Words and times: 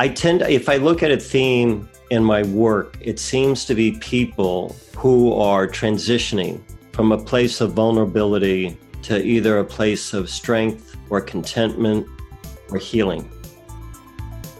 I 0.00 0.06
tend 0.06 0.40
to, 0.40 0.50
if 0.50 0.68
I 0.68 0.76
look 0.76 1.02
at 1.02 1.10
a 1.10 1.16
theme 1.16 1.88
in 2.10 2.22
my 2.22 2.44
work, 2.44 2.96
it 3.00 3.18
seems 3.18 3.64
to 3.64 3.74
be 3.74 3.98
people 3.98 4.76
who 4.96 5.32
are 5.32 5.66
transitioning 5.66 6.60
from 6.92 7.10
a 7.10 7.18
place 7.18 7.60
of 7.60 7.72
vulnerability 7.72 8.78
to 9.02 9.20
either 9.20 9.58
a 9.58 9.64
place 9.64 10.12
of 10.12 10.30
strength 10.30 10.96
or 11.10 11.20
contentment 11.20 12.06
or 12.70 12.78
healing. 12.78 13.28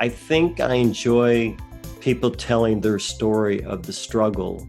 I 0.01 0.09
think 0.09 0.59
I 0.59 0.74
enjoy 0.74 1.57
people 2.01 2.32
telling 2.32 2.80
their 2.80 2.98
story 2.98 3.62
of 3.62 3.84
the 3.84 3.93
struggle 3.93 4.68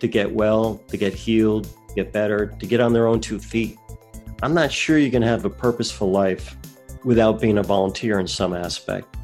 to 0.00 0.08
get 0.08 0.32
well, 0.32 0.78
to 0.88 0.96
get 0.96 1.14
healed, 1.14 1.68
get 1.94 2.12
better, 2.12 2.56
to 2.58 2.66
get 2.66 2.80
on 2.80 2.92
their 2.92 3.06
own 3.06 3.20
two 3.20 3.38
feet. 3.38 3.78
I'm 4.42 4.54
not 4.54 4.72
sure 4.72 4.98
you 4.98 5.12
can 5.12 5.22
have 5.22 5.44
a 5.44 5.50
purposeful 5.50 6.10
life 6.10 6.56
without 7.04 7.40
being 7.40 7.58
a 7.58 7.62
volunteer 7.62 8.18
in 8.18 8.26
some 8.26 8.52
aspect 8.52 9.17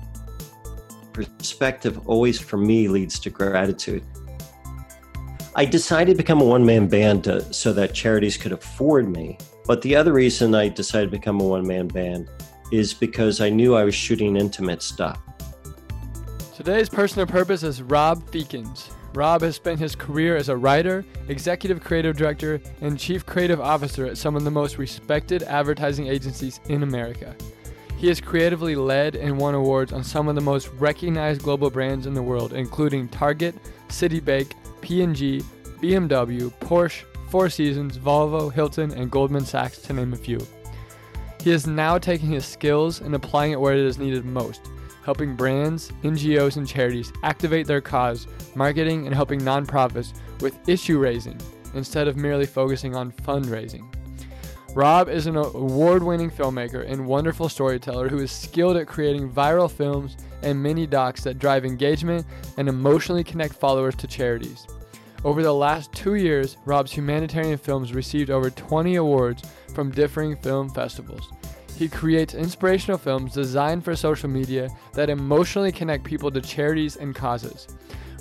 perspective 1.15 2.07
always 2.07 2.39
for 2.39 2.59
me 2.59 2.89
leads 2.89 3.19
to 3.21 3.31
gratitude. 3.31 4.05
I 5.57 5.65
decided 5.65 6.13
to 6.13 6.17
become 6.17 6.41
a 6.41 6.45
one 6.45 6.67
man 6.67 6.89
band 6.89 7.25
to, 7.25 7.53
so 7.53 7.73
that 7.73 7.95
charities 7.95 8.37
could 8.37 8.53
afford 8.53 9.09
me. 9.09 9.39
But 9.67 9.81
the 9.83 9.95
other 9.97 10.13
reason 10.13 10.55
I 10.55 10.69
decided 10.69 11.07
to 11.07 11.17
become 11.17 11.41
a 11.41 11.45
one 11.45 11.67
man 11.67 11.87
band 11.87 12.29
is 12.73 12.93
because 12.93 13.41
I 13.41 13.51
knew 13.51 13.77
I 13.77 13.85
was 13.85 13.95
shooting 13.95 14.37
intimate 14.37 14.83
stuff. 14.83 15.21
Today's 16.57 16.89
person 16.89 17.21
of 17.21 17.29
purpose 17.29 17.63
is 17.63 17.83
Rob 17.83 18.29
Feakins. 18.31 18.91
Rob 19.15 19.43
has 19.43 19.55
spent 19.55 19.79
his 19.79 19.95
career 19.95 20.37
as 20.37 20.49
a 20.49 20.57
writer, 20.57 21.05
executive 21.29 21.83
creative 21.83 22.17
director, 22.17 22.61
and 22.81 22.99
chief 22.99 23.25
creative 23.25 23.61
officer 23.61 24.07
at 24.07 24.19
some 24.19 24.35
of 24.35 24.43
the 24.43 24.51
most 24.51 24.77
respected 24.77 25.45
advertising 25.45 26.09
agencies 26.09 26.59
in 26.69 26.83
America. 26.83 27.37
He 28.05 28.09
has 28.09 28.21
creatively 28.21 28.77
led 28.77 29.17
and 29.17 29.39
won 29.39 29.55
awards 29.55 29.91
on 29.91 30.05
some 30.05 30.29
of 30.29 30.35
the 30.35 30.43
most 30.43 30.69
recognized 30.75 31.41
global 31.41 31.71
brands 31.71 32.05
in 32.05 32.13
the 32.13 32.23
world, 32.23 32.53
including 32.53 33.09
Target, 33.09 33.55
Citibank, 33.89 34.53
P&G, 34.83 35.43
BMW, 35.81 36.53
Porsche, 36.61 37.05
Four 37.31 37.49
Seasons, 37.49 37.97
Volvo, 37.97 38.53
Hilton, 38.53 38.91
and 38.93 39.11
Goldman 39.11 39.47
Sachs, 39.47 39.79
to 39.79 39.95
name 39.95 40.13
a 40.13 40.17
few. 40.17 40.39
He 41.41 41.51
is 41.51 41.67
now 41.67 41.97
taking 41.97 42.29
his 42.29 42.45
skills 42.45 43.01
and 43.01 43.15
applying 43.15 43.53
it 43.53 43.61
where 43.63 43.73
it 43.73 43.81
is 43.81 43.97
needed 43.97 44.27
most, 44.27 44.61
helping 45.03 45.35
brands, 45.35 45.91
NGOs, 46.03 46.59
and 46.59 46.69
charities 46.69 47.11
activate 47.23 47.67
their 47.67 47.81
cause, 47.81 48.27
marketing, 48.55 49.07
and 49.07 49.15
helping 49.15 49.41
nonprofits 49.41 50.13
with 50.43 50.69
issue 50.69 50.99
raising 50.99 51.41
instead 51.73 52.07
of 52.07 52.19
merely 52.19 52.45
focusing 52.45 52.95
on 52.95 53.13
fundraising. 53.13 53.94
Rob 54.75 55.09
is 55.09 55.29
an 55.29 55.37
award 55.37 56.03
winning 56.03 56.33
filmmaker 56.33 56.85
and 56.91 57.07
wonderful 57.07 57.49
storyteller 57.49 58.09
who 58.09 58.19
is 58.19 58.33
skilled 58.33 58.77
at 58.77 58.89
creating 58.89 59.31
viral 59.31 59.71
films 59.71 60.17
and 60.43 60.61
mini 60.61 60.85
docs 60.85 61.23
that 61.23 61.39
drive 61.39 61.65
engagement 61.65 62.27
and 62.57 62.69
emotionally 62.69 63.23
connect 63.23 63.55
followers 63.55 63.95
to 63.95 64.09
charities. 64.09 64.67
Over 65.23 65.45
the 65.45 65.55
last 65.55 65.93
two 65.93 66.17
years, 66.17 66.57
Rob's 66.65 66.91
humanitarian 66.91 67.57
films 67.57 67.95
received 67.95 68.31
over 68.31 68.51
20 68.51 68.97
awards 68.97 69.49
from 69.73 69.93
differing 69.93 70.35
film 70.39 70.69
festivals. 70.71 71.31
He 71.77 71.89
creates 71.89 72.35
inspirational 72.35 72.99
films 72.99 73.33
designed 73.33 73.85
for 73.85 73.95
social 73.95 74.29
media 74.29 74.69
that 74.95 75.09
emotionally 75.09 75.71
connect 75.71 76.03
people 76.03 76.33
to 76.33 76.41
charities 76.41 76.97
and 76.97 77.15
causes. 77.15 77.69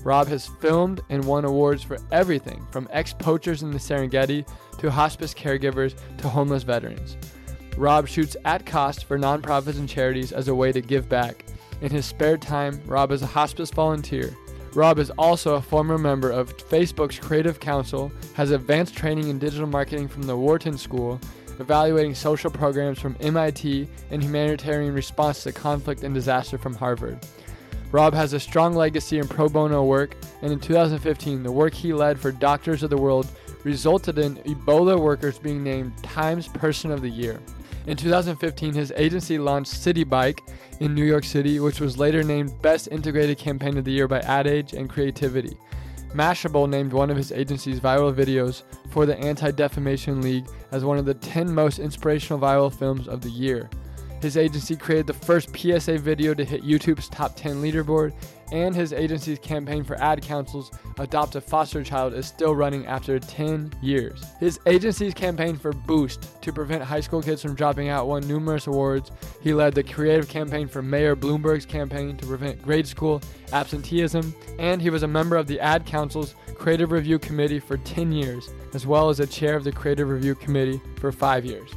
Rob 0.04 0.28
has 0.28 0.48
filmed 0.48 1.02
and 1.10 1.24
won 1.24 1.46
awards 1.46 1.84
for 1.84 1.98
everything 2.12 2.66
from 2.72 2.88
ex 2.92 3.14
poachers 3.14 3.64
in 3.64 3.72
the 3.72 3.80
Serengeti 3.80 4.48
to 4.80 4.92
hospice 4.92 5.34
caregivers 5.34 5.96
to 6.18 6.28
homeless 6.28 6.64
veterans. 6.64 7.18
Rob 7.78 8.08
shoots 8.08 8.38
at 8.46 8.66
cost 8.66 9.06
for 9.06 9.18
nonprofits 9.18 9.80
and 9.80 9.90
charities 9.90 10.32
as 10.32 10.48
a 10.48 10.56
way 10.56 10.72
to 10.72 10.82
give 10.82 11.10
back. 11.10 11.46
In 11.82 11.90
his 11.90 12.06
spare 12.06 12.38
time, 12.38 12.82
Rob 12.86 13.12
is 13.12 13.22
a 13.22 13.28
hospice 13.28 13.72
volunteer. 13.72 14.36
Rob 14.74 15.00
is 15.00 15.12
also 15.12 15.56
a 15.56 15.62
former 15.62 15.98
member 15.98 16.32
of 16.32 16.56
Facebook's 16.58 17.20
Creative 17.20 17.60
Council, 17.60 18.12
has 18.34 18.52
advanced 18.52 18.96
training 18.96 19.30
in 19.30 19.38
digital 19.38 19.68
marketing 19.68 20.08
from 20.08 20.24
the 20.24 20.36
Wharton 20.36 20.78
School, 20.78 21.20
evaluating 21.60 22.16
social 22.16 22.50
programs 22.50 23.00
from 23.00 23.16
MIT, 23.20 23.88
and 24.10 24.24
humanitarian 24.24 24.94
response 24.94 25.44
to 25.44 25.52
conflict 25.52 26.04
and 26.04 26.14
disaster 26.14 26.58
from 26.58 26.74
Harvard. 26.74 27.20
Rob 27.94 28.16
has 28.16 28.34
a 28.34 28.40
strong 28.40 28.74
legacy 28.74 29.20
in 29.20 29.28
pro 29.28 29.48
bono 29.48 29.84
work, 29.84 30.18
and 30.42 30.52
in 30.52 30.60
2015, 30.60 31.44
the 31.44 31.52
work 31.52 31.76
he 31.76 31.94
led 31.94 32.20
for 32.20 32.32
Doctors 32.32 32.82
of 32.82 32.90
the 32.90 32.98
World 32.98 33.28
resulted 33.64 34.18
in 34.18 34.38
Ebola 34.38 35.00
workers 35.00 35.38
being 35.38 35.64
named 35.64 35.96
Times 36.02 36.48
Person 36.48 36.90
of 36.90 37.04
the 37.04 37.10
Year. 37.10 37.40
In 37.86 37.96
2015, 37.96 38.74
his 38.74 38.92
agency 38.96 39.38
launched 39.38 39.74
Citi 39.74 40.10
Bike 40.10 40.42
in 40.80 40.96
New 40.96 41.06
York 41.06 41.24
City, 41.24 41.60
which 41.60 41.80
was 41.80 42.00
later 42.00 42.24
named 42.24 42.60
Best 42.64 42.88
Integrated 42.88 43.38
Campaign 43.38 43.78
of 43.78 43.86
the 43.86 43.92
Year 43.92 44.08
by 44.08 44.22
Ad 44.22 44.48
Age 44.48 44.74
and 44.74 44.90
Creativity. 44.90 45.56
Mashable 46.16 46.68
named 46.68 46.94
one 46.94 47.12
of 47.12 47.18
his 47.18 47.32
agency's 47.32 47.80
viral 47.80 48.12
videos 48.12 48.64
for 48.90 49.06
the 49.06 49.18
Anti 49.20 49.52
Defamation 49.52 50.20
League 50.20 50.48
as 50.72 50.84
one 50.84 50.98
of 50.98 51.06
the 51.06 51.14
10 51.14 51.54
most 51.54 51.78
inspirational 51.78 52.40
viral 52.40 52.74
films 52.74 53.08
of 53.08 53.22
the 53.22 53.30
year. 53.30 53.70
His 54.24 54.38
agency 54.38 54.78
created 54.78 55.08
the 55.08 55.14
first 55.14 55.50
PSA 55.54 55.98
video 55.98 56.34
to 56.34 56.46
hit 56.46 56.64
YouTube's 56.64 57.10
top 57.10 57.36
10 57.36 57.62
leaderboard, 57.62 58.14
and 58.54 58.74
his 58.74 58.94
agency's 58.94 59.38
campaign 59.38 59.84
for 59.84 60.02
ad 60.02 60.22
councils 60.22 60.72
adopt 60.98 61.36
a 61.36 61.42
foster 61.42 61.84
child 61.84 62.14
is 62.14 62.26
still 62.26 62.56
running 62.56 62.86
after 62.86 63.20
10 63.20 63.74
years. 63.82 64.24
His 64.40 64.62
agency's 64.66 65.14
campaign 65.14 65.58
for 65.58 65.74
Boost 65.74 66.42
to 66.42 66.54
prevent 66.54 66.84
high 66.84 67.02
school 67.02 67.22
kids 67.22 67.42
from 67.42 67.54
dropping 67.54 67.90
out 67.90 68.08
won 68.08 68.26
numerous 68.26 68.68
awards. 68.68 69.12
He 69.42 69.54
led 69.54 69.76
the 69.76 69.84
creative 69.84 70.30
campaign 70.30 70.70
for 70.70 70.82
Mayor 70.82 71.18
Bloomberg's 71.18 71.66
campaign 71.66 72.16
to 72.16 72.26
prevent 72.26 72.62
grade 72.62 72.88
school 72.88 73.22
absenteeism, 73.52 74.34
and 74.58 74.82
he 74.82 74.90
was 74.90 75.04
a 75.04 75.08
member 75.08 75.36
of 75.36 75.48
the 75.48 75.60
Ad 75.60 75.86
Council's 75.86 76.36
Creative 76.56 76.94
Review 76.94 77.20
Committee 77.20 77.60
for 77.60 77.76
10 77.76 78.14
years, 78.14 78.52
as 78.74 78.88
well 78.88 79.10
as 79.10 79.20
a 79.20 79.28
chair 79.28 79.58
of 79.58 79.66
the 79.66 79.72
Creative 79.74 80.08
Review 80.08 80.34
Committee 80.34 80.80
for 80.96 81.12
5 81.12 81.44
years. 81.44 81.70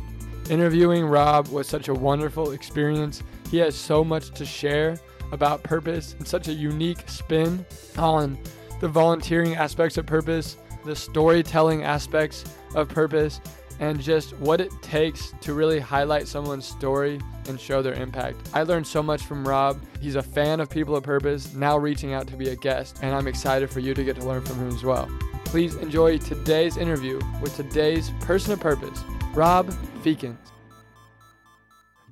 Interviewing 0.48 1.04
Rob 1.04 1.48
was 1.48 1.66
such 1.66 1.88
a 1.88 1.94
wonderful 1.94 2.52
experience. 2.52 3.22
He 3.50 3.56
has 3.58 3.74
so 3.74 4.04
much 4.04 4.30
to 4.32 4.44
share 4.44 4.96
about 5.32 5.64
purpose 5.64 6.14
and 6.18 6.26
such 6.26 6.46
a 6.46 6.52
unique 6.52 7.08
spin 7.08 7.66
on 7.98 8.38
the 8.80 8.86
volunteering 8.86 9.56
aspects 9.56 9.98
of 9.98 10.06
purpose, 10.06 10.56
the 10.84 10.94
storytelling 10.94 11.82
aspects 11.82 12.44
of 12.76 12.88
purpose, 12.88 13.40
and 13.80 14.00
just 14.00 14.36
what 14.38 14.60
it 14.60 14.70
takes 14.82 15.34
to 15.40 15.52
really 15.52 15.80
highlight 15.80 16.28
someone's 16.28 16.64
story 16.64 17.20
and 17.48 17.60
show 17.60 17.82
their 17.82 17.94
impact. 17.94 18.48
I 18.54 18.62
learned 18.62 18.86
so 18.86 19.02
much 19.02 19.22
from 19.22 19.46
Rob. 19.46 19.80
He's 20.00 20.14
a 20.14 20.22
fan 20.22 20.60
of 20.60 20.70
People 20.70 20.94
of 20.94 21.02
Purpose, 21.02 21.54
now 21.54 21.76
reaching 21.76 22.12
out 22.12 22.28
to 22.28 22.36
be 22.36 22.50
a 22.50 22.56
guest, 22.56 23.00
and 23.02 23.16
I'm 23.16 23.26
excited 23.26 23.68
for 23.68 23.80
you 23.80 23.94
to 23.94 24.04
get 24.04 24.14
to 24.16 24.24
learn 24.24 24.44
from 24.44 24.56
him 24.58 24.68
as 24.68 24.84
well. 24.84 25.08
Please 25.44 25.74
enjoy 25.76 26.18
today's 26.18 26.76
interview 26.76 27.20
with 27.42 27.56
today's 27.56 28.10
person 28.20 28.52
of 28.52 28.60
purpose, 28.60 29.02
Rob 29.34 29.74
Feakins. 30.06 30.36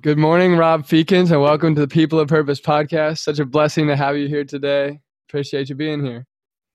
Good 0.01 0.17
morning, 0.17 0.57
Rob 0.57 0.85
Feakins, 0.85 1.31
and 1.31 1.41
welcome 1.41 1.75
to 1.75 1.79
the 1.79 1.87
People 1.87 2.19
of 2.19 2.27
Purpose 2.27 2.59
podcast. 2.59 3.19
Such 3.19 3.39
a 3.39 3.45
blessing 3.45 3.87
to 3.87 3.95
have 3.95 4.17
you 4.17 4.27
here 4.27 4.43
today. 4.43 4.99
Appreciate 5.29 5.69
you 5.69 5.75
being 5.75 6.03
here. 6.03 6.25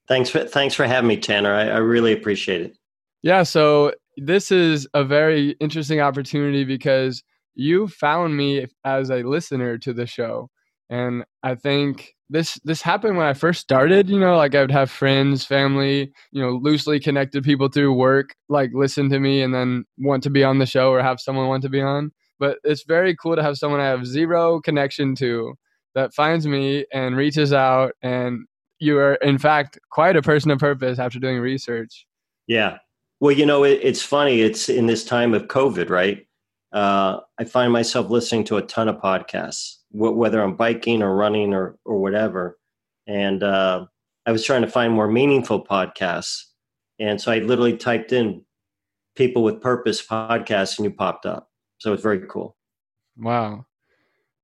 Thanks 0.09 0.31
for 0.31 0.45
thanks 0.45 0.75
for 0.75 0.87
having 0.87 1.09
me, 1.09 1.19
Tanner. 1.19 1.53
I, 1.53 1.69
I 1.69 1.77
really 1.77 2.15
appreciate 2.15 2.63
it. 2.63 2.79
Yeah, 3.21 3.43
so 3.43 3.93
this 4.17 4.51
is 4.51 4.89
a 4.95 5.05
very 5.05 5.51
interesting 5.61 6.01
opportunity 6.01 6.65
because 6.65 7.23
you 7.55 7.87
found 7.87 8.35
me 8.35 8.67
as 8.87 9.11
a 9.11 9.23
listener 9.23 9.77
to 9.77 9.93
the 9.93 10.07
show, 10.07 10.49
and 10.89 11.27
I 11.43 11.55
think 11.55 12.15
this 12.31 12.59
this 12.65 12.81
happened 12.81 13.17
when 13.17 13.27
I 13.27 13.35
first 13.35 13.61
started. 13.61 14.09
You 14.09 14.21
know, 14.21 14.37
like 14.37 14.55
I 14.55 14.61
would 14.61 14.71
have 14.71 14.91
friends, 14.91 15.45
family, 15.45 16.13
you 16.31 16.41
know, 16.41 16.53
loosely 16.53 17.01
connected 17.01 17.43
people 17.43 17.69
through 17.69 17.93
work, 17.93 18.37
like 18.49 18.71
listen 18.73 19.11
to 19.11 19.19
me 19.19 19.43
and 19.43 19.53
then 19.53 19.85
want 19.99 20.23
to 20.23 20.31
be 20.31 20.45
on 20.45 20.59
the 20.59 20.67
show 20.67 20.91
or 20.91 21.03
have 21.03 21.21
someone 21.21 21.49
want 21.49 21.63
to 21.65 21.69
be 21.69 21.83
on. 21.83 22.13
But 22.39 22.59
it's 22.65 22.85
very 22.85 23.15
cool 23.17 23.37
to 23.37 23.43
have 23.43 23.59
someone 23.59 23.81
I 23.81 23.87
have 23.87 24.07
zero 24.07 24.61
connection 24.61 25.15
to 25.17 25.55
that 25.95 26.15
finds 26.15 26.47
me 26.47 26.87
and 26.93 27.17
reaches 27.17 27.53
out 27.53 27.93
and 28.01 28.47
you 28.79 28.97
are 28.97 29.15
in 29.17 29.37
fact 29.37 29.79
quite 29.91 30.17
a 30.17 30.23
person 30.23 30.51
of 30.53 30.59
purpose 30.59 30.99
after 30.99 31.19
doing 31.19 31.41
research. 31.41 32.07
Yeah. 32.47 32.79
Well 33.19 33.33
you 33.33 33.45
know 33.45 33.65
it, 33.65 33.81
it's 33.83 34.03
funny 34.03 34.41
it's 34.41 34.69
in 34.69 34.87
this 34.87 35.05
time 35.05 35.35
of 35.35 35.49
covid 35.49 35.91
right? 35.91 36.27
Uh, 36.73 37.19
i 37.37 37.43
find 37.43 37.73
myself 37.73 38.11
listening 38.11 38.45
to 38.45 38.57
a 38.57 38.63
ton 38.63 38.89
of 38.89 38.95
podcasts 39.01 39.80
w- 39.93 40.15
whether 40.15 40.43
I'm 40.43 40.57
biking 40.57 41.03
or 41.03 41.15
running 41.15 41.55
or 41.55 41.77
or 41.85 41.99
whatever. 41.99 42.59
And 43.07 43.43
uh, 43.43 43.87
I 44.27 44.33
was 44.33 44.45
trying 44.45 44.63
to 44.63 44.69
find 44.69 44.93
more 44.93 45.09
meaningful 45.09 45.65
podcasts, 45.65 46.45
and 46.99 47.21
so 47.21 47.33
I 47.33 47.39
literally 47.39 47.77
typed 47.77 48.13
in 48.13 48.45
"people 49.17 49.43
with 49.43 49.61
purpose" 49.61 50.05
podcast, 50.05 50.79
and 50.79 50.85
you 50.85 50.91
popped 50.91 51.27
up. 51.27 51.49
So 51.79 51.93
it's 51.93 52.03
very 52.03 52.21
cool. 52.29 52.57
Wow. 53.17 53.67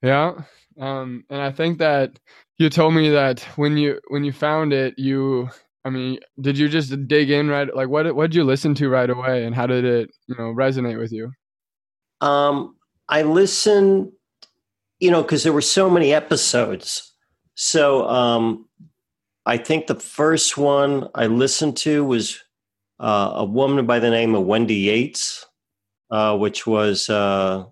Yeah. 0.02 0.32
Um, 0.78 1.24
and 1.30 1.40
I 1.40 1.52
think 1.52 1.78
that 1.78 2.18
you 2.58 2.68
told 2.70 2.94
me 2.94 3.10
that 3.10 3.40
when 3.56 3.76
you 3.76 4.00
when 4.08 4.24
you 4.24 4.32
found 4.32 4.72
it, 4.72 4.98
you 4.98 5.48
I 5.84 5.90
mean, 5.90 6.18
did 6.40 6.58
you 6.58 6.68
just 6.68 7.06
dig 7.06 7.30
in 7.30 7.48
right 7.48 7.74
like 7.74 7.88
what 7.88 8.14
what 8.14 8.30
did 8.30 8.36
you 8.36 8.44
listen 8.44 8.74
to 8.76 8.88
right 8.88 9.08
away 9.08 9.44
and 9.44 9.54
how 9.54 9.66
did 9.66 9.84
it, 9.84 10.10
you 10.26 10.34
know, 10.36 10.52
resonate 10.52 10.98
with 10.98 11.12
you? 11.12 11.32
Um, 12.20 12.76
I 13.08 13.22
listened, 13.22 14.10
you 15.00 15.10
know, 15.10 15.22
because 15.22 15.42
there 15.42 15.52
were 15.52 15.60
so 15.60 15.90
many 15.90 16.12
episodes. 16.12 17.12
So 17.54 18.06
um, 18.08 18.68
I 19.44 19.56
think 19.56 19.86
the 19.86 19.94
first 19.94 20.56
one 20.56 21.08
I 21.14 21.26
listened 21.26 21.76
to 21.78 22.04
was 22.04 22.42
uh, 22.98 23.32
a 23.36 23.44
woman 23.44 23.86
by 23.86 23.98
the 23.98 24.10
name 24.10 24.34
of 24.34 24.44
Wendy 24.44 24.74
Yates, 24.74 25.46
uh, 26.10 26.36
which 26.36 26.66
was 26.66 27.08
uh, 27.10 27.64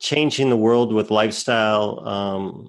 changing 0.00 0.50
the 0.50 0.56
world 0.56 0.92
with 0.92 1.10
lifestyle 1.10 2.06
um, 2.06 2.68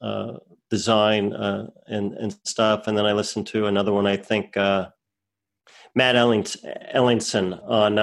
uh, 0.00 0.34
design 0.70 1.32
uh, 1.32 1.68
and 1.86 2.12
and 2.14 2.36
stuff. 2.44 2.86
And 2.86 2.98
then 2.98 3.06
I 3.06 3.12
listened 3.12 3.46
to 3.48 3.66
another 3.66 3.92
one. 3.92 4.06
I 4.06 4.16
think 4.16 4.56
uh, 4.56 4.88
Matt 5.94 6.14
Ellingson 6.14 7.60
on 7.68 7.98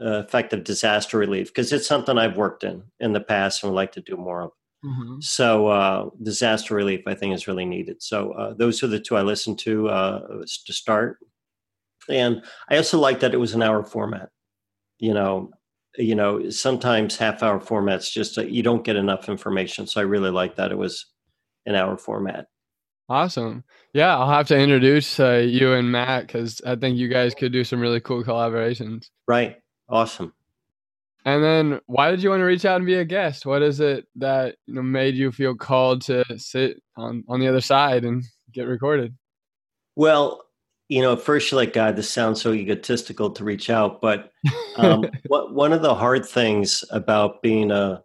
uh, 0.00 0.18
effective 0.26 0.64
disaster 0.64 1.18
relief 1.18 1.48
because 1.48 1.72
it's 1.72 1.86
something 1.86 2.18
I've 2.18 2.36
worked 2.36 2.64
in 2.64 2.82
in 3.00 3.12
the 3.12 3.20
past 3.20 3.62
and 3.62 3.72
would 3.72 3.76
like 3.76 3.92
to 3.92 4.00
do 4.00 4.16
more 4.16 4.42
of. 4.42 4.50
Mm-hmm. 4.84 5.20
So 5.20 5.68
uh, 5.68 6.10
disaster 6.22 6.74
relief, 6.74 7.02
I 7.06 7.14
think, 7.14 7.34
is 7.34 7.48
really 7.48 7.64
needed. 7.64 8.02
So 8.02 8.32
uh, 8.32 8.54
those 8.54 8.82
are 8.82 8.88
the 8.88 9.00
two 9.00 9.16
I 9.16 9.22
listened 9.22 9.58
to 9.60 9.88
to 9.88 10.72
start. 10.72 11.18
And 12.08 12.44
I 12.70 12.76
also 12.76 12.98
like 12.98 13.20
that 13.20 13.34
it 13.34 13.38
was 13.38 13.54
an 13.54 13.62
hour 13.62 13.82
format. 13.84 14.30
You 14.98 15.14
know, 15.14 15.50
you 15.98 16.14
know, 16.14 16.50
sometimes 16.50 17.16
half 17.16 17.42
hour 17.42 17.60
formats 17.60 18.10
just 18.10 18.38
uh, 18.38 18.42
you 18.42 18.62
don't 18.62 18.84
get 18.84 18.96
enough 18.96 19.28
information. 19.28 19.86
So 19.86 20.00
I 20.00 20.04
really 20.04 20.30
like 20.30 20.56
that 20.56 20.72
it 20.72 20.78
was 20.78 21.06
an 21.64 21.74
hour 21.74 21.96
format. 21.96 22.46
Awesome. 23.08 23.64
Yeah, 23.92 24.16
I'll 24.16 24.30
have 24.30 24.48
to 24.48 24.58
introduce 24.58 25.20
uh, 25.20 25.44
you 25.46 25.72
and 25.72 25.90
Matt 25.92 26.26
because 26.26 26.60
I 26.66 26.74
think 26.76 26.96
you 26.96 27.08
guys 27.08 27.34
could 27.34 27.52
do 27.52 27.64
some 27.64 27.80
really 27.80 28.00
cool 28.00 28.24
collaborations. 28.24 29.10
Right. 29.28 29.56
Awesome. 29.88 30.32
And 31.24 31.42
then, 31.42 31.80
why 31.86 32.10
did 32.10 32.22
you 32.22 32.30
want 32.30 32.40
to 32.40 32.44
reach 32.44 32.64
out 32.64 32.76
and 32.76 32.86
be 32.86 32.94
a 32.94 33.04
guest? 33.04 33.46
What 33.46 33.62
is 33.62 33.80
it 33.80 34.06
that 34.16 34.56
you 34.66 34.74
know 34.74 34.82
made 34.82 35.16
you 35.16 35.32
feel 35.32 35.54
called 35.54 36.02
to 36.02 36.24
sit 36.38 36.80
on 36.96 37.24
on 37.28 37.40
the 37.40 37.48
other 37.48 37.60
side 37.60 38.04
and 38.04 38.24
get 38.52 38.68
recorded? 38.68 39.14
Well, 39.96 40.46
you 40.88 41.02
know, 41.02 41.14
at 41.14 41.20
first 41.20 41.50
you're 41.50 41.60
like, 41.60 41.72
God, 41.72 41.96
this 41.96 42.08
sounds 42.10 42.40
so 42.40 42.52
egotistical 42.52 43.30
to 43.30 43.44
reach 43.44 43.70
out. 43.70 44.00
But 44.00 44.30
um, 44.76 45.04
what, 45.26 45.52
one 45.52 45.72
of 45.72 45.82
the 45.82 45.94
hard 45.94 46.24
things 46.24 46.84
about 46.90 47.42
being 47.42 47.70
a, 47.70 48.02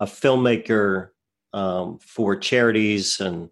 a 0.00 0.06
filmmaker 0.06 1.10
um, 1.52 1.98
for 2.00 2.34
charities 2.34 3.20
and 3.20 3.50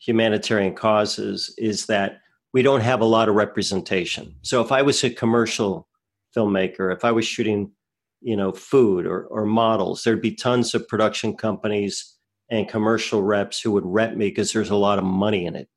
humanitarian 0.00 0.74
causes 0.74 1.54
is 1.58 1.86
that 1.86 2.20
we 2.52 2.62
don't 2.62 2.80
have 2.80 3.00
a 3.00 3.04
lot 3.04 3.28
of 3.28 3.34
representation. 3.34 4.34
So 4.42 4.62
if 4.62 4.72
I 4.72 4.82
was 4.82 5.02
a 5.04 5.10
commercial 5.10 5.87
filmmaker, 6.36 6.94
if 6.94 7.04
I 7.04 7.12
was 7.12 7.26
shooting, 7.26 7.72
you 8.20 8.36
know, 8.36 8.52
food 8.52 9.06
or, 9.06 9.24
or 9.26 9.46
models, 9.46 10.02
there'd 10.02 10.22
be 10.22 10.34
tons 10.34 10.74
of 10.74 10.88
production 10.88 11.36
companies 11.36 12.14
and 12.50 12.68
commercial 12.68 13.22
reps 13.22 13.60
who 13.60 13.70
would 13.72 13.86
rep 13.86 14.16
me 14.16 14.28
because 14.28 14.52
there's 14.52 14.70
a 14.70 14.76
lot 14.76 14.98
of 14.98 15.04
money 15.04 15.46
in 15.46 15.54
it. 15.54 15.68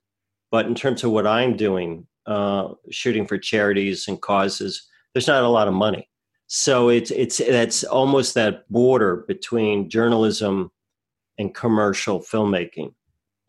But 0.51 0.65
in 0.65 0.75
terms 0.75 1.03
of 1.03 1.11
what 1.11 1.27
I'm 1.27 1.55
doing, 1.55 2.07
uh, 2.25 2.69
shooting 2.89 3.25
for 3.25 3.37
charities 3.37 4.07
and 4.07 4.21
causes, 4.21 4.87
there's 5.13 5.27
not 5.27 5.43
a 5.43 5.49
lot 5.49 5.67
of 5.67 5.73
money. 5.73 6.07
So 6.47 6.89
it's 6.89 7.11
it's 7.11 7.37
that's 7.37 7.85
almost 7.85 8.33
that 8.33 8.69
border 8.69 9.23
between 9.27 9.89
journalism 9.89 10.69
and 11.37 11.55
commercial 11.55 12.19
filmmaking. 12.19 12.93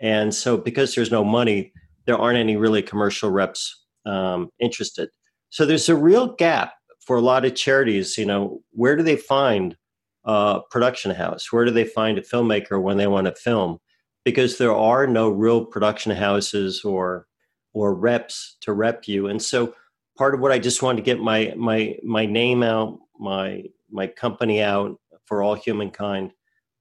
And 0.01 0.33
so 0.33 0.57
because 0.57 0.95
there's 0.95 1.11
no 1.11 1.25
money, 1.25 1.73
there 2.07 2.17
aren't 2.17 2.39
any 2.39 2.57
really 2.57 2.83
commercial 2.83 3.31
reps 3.31 3.85
um, 4.07 4.51
interested. 4.61 5.09
So 5.51 5.67
there's 5.67 5.89
a 5.89 5.97
real 5.97 6.35
gap 6.37 6.75
for 7.07 7.17
a 7.17 7.21
lot 7.21 7.45
of 7.45 7.55
charities. 7.55 8.17
You 8.19 8.27
know, 8.27 8.63
where 8.71 8.97
do 8.97 9.03
they 9.03 9.17
find 9.17 9.77
a 10.25 10.61
production 10.71 11.15
house? 11.15 11.53
Where 11.53 11.65
do 11.65 11.71
they 11.71 11.85
find 11.85 12.19
a 12.19 12.23
filmmaker 12.23 12.81
when 12.81 12.97
they 12.97 13.07
want 13.07 13.27
to 13.27 13.35
film? 13.35 13.79
Because 14.25 14.59
there 14.59 14.75
are 14.75 15.07
no 15.07 15.29
real 15.29 15.65
production 15.65 16.13
houses 16.13 16.85
or 16.85 17.27
or 17.75 17.95
reps 17.95 18.57
to 18.61 18.73
rep 18.73 19.09
you. 19.09 19.27
And 19.27 19.41
so 19.43 19.75
part 20.17 20.35
of 20.35 20.41
what 20.41 20.53
I 20.53 20.59
just 20.59 20.83
wanted 20.83 20.99
to 20.99 21.03
get 21.03 21.21
my 21.21 21.55
my 21.57 21.97
my 22.05 22.27
name 22.27 22.63
out, 22.63 22.99
my 23.19 23.65
my 23.91 24.07
company 24.07 24.63
out 24.63 24.99
for 25.25 25.43
all 25.43 25.55
humankind, 25.55 26.33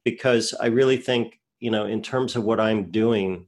because 0.04 0.54
I 0.60 0.68
really 0.68 0.98
think, 0.98 1.40
you 1.60 1.72
know, 1.72 1.86
in 1.86 2.02
terms 2.02 2.36
of 2.36 2.44
what 2.44 2.60
I'm 2.60 2.92
doing, 2.92 3.48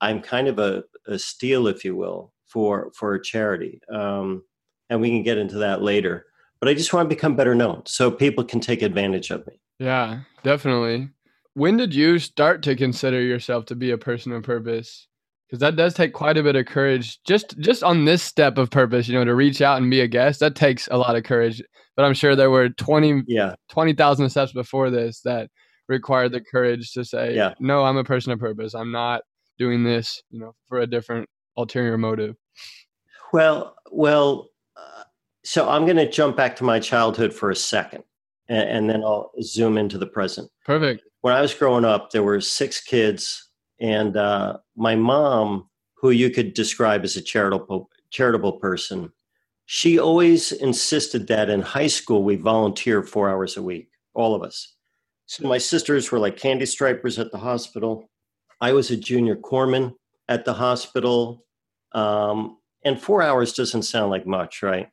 I'm 0.00 0.22
kind 0.22 0.48
of 0.48 0.58
a, 0.58 0.84
a 1.06 1.18
steal, 1.18 1.66
if 1.66 1.84
you 1.84 1.94
will, 1.94 2.32
for 2.46 2.90
for 2.94 3.14
a 3.14 3.22
charity. 3.22 3.80
Um, 3.92 4.44
and 4.90 5.00
we 5.00 5.08
can 5.08 5.22
get 5.22 5.38
into 5.38 5.56
that 5.58 5.80
later. 5.80 6.26
But 6.60 6.68
I 6.68 6.74
just 6.74 6.92
want 6.92 7.08
to 7.08 7.14
become 7.14 7.36
better 7.36 7.54
known 7.54 7.82
so 7.86 8.10
people 8.10 8.44
can 8.44 8.60
take 8.60 8.82
advantage 8.82 9.30
of 9.30 9.46
me. 9.46 9.54
Yeah, 9.78 10.20
definitely. 10.44 11.08
When 11.54 11.78
did 11.78 11.94
you 11.94 12.18
start 12.18 12.62
to 12.64 12.76
consider 12.76 13.20
yourself 13.22 13.64
to 13.66 13.74
be 13.74 13.90
a 13.90 13.98
person 13.98 14.32
of 14.32 14.42
purpose? 14.42 15.08
because 15.50 15.60
that 15.60 15.74
does 15.76 15.94
take 15.94 16.12
quite 16.12 16.38
a 16.38 16.42
bit 16.42 16.54
of 16.54 16.66
courage 16.66 17.18
just 17.24 17.58
just 17.58 17.82
on 17.82 18.04
this 18.04 18.22
step 18.22 18.56
of 18.56 18.70
purpose 18.70 19.08
you 19.08 19.14
know 19.14 19.24
to 19.24 19.34
reach 19.34 19.60
out 19.60 19.80
and 19.80 19.90
be 19.90 20.00
a 20.00 20.06
guest 20.06 20.40
that 20.40 20.54
takes 20.54 20.88
a 20.90 20.96
lot 20.96 21.16
of 21.16 21.24
courage 21.24 21.62
but 21.96 22.04
i'm 22.04 22.14
sure 22.14 22.36
there 22.36 22.50
were 22.50 22.68
20 22.68 23.24
yeah 23.26 23.54
20,000 23.70 24.30
steps 24.30 24.52
before 24.52 24.90
this 24.90 25.20
that 25.22 25.50
required 25.88 26.32
the 26.32 26.40
courage 26.40 26.92
to 26.92 27.04
say 27.04 27.34
yeah. 27.34 27.52
no 27.58 27.84
i'm 27.84 27.96
a 27.96 28.04
person 28.04 28.32
of 28.32 28.38
purpose 28.38 28.74
i'm 28.74 28.92
not 28.92 29.22
doing 29.58 29.82
this 29.82 30.22
you 30.30 30.38
know 30.38 30.54
for 30.66 30.80
a 30.80 30.86
different 30.86 31.28
ulterior 31.56 31.98
motive 31.98 32.36
well 33.32 33.74
well 33.90 34.49
so 35.44 35.68
i'm 35.68 35.84
going 35.84 35.96
to 35.96 36.10
jump 36.10 36.36
back 36.36 36.56
to 36.56 36.64
my 36.64 36.78
childhood 36.78 37.32
for 37.32 37.50
a 37.50 37.56
second 37.56 38.02
and, 38.48 38.68
and 38.68 38.90
then 38.90 39.02
i'll 39.02 39.30
zoom 39.42 39.78
into 39.78 39.98
the 39.98 40.06
present 40.06 40.50
perfect 40.64 41.02
when 41.20 41.34
i 41.34 41.40
was 41.40 41.54
growing 41.54 41.84
up 41.84 42.10
there 42.10 42.22
were 42.22 42.40
six 42.40 42.80
kids 42.80 43.50
and 43.80 44.16
uh, 44.16 44.58
my 44.76 44.94
mom, 44.94 45.68
who 45.94 46.10
you 46.10 46.30
could 46.30 46.54
describe 46.54 47.02
as 47.02 47.16
a 47.16 47.22
charitable 47.22 47.88
charitable 48.10 48.52
person, 48.54 49.12
she 49.66 49.98
always 49.98 50.52
insisted 50.52 51.28
that 51.28 51.48
in 51.48 51.62
high 51.62 51.86
school 51.86 52.22
we 52.24 52.36
volunteer 52.36 53.02
four 53.02 53.30
hours 53.30 53.56
a 53.56 53.62
week, 53.62 53.88
all 54.14 54.34
of 54.34 54.42
us. 54.42 54.74
So 55.26 55.46
my 55.46 55.58
sisters 55.58 56.10
were 56.10 56.18
like 56.18 56.36
candy 56.36 56.66
stripers 56.66 57.18
at 57.18 57.30
the 57.30 57.38
hospital. 57.38 58.10
I 58.60 58.72
was 58.72 58.90
a 58.90 58.96
junior 58.96 59.36
corpsman 59.36 59.94
at 60.28 60.44
the 60.44 60.54
hospital. 60.54 61.44
Um, 61.92 62.58
and 62.84 63.00
four 63.00 63.22
hours 63.22 63.52
doesn't 63.52 63.82
sound 63.82 64.10
like 64.10 64.26
much, 64.26 64.62
right? 64.62 64.88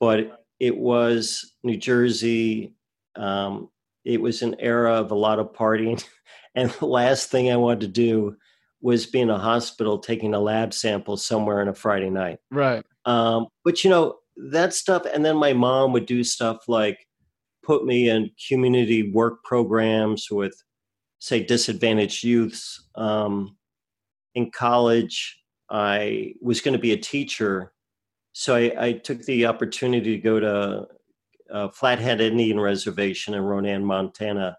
But 0.00 0.44
it 0.60 0.76
was 0.76 1.52
New 1.62 1.76
Jersey. 1.76 2.74
Um, 3.14 3.70
it 4.04 4.20
was 4.20 4.42
an 4.42 4.56
era 4.58 4.94
of 4.94 5.10
a 5.10 5.16
lot 5.16 5.38
of 5.38 5.52
partying. 5.52 6.02
And 6.56 6.70
the 6.70 6.86
last 6.86 7.30
thing 7.30 7.52
I 7.52 7.56
wanted 7.56 7.80
to 7.80 7.88
do 7.88 8.34
was 8.80 9.04
be 9.04 9.20
in 9.20 9.28
a 9.28 9.38
hospital 9.38 9.98
taking 9.98 10.32
a 10.32 10.40
lab 10.40 10.72
sample 10.72 11.18
somewhere 11.18 11.60
on 11.60 11.68
a 11.68 11.74
Friday 11.74 12.08
night. 12.08 12.38
Right. 12.50 12.82
Um, 13.04 13.48
but 13.62 13.84
you 13.84 13.90
know, 13.90 14.16
that 14.50 14.74
stuff. 14.74 15.02
And 15.12 15.24
then 15.24 15.36
my 15.36 15.52
mom 15.52 15.92
would 15.92 16.06
do 16.06 16.24
stuff 16.24 16.64
like 16.66 17.06
put 17.62 17.84
me 17.84 18.08
in 18.08 18.30
community 18.48 19.10
work 19.10 19.44
programs 19.44 20.30
with, 20.30 20.54
say, 21.18 21.42
disadvantaged 21.42 22.24
youths. 22.24 22.88
Um, 22.94 23.56
in 24.34 24.50
college, 24.50 25.42
I 25.70 26.34
was 26.40 26.60
going 26.60 26.74
to 26.74 26.80
be 26.80 26.92
a 26.92 26.98
teacher. 26.98 27.72
So 28.38 28.54
I, 28.54 28.72
I, 28.78 28.92
took 28.92 29.22
the 29.22 29.46
opportunity 29.46 30.14
to 30.14 30.22
go 30.22 30.38
to 30.38 30.86
uh, 31.50 31.68
Flathead 31.68 32.20
Indian 32.20 32.60
Reservation 32.60 33.32
in 33.32 33.40
Ronan, 33.40 33.82
Montana, 33.82 34.58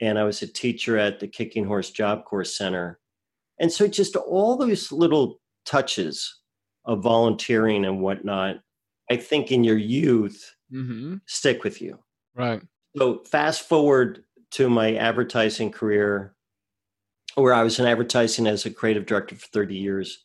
and 0.00 0.18
I 0.18 0.24
was 0.24 0.42
a 0.42 0.48
teacher 0.48 0.98
at 0.98 1.20
the 1.20 1.28
Kicking 1.28 1.64
Horse 1.64 1.92
Job 1.92 2.24
Corps 2.24 2.42
Center. 2.42 2.98
And 3.60 3.70
so 3.70 3.86
just 3.86 4.16
all 4.16 4.56
those 4.56 4.90
little 4.90 5.40
touches 5.64 6.40
of 6.86 7.04
volunteering 7.04 7.84
and 7.84 8.00
whatnot, 8.00 8.56
I 9.08 9.16
think 9.16 9.52
in 9.52 9.62
your 9.62 9.78
youth 9.78 10.52
mm-hmm. 10.72 11.18
stick 11.26 11.62
with 11.62 11.80
you. 11.80 12.00
Right. 12.34 12.62
So 12.96 13.22
fast 13.30 13.68
forward 13.68 14.24
to 14.50 14.68
my 14.68 14.96
advertising 14.96 15.70
career, 15.70 16.34
where 17.36 17.54
I 17.54 17.62
was 17.62 17.78
in 17.78 17.86
advertising 17.86 18.48
as 18.48 18.66
a 18.66 18.70
creative 18.70 19.06
director 19.06 19.36
for 19.36 19.46
30 19.46 19.76
years. 19.76 20.23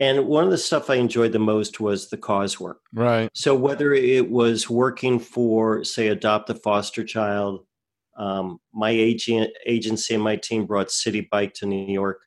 And 0.00 0.26
one 0.26 0.44
of 0.44 0.50
the 0.50 0.58
stuff 0.58 0.90
I 0.90 0.96
enjoyed 0.96 1.32
the 1.32 1.38
most 1.38 1.80
was 1.80 2.08
the 2.08 2.16
cause 2.16 2.60
work. 2.60 2.80
Right. 2.92 3.30
So 3.34 3.54
whether 3.54 3.92
it 3.92 4.30
was 4.30 4.70
working 4.70 5.18
for, 5.18 5.84
say, 5.84 6.08
adopt 6.08 6.50
a 6.50 6.54
foster 6.54 7.04
child, 7.04 7.66
Um, 8.18 8.58
my 8.72 8.90
agent, 8.90 9.50
agency 9.64 10.14
and 10.14 10.22
my 10.24 10.36
team 10.36 10.66
brought 10.66 10.88
Citi 10.88 11.22
Bike 11.30 11.54
to 11.54 11.66
New 11.66 11.92
York 11.92 12.20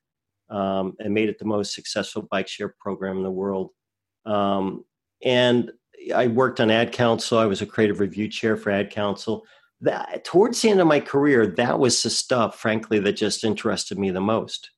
um, 0.50 0.96
and 1.00 1.13
made 1.13 1.28
it 1.28 1.38
the 1.38 1.46
most 1.46 1.75
successful 1.75 2.28
bike 2.32 2.48
share 2.48 2.74
program 2.80 3.18
in 3.18 3.24
the 3.24 3.38
world. 3.42 3.72
Um, 4.25 4.86
and 5.22 5.72
I 6.16 6.28
worked 6.28 6.62
on 6.62 6.72
Ad 6.72 6.94
Council. 6.94 7.40
I 7.40 7.46
was 7.46 7.62
a 7.62 7.66
creative 7.66 8.00
review 8.00 8.30
chair 8.30 8.56
for 8.56 8.72
Ad 8.72 8.90
Council. 8.90 9.44
That 9.82 10.24
towards 10.24 10.62
the 10.62 10.70
end 10.70 10.80
of 10.80 10.88
my 10.88 11.01
career, 11.01 11.46
that 11.58 11.78
was 11.78 12.01
the 12.01 12.10
stuff, 12.10 12.58
frankly, 12.58 13.00
that 13.00 13.13
just 13.13 13.44
interested 13.44 14.00
me 14.00 14.12
the 14.12 14.22
most. 14.22 14.72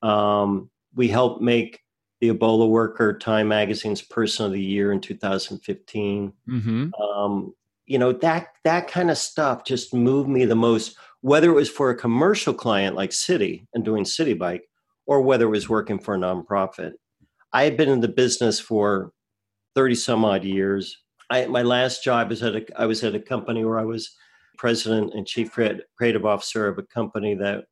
Um, 0.00 0.70
we 0.94 1.08
helped 1.08 1.42
make 1.42 1.80
the 2.28 2.36
Ebola 2.36 2.68
worker 2.68 3.16
Time 3.16 3.48
Magazine's 3.48 4.02
Person 4.02 4.46
of 4.46 4.52
the 4.52 4.60
Year 4.60 4.92
in 4.92 5.00
2015. 5.00 6.32
Mm-hmm. 6.48 6.94
Um, 6.94 7.54
you 7.86 7.98
know 7.98 8.12
that 8.12 8.48
that 8.64 8.88
kind 8.88 9.10
of 9.10 9.18
stuff 9.18 9.64
just 9.64 9.92
moved 9.92 10.28
me 10.28 10.46
the 10.46 10.54
most. 10.54 10.96
Whether 11.20 11.50
it 11.50 11.54
was 11.54 11.70
for 11.70 11.90
a 11.90 11.96
commercial 11.96 12.54
client 12.54 12.96
like 12.96 13.10
Citi 13.10 13.66
and 13.74 13.84
doing 13.84 14.04
Citi 14.04 14.38
Bike, 14.38 14.68
or 15.06 15.20
whether 15.20 15.44
it 15.44 15.50
was 15.50 15.68
working 15.68 15.98
for 15.98 16.14
a 16.14 16.18
nonprofit. 16.18 16.92
I 17.52 17.64
had 17.64 17.76
been 17.76 17.88
in 17.88 18.00
the 18.00 18.08
business 18.08 18.58
for 18.58 19.12
30 19.74 19.94
some 19.94 20.24
odd 20.24 20.44
years. 20.44 20.98
I, 21.30 21.46
my 21.46 21.62
last 21.62 22.02
job 22.02 22.30
was 22.30 22.42
at 22.42 22.56
a, 22.56 22.64
I 22.76 22.86
was 22.86 23.04
at 23.04 23.14
a 23.14 23.20
company 23.20 23.64
where 23.64 23.78
I 23.78 23.84
was 23.84 24.16
president 24.56 25.14
and 25.14 25.26
chief 25.26 25.52
creative 25.52 26.26
officer 26.26 26.68
of 26.68 26.78
a 26.78 26.82
company 26.82 27.34
that 27.34 27.64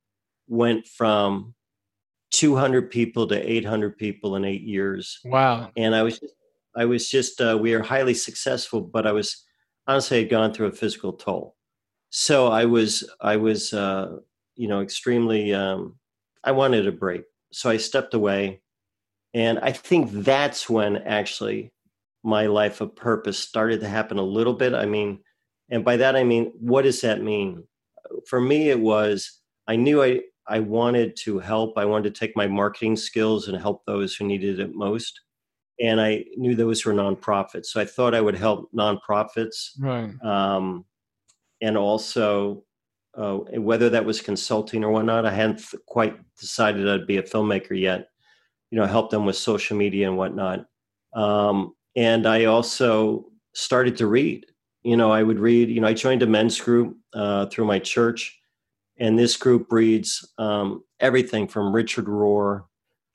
went 0.48 0.86
from 0.86 1.54
200 2.32 2.90
people 2.90 3.26
to 3.28 3.50
800 3.50 3.96
people 3.96 4.36
in 4.36 4.44
eight 4.44 4.62
years. 4.62 5.20
Wow. 5.24 5.70
And 5.76 5.94
I 5.94 6.02
was 6.02 6.20
I 6.74 6.86
was 6.86 7.08
just, 7.08 7.40
uh, 7.40 7.58
we 7.60 7.74
are 7.74 7.82
highly 7.82 8.14
successful, 8.14 8.80
but 8.80 9.06
I 9.06 9.12
was 9.12 9.44
honestly 9.86 10.20
had 10.20 10.30
gone 10.30 10.52
through 10.52 10.68
a 10.68 10.72
physical 10.72 11.12
toll. 11.12 11.56
So 12.10 12.48
I 12.48 12.64
was, 12.64 13.08
I 13.20 13.36
was, 13.36 13.72
uh, 13.72 14.16
you 14.54 14.68
know, 14.68 14.80
extremely, 14.80 15.54
um, 15.54 15.96
I 16.44 16.52
wanted 16.52 16.86
a 16.86 16.92
break. 16.92 17.24
So 17.52 17.68
I 17.68 17.76
stepped 17.76 18.14
away. 18.14 18.62
And 19.34 19.58
I 19.60 19.72
think 19.72 20.10
that's 20.10 20.68
when 20.68 20.96
actually 20.96 21.72
my 22.22 22.46
life 22.46 22.80
of 22.80 22.94
purpose 22.94 23.38
started 23.38 23.80
to 23.80 23.88
happen 23.88 24.18
a 24.18 24.22
little 24.22 24.54
bit. 24.54 24.74
I 24.74 24.86
mean, 24.86 25.20
and 25.70 25.84
by 25.84 25.96
that 25.96 26.16
I 26.16 26.24
mean, 26.24 26.52
what 26.58 26.82
does 26.82 27.00
that 27.00 27.22
mean? 27.22 27.64
For 28.26 28.40
me, 28.40 28.68
it 28.68 28.78
was 28.78 29.40
I 29.66 29.76
knew 29.76 30.02
I, 30.02 30.20
I 30.52 30.60
wanted 30.60 31.16
to 31.24 31.38
help. 31.38 31.78
I 31.78 31.86
wanted 31.86 32.14
to 32.14 32.20
take 32.20 32.36
my 32.36 32.46
marketing 32.46 32.96
skills 32.96 33.48
and 33.48 33.56
help 33.56 33.86
those 33.86 34.14
who 34.14 34.26
needed 34.26 34.60
it 34.60 34.74
most. 34.74 35.18
And 35.80 35.98
I 35.98 36.26
knew 36.36 36.54
those 36.54 36.84
were 36.84 36.92
nonprofits. 36.92 37.66
So 37.66 37.80
I 37.80 37.86
thought 37.86 38.14
I 38.14 38.20
would 38.20 38.36
help 38.36 38.70
nonprofits. 38.72 39.70
Right. 39.80 40.12
Um, 40.22 40.84
and 41.62 41.78
also, 41.78 42.64
uh, 43.14 43.38
whether 43.70 43.88
that 43.90 44.04
was 44.04 44.20
consulting 44.20 44.84
or 44.84 44.90
whatnot, 44.90 45.24
I 45.24 45.32
hadn't 45.32 45.64
quite 45.86 46.18
decided 46.38 46.86
I'd 46.86 47.06
be 47.06 47.16
a 47.16 47.22
filmmaker 47.22 47.78
yet. 47.78 48.08
You 48.70 48.78
know, 48.78 48.86
help 48.86 49.10
them 49.10 49.24
with 49.24 49.36
social 49.36 49.76
media 49.78 50.06
and 50.06 50.18
whatnot. 50.18 50.66
Um, 51.14 51.74
and 51.96 52.26
I 52.26 52.44
also 52.44 53.24
started 53.54 53.96
to 53.98 54.06
read. 54.06 54.44
You 54.82 54.98
know, 54.98 55.10
I 55.10 55.22
would 55.22 55.38
read. 55.38 55.70
You 55.70 55.80
know, 55.80 55.88
I 55.88 55.94
joined 55.94 56.22
a 56.22 56.26
men's 56.26 56.60
group 56.60 56.98
uh, 57.14 57.46
through 57.46 57.64
my 57.64 57.78
church, 57.78 58.38
and 59.02 59.18
this 59.18 59.36
group 59.36 59.72
reads 59.72 60.24
um, 60.38 60.84
everything 61.00 61.48
from 61.48 61.74
Richard 61.74 62.04
Rohr, 62.04 62.66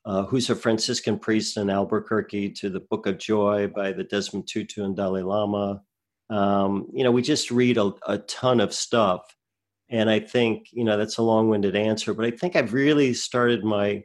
uh, 0.04 0.24
who's 0.24 0.50
a 0.50 0.54
Franciscan 0.54 1.18
priest 1.18 1.56
in 1.56 1.70
Albuquerque, 1.70 2.50
to 2.50 2.68
the 2.68 2.80
Book 2.80 3.06
of 3.06 3.16
Joy 3.16 3.68
by 3.74 3.92
the 3.92 4.04
Desmond 4.04 4.46
Tutu 4.46 4.84
and 4.84 4.94
Dalai 4.94 5.22
Lama. 5.22 5.80
Um, 6.28 6.88
you 6.92 7.04
know, 7.04 7.10
we 7.10 7.22
just 7.22 7.50
read 7.50 7.78
a, 7.78 7.94
a 8.06 8.18
ton 8.18 8.60
of 8.60 8.74
stuff, 8.74 9.22
and 9.88 10.10
I 10.10 10.20
think 10.20 10.66
you 10.72 10.84
know 10.84 10.98
that's 10.98 11.16
a 11.16 11.22
long-winded 11.22 11.74
answer, 11.74 12.12
but 12.12 12.26
I 12.26 12.32
think 12.32 12.54
I've 12.54 12.74
really 12.74 13.14
started 13.14 13.64
my 13.64 14.04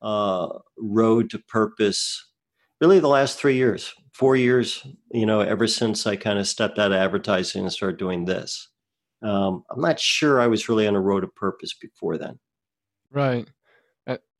uh, 0.00 0.50
road 0.78 1.30
to 1.30 1.40
purpose 1.40 2.24
really 2.80 3.00
the 3.00 3.08
last 3.08 3.40
three 3.40 3.56
years, 3.56 3.92
four 4.12 4.36
years, 4.36 4.86
you 5.10 5.26
know, 5.26 5.40
ever 5.40 5.66
since 5.66 6.06
I 6.06 6.14
kind 6.14 6.38
of 6.38 6.46
stepped 6.46 6.78
out 6.78 6.92
of 6.92 6.98
advertising 6.98 7.62
and 7.62 7.72
started 7.72 7.98
doing 7.98 8.24
this. 8.24 8.68
Um, 9.22 9.64
I'm 9.70 9.80
not 9.80 9.98
sure 9.98 10.40
I 10.40 10.46
was 10.46 10.68
really 10.68 10.86
on 10.86 10.94
a 10.94 11.00
road 11.00 11.24
of 11.24 11.34
purpose 11.34 11.74
before 11.74 12.18
then. 12.18 12.38
Right. 13.10 13.48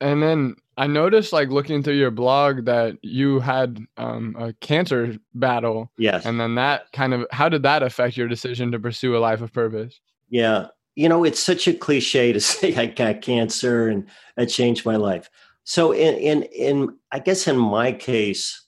And 0.01 0.23
then 0.23 0.55
I 0.77 0.87
noticed, 0.87 1.31
like 1.31 1.49
looking 1.49 1.83
through 1.83 1.95
your 1.95 2.09
blog, 2.09 2.65
that 2.65 2.97
you 3.03 3.39
had 3.39 3.79
um, 3.97 4.35
a 4.39 4.53
cancer 4.53 5.17
battle. 5.35 5.91
Yes. 5.97 6.25
And 6.25 6.39
then 6.39 6.55
that 6.55 6.91
kind 6.91 7.13
of, 7.13 7.27
how 7.31 7.49
did 7.49 7.63
that 7.63 7.83
affect 7.83 8.17
your 8.17 8.27
decision 8.27 8.71
to 8.71 8.79
pursue 8.79 9.15
a 9.15 9.19
life 9.19 9.41
of 9.41 9.53
purpose? 9.53 9.99
Yeah. 10.29 10.67
You 10.95 11.07
know, 11.07 11.23
it's 11.23 11.39
such 11.39 11.67
a 11.67 11.73
cliche 11.73 12.33
to 12.33 12.39
say 12.41 12.75
I 12.75 12.87
got 12.87 13.21
cancer 13.21 13.87
and 13.87 14.07
I 14.37 14.45
changed 14.45 14.85
my 14.85 14.95
life. 14.95 15.29
So 15.65 15.91
in 15.91 16.15
in 16.15 16.43
in 16.45 16.97
I 17.11 17.19
guess 17.19 17.47
in 17.47 17.55
my 17.55 17.91
case, 17.91 18.65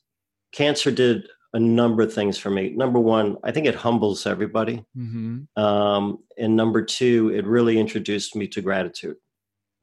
cancer 0.51 0.91
did 0.91 1.27
a 1.53 1.59
number 1.59 2.03
of 2.03 2.13
things 2.13 2.37
for 2.37 2.49
me. 2.49 2.69
Number 2.69 2.99
one, 2.99 3.37
I 3.43 3.51
think 3.51 3.65
it 3.65 3.75
humbles 3.75 4.25
everybody, 4.25 4.85
mm-hmm. 4.97 5.61
um, 5.61 6.19
and 6.37 6.55
number 6.55 6.81
two, 6.81 7.31
it 7.33 7.45
really 7.45 7.77
introduced 7.77 8.35
me 8.35 8.47
to 8.49 8.61
gratitude. 8.61 9.17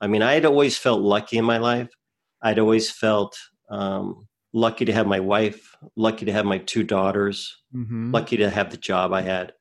I 0.00 0.06
mean, 0.06 0.22
I 0.22 0.34
had 0.34 0.44
always 0.44 0.78
felt 0.78 1.00
lucky 1.00 1.38
in 1.38 1.44
my 1.44 1.58
life. 1.58 1.90
I'd 2.40 2.58
always 2.58 2.90
felt 2.90 3.36
um, 3.68 4.26
lucky 4.52 4.84
to 4.84 4.92
have 4.92 5.06
my 5.06 5.20
wife, 5.20 5.76
lucky 5.96 6.24
to 6.26 6.32
have 6.32 6.44
my 6.44 6.58
two 6.58 6.82
daughters, 6.82 7.56
mm-hmm. 7.74 8.12
lucky 8.12 8.36
to 8.38 8.48
have 8.48 8.70
the 8.70 8.76
job 8.76 9.12
I 9.12 9.22
had. 9.22 9.52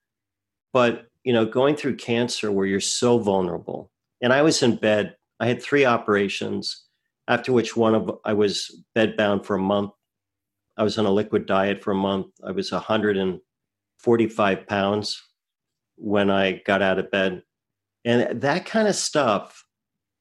But 0.73 1.07
you 1.23 1.33
know, 1.33 1.45
going 1.45 1.75
through 1.75 1.97
cancer 1.97 2.51
where 2.51 2.65
you're 2.65 2.79
so 2.79 3.19
vulnerable, 3.19 3.91
and 4.21 4.31
I 4.31 4.41
was 4.41 4.63
in 4.63 4.77
bed. 4.77 5.15
I 5.39 5.47
had 5.47 5.61
three 5.61 5.85
operations 5.85 6.85
after 7.27 7.51
which 7.51 7.75
one 7.75 7.93
of 7.95 8.11
I 8.23 8.33
was 8.33 8.83
bedbound 8.95 9.45
for 9.45 9.55
a 9.55 9.61
month. 9.61 9.91
I 10.77 10.83
was 10.83 10.97
on 10.97 11.05
a 11.05 11.11
liquid 11.11 11.45
diet 11.45 11.83
for 11.83 11.91
a 11.91 11.95
month. 11.95 12.27
I 12.45 12.51
was 12.51 12.71
145 12.71 14.67
pounds 14.67 15.23
when 15.95 16.29
I 16.29 16.61
got 16.65 16.81
out 16.81 16.99
of 16.99 17.11
bed. 17.11 17.41
And 18.05 18.41
that 18.41 18.65
kind 18.65 18.87
of 18.87 18.95
stuff, 18.95 19.65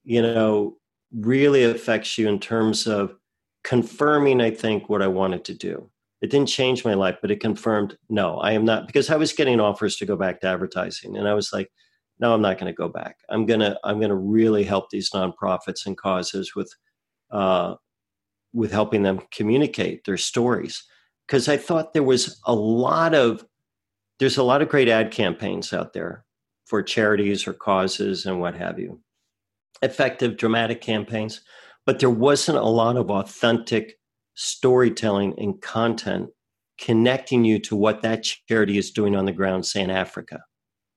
you 0.05 0.23
know, 0.23 0.77
really 1.13 1.65
affects 1.65 2.19
you 2.19 2.29
in 2.29 2.41
terms 2.41 2.87
of 2.87 3.15
confirming, 3.63 4.41
I 4.41 4.51
think, 4.51 4.89
what 4.89 5.03
I 5.03 5.09
wanted 5.09 5.45
to 5.45 5.55
do. 5.55 5.91
It 6.23 6.31
didn't 6.31 6.49
change 6.49 6.85
my 6.85 6.95
life, 6.95 7.19
but 7.21 7.31
it 7.31 7.41
confirmed 7.41 7.99
no, 8.09 8.39
I 8.39 8.53
am 8.53 8.65
not, 8.65 8.87
because 8.87 9.11
I 9.11 9.17
was 9.17 9.35
getting 9.35 9.61
offers 9.61 9.97
to 9.97 10.07
go 10.07 10.17
back 10.17 10.41
to 10.41 10.47
advertising. 10.47 11.17
And 11.17 11.29
I 11.29 11.35
was 11.35 11.53
like, 11.53 11.71
no, 12.19 12.33
I'm 12.33 12.41
not 12.41 12.59
going 12.59 12.73
to 12.73 12.77
go 12.77 12.89
back. 12.89 13.17
I'm 13.29 13.45
going 13.45 13.61
to, 13.61 13.79
I'm 13.85 13.99
going 13.99 14.09
to 14.09 14.17
really 14.17 14.65
help 14.65 14.89
these 14.89 15.11
nonprofits 15.11 15.85
and 15.85 15.97
causes 15.97 16.55
with 16.55 16.73
uh, 17.31 17.75
with 18.57 18.73
helping 18.73 19.03
them 19.03 19.21
communicate 19.31 20.05
their 20.05 20.17
stories 20.17 20.83
because 21.27 21.49
I 21.49 21.59
thought 21.59 21.93
there 21.93 22.03
was 22.03 22.41
a 22.47 22.55
lot 22.55 23.15
of 23.15 23.45
there's 24.19 24.39
a 24.39 24.43
lot 24.43 24.63
of 24.63 24.71
great 24.71 24.89
ad 24.89 25.11
campaigns 25.11 25.75
out 25.75 25.93
there 25.93 26.25
for 26.65 26.83
charities 26.83 27.47
or 27.47 27.53
causes 27.53 28.25
and 28.25 28.41
what 28.41 28.55
have 28.57 28.79
you, 28.79 29.01
effective 29.83 30.39
dramatic 30.39 30.81
campaigns, 30.81 31.43
but 31.85 32.01
there 32.01 32.11
wasn't 32.11 32.57
a 32.57 32.63
lot 32.65 32.97
of 32.97 33.11
authentic 33.11 33.99
storytelling 34.35 35.35
and 35.39 35.61
content 35.61 36.31
connecting 36.79 37.45
you 37.45 37.59
to 37.59 37.77
what 37.77 38.03
that 38.03 38.27
charity 38.49 38.79
is 38.79 38.91
doing 38.91 39.15
on 39.15 39.27
the 39.27 39.33
ground, 39.33 39.67
say 39.67 39.83
in 39.83 39.91
Africa. 39.91 40.41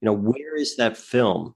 You 0.01 0.07
know, 0.07 0.13
where 0.13 0.55
is 0.55 0.77
that 0.77 0.97
film 0.97 1.55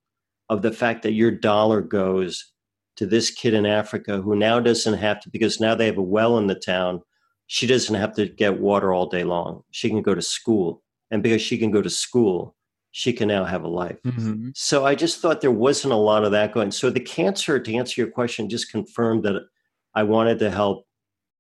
of 0.50 0.62
the 0.62 0.72
fact 0.72 1.04
that 1.04 1.14
your 1.14 1.32
dollar 1.32 1.82
goes 1.82 2.53
to 2.96 3.06
this 3.06 3.32
kid 3.32 3.54
in 3.54 3.66
Africa 3.66 4.22
who 4.22 4.36
now 4.36 4.60
doesn't 4.60 4.96
have 4.96 5.20
to, 5.22 5.30
because 5.30 5.60
now 5.60 5.76
they 5.76 5.86
have 5.88 5.98
a 5.98 6.02
well 6.02 6.38
in 6.38 6.48
the 6.48 6.56
town, 6.56 7.02
she 7.48 7.68
doesn't 7.68 7.96
have 7.96 8.14
to 8.16 8.28
get 8.28 8.60
water 8.60 8.94
all 8.94 9.08
day 9.08 9.24
long. 9.24 9.64
She 9.72 9.90
can 9.90 10.02
go 10.02 10.16
to 10.16 10.22
school. 10.22 10.82
And 11.12 11.22
because 11.22 11.42
she 11.42 11.58
can 11.58 11.72
go 11.72 11.82
to 11.82 11.90
school, 11.90 12.56
she 12.92 13.14
can 13.14 13.28
now 13.28 13.44
have 13.44 13.64
a 13.64 13.68
life. 13.68 13.98
Mm-hmm. 14.06 14.50
So 14.56 14.86
I 14.86 14.96
just 14.96 15.20
thought 15.20 15.42
there 15.42 15.52
wasn't 15.52 15.94
a 15.94 15.98
lot 15.98 16.24
of 16.24 16.32
that 16.32 16.54
going. 16.54 16.72
So 16.72 16.90
the 16.90 17.00
cancer, 17.00 17.60
to 17.60 17.76
answer 17.76 18.02
your 18.02 18.12
question, 18.12 18.50
just 18.50 18.72
confirmed 18.72 19.24
that 19.24 19.42
I 19.96 20.04
wanted 20.04 20.40
to 20.40 20.52
help 20.52 20.86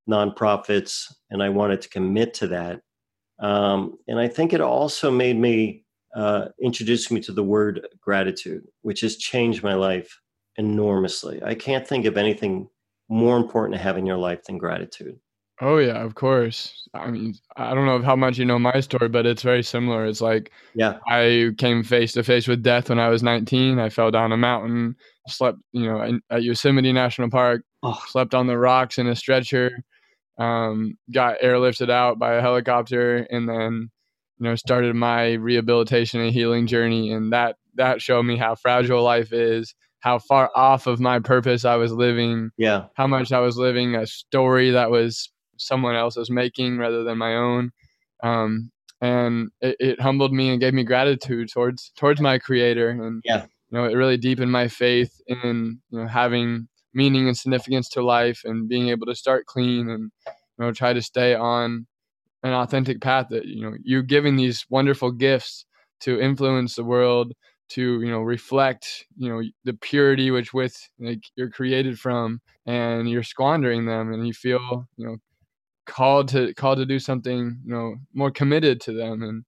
nonprofits 0.09 1.11
and 1.29 1.41
I 1.41 1.49
wanted 1.49 1.81
to 1.81 1.89
commit 1.89 2.33
to 2.35 2.47
that. 2.47 2.81
Um, 3.39 3.97
and 4.07 4.19
I 4.19 4.27
think 4.27 4.53
it 4.53 4.61
also 4.61 5.11
made 5.11 5.37
me 5.37 5.85
uh, 6.15 6.49
introduce 6.61 7.09
me 7.11 7.19
to 7.21 7.31
the 7.31 7.43
word 7.43 7.87
gratitude, 8.01 8.63
which 8.81 9.01
has 9.01 9.17
changed 9.17 9.63
my 9.63 9.73
life 9.73 10.19
enormously. 10.57 11.41
I 11.43 11.55
can't 11.55 11.87
think 11.87 12.05
of 12.05 12.17
anything 12.17 12.69
more 13.09 13.37
important 13.37 13.75
to 13.77 13.83
have 13.83 13.97
in 13.97 14.05
your 14.05 14.17
life 14.17 14.43
than 14.43 14.57
gratitude. 14.57 15.19
Oh 15.61 15.77
yeah, 15.77 16.03
of 16.03 16.15
course. 16.15 16.87
I 16.93 17.11
mean, 17.11 17.35
I 17.55 17.73
don't 17.73 17.85
know 17.85 18.01
how 18.01 18.15
much 18.15 18.37
you 18.37 18.45
know 18.45 18.57
my 18.57 18.79
story, 18.79 19.07
but 19.07 19.25
it's 19.25 19.43
very 19.43 19.61
similar. 19.61 20.05
It's 20.05 20.19
like 20.19 20.51
yeah, 20.73 20.97
I 21.07 21.51
came 21.57 21.83
face 21.83 22.13
to 22.13 22.23
face 22.23 22.47
with 22.47 22.63
death 22.63 22.89
when 22.89 22.99
I 22.99 23.09
was 23.09 23.21
19. 23.21 23.77
I 23.79 23.89
fell 23.89 24.09
down 24.09 24.31
a 24.31 24.37
mountain, 24.37 24.95
slept, 25.27 25.59
you 25.71 25.85
know, 25.85 26.01
in, 26.01 26.21
at 26.31 26.43
Yosemite 26.43 26.91
National 26.91 27.29
Park, 27.29 27.63
oh. 27.83 28.01
slept 28.07 28.33
on 28.33 28.47
the 28.47 28.57
rocks 28.57 28.97
in 28.97 29.07
a 29.07 29.15
stretcher, 29.15 29.83
um, 30.39 30.97
got 31.13 31.39
airlifted 31.39 31.89
out 31.89 32.17
by 32.17 32.33
a 32.33 32.41
helicopter, 32.41 33.27
and 33.29 33.47
then 33.47 33.91
you 34.39 34.49
know 34.49 34.55
started 34.55 34.95
my 34.95 35.33
rehabilitation 35.33 36.19
and 36.19 36.33
healing 36.33 36.65
journey. 36.65 37.11
And 37.11 37.31
that 37.31 37.57
that 37.75 38.01
showed 38.01 38.23
me 38.23 38.37
how 38.37 38.55
fragile 38.55 39.03
life 39.03 39.31
is, 39.31 39.75
how 40.03 40.19
far 40.19 40.51
off 40.53 40.85
of 40.85 40.99
my 40.99 41.17
purpose 41.19 41.63
I 41.63 41.77
was 41.77 41.93
living. 41.93 42.51
Yeah. 42.57 42.87
How 42.95 43.07
much 43.07 43.31
I 43.31 43.39
was 43.39 43.55
living 43.55 43.95
a 43.95 44.05
story 44.05 44.69
that 44.71 44.91
was 44.91 45.31
someone 45.55 45.95
else's 45.95 46.29
making 46.29 46.77
rather 46.77 47.05
than 47.05 47.17
my 47.17 47.35
own. 47.35 47.71
Um, 48.21 48.69
and 48.99 49.49
it, 49.61 49.77
it, 49.79 50.01
humbled 50.01 50.33
me 50.33 50.49
and 50.49 50.59
gave 50.59 50.73
me 50.73 50.83
gratitude 50.83 51.49
towards 51.51 51.91
towards 51.97 52.21
my 52.21 52.39
creator 52.39 52.89
and 52.89 53.21
yeah 53.25 53.41
you 53.41 53.77
know 53.77 53.83
it 53.83 53.95
really 53.95 54.15
deepened 54.15 54.49
my 54.49 54.69
faith 54.69 55.11
in 55.27 55.77
you 55.89 55.99
know 55.99 56.07
having 56.07 56.69
meaning 56.93 57.27
and 57.27 57.37
significance 57.37 57.89
to 57.89 58.01
life 58.01 58.43
and 58.45 58.69
being 58.69 58.87
able 58.87 59.05
to 59.05 59.13
start 59.13 59.45
clean 59.45 59.89
and 59.89 60.09
you 60.25 60.65
know 60.65 60.71
try 60.71 60.93
to 60.93 61.01
stay 61.01 61.35
on 61.35 61.85
an 62.43 62.53
authentic 62.53 63.01
path 63.01 63.27
that 63.29 63.43
you 63.43 63.69
know 63.69 63.75
you're 63.83 64.03
giving 64.03 64.37
these 64.37 64.65
wonderful 64.69 65.11
gifts 65.11 65.65
to 65.99 66.17
influence 66.21 66.75
the 66.75 66.83
world 66.85 67.33
to 67.73 68.01
you 68.01 68.11
know 68.11 68.21
reflect 68.21 69.05
you 69.17 69.29
know 69.29 69.41
the 69.63 69.73
purity 69.73 70.29
which 70.29 70.53
with 70.53 70.77
like 70.99 71.23
you're 71.35 71.49
created 71.49 71.99
from 71.99 72.39
and 72.65 73.09
you're 73.09 73.23
squandering 73.23 73.85
them 73.85 74.13
and 74.13 74.27
you 74.27 74.33
feel 74.33 74.87
you 74.95 75.07
know 75.07 75.17
called 75.85 76.27
to 76.27 76.53
called 76.53 76.77
to 76.77 76.85
do 76.85 76.99
something 76.99 77.59
you 77.65 77.73
know 77.73 77.95
more 78.13 78.31
committed 78.31 78.79
to 78.79 78.93
them 78.93 79.23
and 79.23 79.43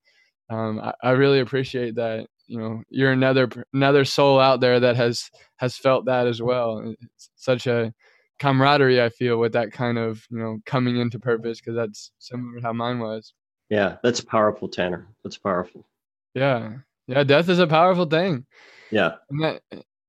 um, 0.47 0.79
I, 0.79 0.93
I, 1.01 1.11
really 1.11 1.39
appreciate 1.39 1.95
that 1.95 2.27
you 2.47 2.59
know 2.59 2.83
you're 2.89 3.11
another 3.11 3.49
another 3.73 4.05
soul 4.05 4.39
out 4.39 4.59
there 4.59 4.79
that 4.79 4.95
has 4.95 5.29
has 5.57 5.77
felt 5.77 6.05
that 6.05 6.27
as 6.27 6.41
well 6.41 6.95
it's 7.01 7.29
such 7.35 7.67
a 7.67 7.93
camaraderie 8.37 9.01
i 9.01 9.09
feel 9.09 9.37
with 9.37 9.53
that 9.53 9.71
kind 9.71 9.97
of 9.97 10.25
you 10.29 10.37
know 10.37 10.57
coming 10.65 10.97
into 10.97 11.19
purpose 11.19 11.59
because 11.59 11.75
that's 11.75 12.11
similar 12.19 12.57
to 12.57 12.61
how 12.61 12.73
mine 12.73 12.99
was. 12.99 13.33
Yeah 13.69 13.97
that's 14.03 14.21
powerful 14.21 14.67
tanner. 14.67 15.07
That's 15.23 15.37
powerful. 15.37 15.87
Yeah 16.35 16.73
yeah 17.07 17.23
death 17.23 17.49
is 17.49 17.59
a 17.59 17.67
powerful 17.67 18.05
thing 18.05 18.45
yeah 18.91 19.15
and 19.29 19.43
that, 19.43 19.61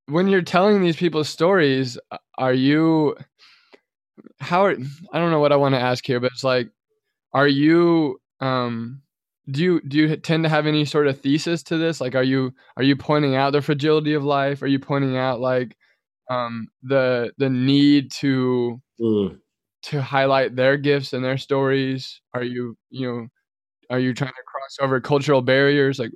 when 0.06 0.28
you're 0.28 0.42
telling 0.42 0.82
these 0.82 0.96
people's 0.96 1.28
stories 1.28 1.98
are 2.38 2.52
you 2.52 3.16
how 4.38 4.64
are, 4.64 4.76
I 5.12 5.18
don't 5.18 5.30
know 5.30 5.40
what 5.40 5.52
I 5.52 5.56
want 5.56 5.74
to 5.74 5.80
ask 5.80 6.04
here, 6.06 6.20
but 6.20 6.32
it's 6.32 6.44
like, 6.44 6.70
are 7.32 7.48
you 7.48 8.20
um 8.40 9.02
do 9.50 9.62
you 9.62 9.80
do 9.82 9.98
you 9.98 10.16
tend 10.16 10.44
to 10.44 10.50
have 10.50 10.66
any 10.66 10.84
sort 10.84 11.06
of 11.06 11.20
thesis 11.20 11.62
to 11.64 11.78
this? 11.78 12.00
Like, 12.00 12.14
are 12.14 12.22
you 12.22 12.52
are 12.76 12.82
you 12.82 12.96
pointing 12.96 13.36
out 13.36 13.52
the 13.52 13.62
fragility 13.62 14.14
of 14.14 14.24
life? 14.24 14.62
Are 14.62 14.66
you 14.66 14.78
pointing 14.78 15.16
out 15.16 15.40
like 15.40 15.76
um 16.30 16.68
the 16.82 17.32
the 17.38 17.48
need 17.50 18.10
to 18.12 18.80
mm. 19.00 19.38
to 19.84 20.02
highlight 20.02 20.56
their 20.56 20.76
gifts 20.76 21.12
and 21.12 21.24
their 21.24 21.38
stories? 21.38 22.20
Are 22.34 22.42
you 22.44 22.76
you 22.90 23.06
know 23.06 23.26
are 23.90 24.00
you 24.00 24.14
trying 24.14 24.32
to 24.32 24.42
cross 24.46 24.76
over 24.80 25.00
cultural 25.00 25.42
barriers? 25.42 25.98
Like, 25.98 26.10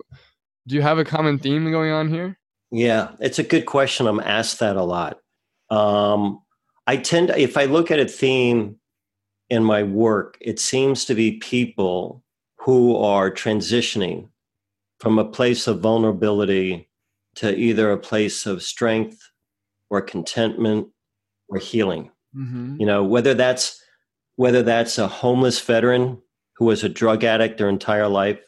do 0.71 0.77
you 0.77 0.83
have 0.83 0.99
a 0.99 1.05
common 1.05 1.37
theme 1.37 1.69
going 1.73 1.91
on 1.91 2.09
here? 2.09 2.39
Yeah, 2.71 3.11
it's 3.19 3.41
a 3.41 3.43
good 3.43 3.67
question. 3.67 4.07
I'm 4.07 4.21
asked 4.21 4.61
that 4.61 4.77
a 4.77 4.85
lot. 4.85 5.19
Um, 5.69 6.43
I 6.87 6.97
tend 6.97 7.29
to, 7.29 7.39
if 7.39 7.57
I 7.57 7.65
look 7.65 7.91
at 7.91 7.99
a 7.99 8.07
theme 8.07 8.77
in 9.49 9.65
my 9.65 9.83
work, 9.83 10.39
it 10.41 10.61
seems 10.61 11.05
to 11.07 11.15
be 11.17 11.39
people 11.39 12.23
who 12.61 12.97
are 12.97 13.33
transitioning 13.33 14.29
from 15.01 15.19
a 15.19 15.25
place 15.25 15.67
of 15.67 15.81
vulnerability 15.81 16.89
to 17.35 17.57
either 17.57 17.91
a 17.91 17.99
place 17.99 18.47
of 18.47 18.63
strength 18.63 19.29
or 19.89 20.01
contentment 20.01 20.87
or 21.49 21.59
healing. 21.59 22.13
Mm-hmm. 22.37 22.77
You 22.79 22.87
know, 22.87 23.03
whether 23.03 23.35
that's 23.35 23.83
whether 24.37 24.63
that's 24.63 24.99
a 24.99 25.09
homeless 25.09 25.61
veteran 25.61 26.23
who 26.55 26.67
was 26.67 26.85
a 26.85 26.89
drug 26.89 27.25
addict 27.25 27.59
their 27.59 27.69
entire 27.69 28.07
life 28.07 28.39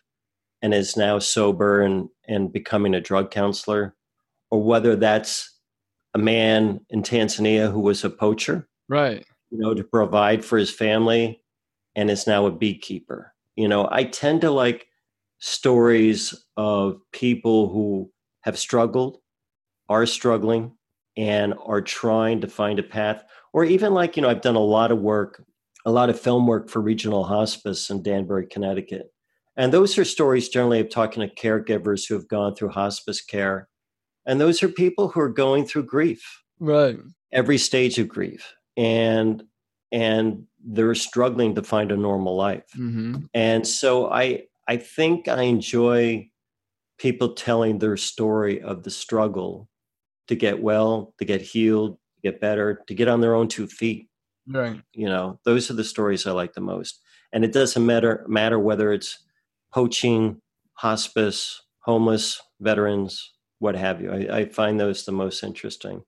and 0.63 0.73
is 0.73 0.97
now 0.97 1.19
sober 1.19 1.83
and, 1.83 2.09
and 2.29 2.53
becoming 2.53 2.95
a 2.95 3.01
drug 3.01 3.31
counselor, 3.31 3.95
or 4.51 4.63
whether 4.63 4.97
that's 4.97 5.59
a 6.15 6.19
man 6.19 6.81
in 6.91 7.03
Tanzania 7.03 7.71
who 7.71 7.81
was 7.81 8.05
a 8.05 8.11
poacher, 8.11 8.69
right? 8.89 9.27
You 9.51 9.59
know, 9.59 9.75
to 9.75 9.85
provide 9.85 10.45
for 10.45 10.57
his 10.57 10.71
family, 10.71 11.43
and 11.95 12.11
is 12.11 12.27
now 12.27 12.47
a 12.47 12.51
beekeeper. 12.51 13.35
You 13.57 13.69
know, 13.69 13.89
I 13.91 14.05
tend 14.05 14.41
to 14.43 14.51
like 14.51 14.87
stories 15.41 16.35
of 16.57 16.97
people 17.13 17.69
who 17.69 18.11
have 18.43 18.59
struggled, 18.59 19.19
are 19.89 20.07
struggling, 20.07 20.73
and 21.17 21.55
are 21.67 21.83
trying 21.83 22.41
to 22.41 22.49
find 22.49 22.79
a 22.79 22.83
path. 22.83 23.25
Or 23.53 23.65
even 23.65 23.93
like, 23.93 24.17
you 24.17 24.23
know, 24.23 24.31
I've 24.31 24.41
done 24.41 24.57
a 24.57 24.61
lot 24.61 24.91
of 24.91 25.01
work, 25.01 25.45
a 25.85 25.91
lot 25.91 26.09
of 26.09 26.19
film 26.19 26.47
work 26.47 26.71
for 26.71 26.81
regional 26.81 27.25
hospice 27.25 27.91
in 27.91 28.03
Danbury, 28.03 28.47
Connecticut. 28.47 29.12
And 29.57 29.73
those 29.73 29.99
are 29.99 30.05
stories 30.05 30.49
generally 30.49 30.81
of 30.81 30.91
talking 30.91 31.29
to 31.29 31.35
caregivers 31.35 32.09
who 32.09 32.15
have 32.15 32.29
gone 32.29 32.55
through 32.55 32.71
hospice 32.71 33.21
care. 33.21 33.69
And 34.27 34.41
those 34.41 34.63
are 34.63 34.69
people 34.69 35.09
who 35.09 35.21
are 35.21 35.29
going 35.29 35.67
through 35.67 35.85
grief. 35.85 36.43
Right. 36.59 36.99
Every 37.33 37.59
stage 37.59 37.99
of 37.99 38.09
grief. 38.09 38.55
And 38.77 39.45
and 39.91 40.45
they're 40.65 40.95
struggling 40.95 41.55
to 41.55 41.63
find 41.63 41.93
a 41.93 41.97
normal 41.97 42.35
life. 42.37 42.65
Mm-hmm. 42.77 43.25
and 43.35 43.67
so 43.67 44.11
i 44.11 44.45
i 44.69 44.77
think 44.77 45.29
i 45.29 45.43
enjoy 45.43 46.29
people 46.99 47.35
telling 47.35 47.79
their 47.79 47.97
story 47.97 48.63
of 48.63 48.85
the 48.85 48.91
struggle 48.91 49.69
to 50.29 50.35
get 50.35 50.63
well 50.63 51.15
to 51.19 51.25
get 51.25 51.43
healed 51.43 51.99
to 52.17 52.31
get 52.31 52.41
better 52.41 52.83
to 52.87 52.95
get 52.95 53.09
on 53.09 53.21
their 53.21 53.35
own 53.35 53.49
two 53.49 53.67
feet. 53.67 54.09
Right. 54.49 54.81
You 54.93 55.09
know 55.09 55.39
those 55.45 55.71
are 55.71 55.75
the 55.75 55.85
stories 55.85 56.27
i 56.27 56.33
like 56.33 56.55
the 56.55 56.61
most. 56.61 57.01
And 57.33 57.45
it 57.45 57.53
doesn't 57.53 57.85
matter 57.85 58.25
matter 58.29 58.59
whether 58.59 58.93
it's 58.93 59.19
poaching 59.73 60.41
hospice 60.75 61.63
homeless 61.81 62.41
veterans 62.61 63.33
what 63.63 63.77
have 63.77 64.03
you. 64.03 64.11
I, 64.11 64.39
I, 64.39 64.45
find 64.47 64.79
those 64.79 65.05
the 65.05 65.13
most 65.13 65.45
interesting. 65.45 66.03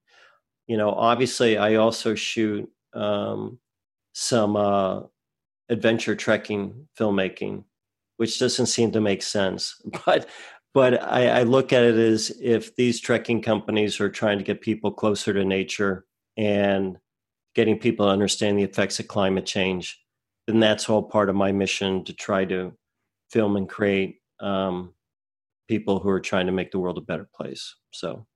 You 0.66 0.76
know, 0.76 0.90
obviously, 0.90 1.56
I 1.56 1.76
also 1.76 2.16
shoot 2.16 2.68
um, 2.92 3.60
some 4.12 4.56
uh, 4.56 5.02
adventure 5.68 6.16
trekking 6.16 6.88
filmmaking, 6.98 7.62
which 8.16 8.40
doesn't 8.40 8.66
seem 8.66 8.90
to 8.92 9.00
make 9.00 9.22
sense. 9.22 9.80
But 10.04 10.28
but 10.74 11.00
I, 11.04 11.28
I 11.28 11.42
look 11.44 11.72
at 11.72 11.84
it 11.84 11.96
as 11.96 12.32
if 12.42 12.74
these 12.74 13.00
trekking 13.00 13.40
companies 13.40 14.00
are 14.00 14.10
trying 14.10 14.38
to 14.38 14.44
get 14.44 14.60
people 14.60 14.90
closer 14.90 15.32
to 15.32 15.44
nature 15.44 16.04
and 16.36 16.98
getting 17.54 17.78
people 17.78 18.06
to 18.06 18.12
understand 18.12 18.58
the 18.58 18.64
effects 18.64 18.98
of 18.98 19.06
climate 19.06 19.46
change, 19.46 20.00
then 20.48 20.58
that's 20.58 20.88
all 20.88 21.04
part 21.04 21.28
of 21.28 21.36
my 21.36 21.52
mission 21.52 22.02
to 22.06 22.12
try 22.12 22.44
to 22.46 22.72
film 23.34 23.56
and 23.56 23.68
create 23.68 24.20
um, 24.38 24.94
people 25.66 25.98
who 25.98 26.08
are 26.08 26.20
trying 26.20 26.46
to 26.46 26.52
make 26.52 26.70
the 26.70 26.78
world 26.78 26.96
a 26.96 27.00
better 27.00 27.28
place. 27.34 27.74
So, 27.90 28.26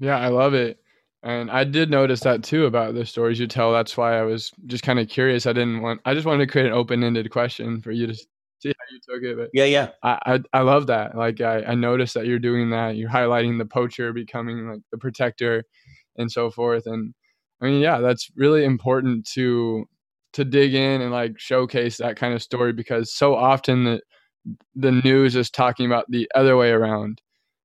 yeah, 0.00 0.18
I 0.18 0.28
love 0.28 0.52
it. 0.52 0.78
And 1.22 1.50
I 1.50 1.62
did 1.64 1.90
notice 1.90 2.20
that 2.20 2.42
too 2.42 2.66
about 2.66 2.94
the 2.94 3.06
stories 3.06 3.38
you 3.38 3.46
tell. 3.46 3.72
That's 3.72 3.96
why 3.96 4.18
I 4.18 4.22
was 4.22 4.50
just 4.66 4.82
kind 4.82 4.98
of 4.98 5.08
curious. 5.08 5.46
I 5.46 5.52
didn't 5.52 5.80
want, 5.80 6.00
I 6.04 6.12
just 6.14 6.26
wanted 6.26 6.44
to 6.44 6.50
create 6.50 6.66
an 6.66 6.72
open 6.72 7.04
ended 7.04 7.30
question 7.30 7.80
for 7.80 7.92
you 7.92 8.08
to 8.08 8.14
see 8.14 8.26
how 8.64 8.84
you 8.90 9.00
took 9.08 9.22
it. 9.22 9.36
But 9.36 9.50
yeah, 9.52 9.64
yeah. 9.64 9.90
I, 10.02 10.18
I, 10.26 10.58
I 10.58 10.60
love 10.62 10.88
that. 10.88 11.16
Like, 11.16 11.40
I, 11.40 11.62
I 11.62 11.74
noticed 11.74 12.14
that 12.14 12.26
you're 12.26 12.38
doing 12.40 12.70
that. 12.70 12.96
You're 12.96 13.10
highlighting 13.10 13.58
the 13.58 13.66
poacher 13.66 14.12
becoming 14.12 14.68
like 14.68 14.80
the 14.90 14.98
protector 14.98 15.64
and 16.16 16.30
so 16.30 16.50
forth. 16.50 16.86
And 16.86 17.14
I 17.60 17.66
mean, 17.66 17.80
yeah, 17.80 17.98
that's 17.98 18.30
really 18.36 18.64
important 18.64 19.26
to, 19.34 19.86
to 20.34 20.44
dig 20.44 20.74
in 20.74 21.00
and 21.00 21.10
like 21.10 21.38
showcase 21.38 21.96
that 21.98 22.16
kind 22.16 22.34
of 22.34 22.42
story 22.42 22.72
because 22.72 23.12
so 23.12 23.34
often 23.34 23.84
that 23.84 24.02
the 24.74 24.92
news 24.92 25.36
is 25.36 25.50
talking 25.50 25.86
about 25.86 26.06
the 26.08 26.30
other 26.34 26.56
way 26.56 26.70
around 26.70 27.20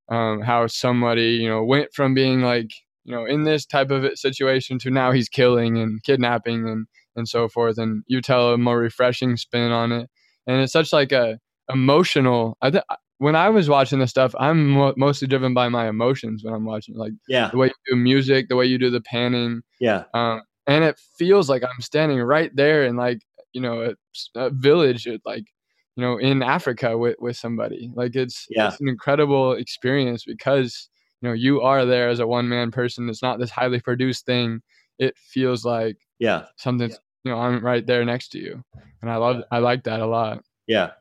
um, 0.09 0.41
how 0.41 0.67
somebody 0.67 1.31
you 1.31 1.49
know 1.49 1.63
went 1.63 1.93
from 1.93 2.13
being 2.13 2.41
like 2.41 2.71
you 3.05 3.13
know 3.13 3.25
in 3.25 3.43
this 3.43 3.65
type 3.65 3.91
of 3.91 4.17
situation 4.17 4.77
to 4.79 4.89
now 4.89 5.11
he's 5.11 5.29
killing 5.29 5.77
and 5.77 6.03
kidnapping 6.03 6.67
and 6.67 6.87
and 7.15 7.27
so 7.27 7.47
forth 7.47 7.77
and 7.77 8.03
you 8.07 8.21
tell 8.21 8.53
a 8.53 8.57
more 8.57 8.79
refreshing 8.79 9.37
spin 9.37 9.71
on 9.71 9.91
it. 9.91 10.09
And 10.47 10.61
it's 10.61 10.73
such 10.73 10.91
like 10.91 11.11
a 11.11 11.39
emotional 11.69 12.57
i 12.61 12.69
th- 12.69 12.83
when 13.19 13.37
i 13.37 13.47
was 13.47 13.69
watching 13.69 13.99
this 13.99 14.09
stuff 14.09 14.35
i'm 14.37 14.71
mo- 14.71 14.93
mostly 14.97 15.25
driven 15.25 15.53
by 15.53 15.69
my 15.69 15.87
emotions 15.87 16.43
when 16.43 16.53
i'm 16.53 16.65
watching 16.65 16.95
like 16.97 17.13
yeah. 17.29 17.49
the 17.49 17.57
way 17.57 17.67
you 17.67 17.73
do 17.87 17.95
music 17.95 18.49
the 18.49 18.55
way 18.57 18.65
you 18.65 18.77
do 18.77 18.89
the 18.89 18.99
panning. 18.99 19.61
Yeah. 19.79 20.03
Um, 20.13 20.41
and 20.67 20.83
it 20.83 20.99
feels 21.17 21.49
like 21.49 21.63
i'm 21.63 21.81
standing 21.81 22.19
right 22.19 22.53
there 22.53 22.83
in 22.83 22.97
like 22.97 23.21
you 23.53 23.61
know 23.61 23.83
a, 23.83 24.39
a 24.39 24.49
village 24.49 25.07
like 25.25 25.45
you 25.95 26.03
know 26.03 26.17
in 26.17 26.41
africa 26.41 26.97
with 26.97 27.15
with 27.19 27.37
somebody. 27.37 27.91
Like 27.93 28.15
it's 28.15 28.47
yeah. 28.49 28.69
it's 28.69 28.81
an 28.81 28.87
incredible 28.87 29.53
experience 29.53 30.23
because 30.25 30.89
you 31.21 31.29
know 31.29 31.33
you 31.33 31.61
are 31.61 31.85
there 31.85 32.09
as 32.09 32.19
a 32.19 32.27
one 32.27 32.49
man 32.49 32.71
person. 32.71 33.09
It's 33.09 33.21
not 33.21 33.39
this 33.39 33.51
highly 33.51 33.79
produced 33.79 34.25
thing. 34.25 34.61
It 34.99 35.17
feels 35.17 35.65
like 35.65 35.97
yeah. 36.19 36.45
something 36.57 36.89
yeah. 36.89 36.95
you 37.23 37.31
know 37.31 37.37
i'm 37.37 37.63
right 37.63 37.85
there 37.85 38.05
next 38.05 38.29
to 38.29 38.39
you. 38.39 38.63
And 39.01 39.11
i 39.11 39.17
love 39.17 39.43
i 39.51 39.59
like 39.59 39.83
that 39.83 39.99
a 39.99 40.07
lot. 40.07 40.43
Yeah. 40.67 40.91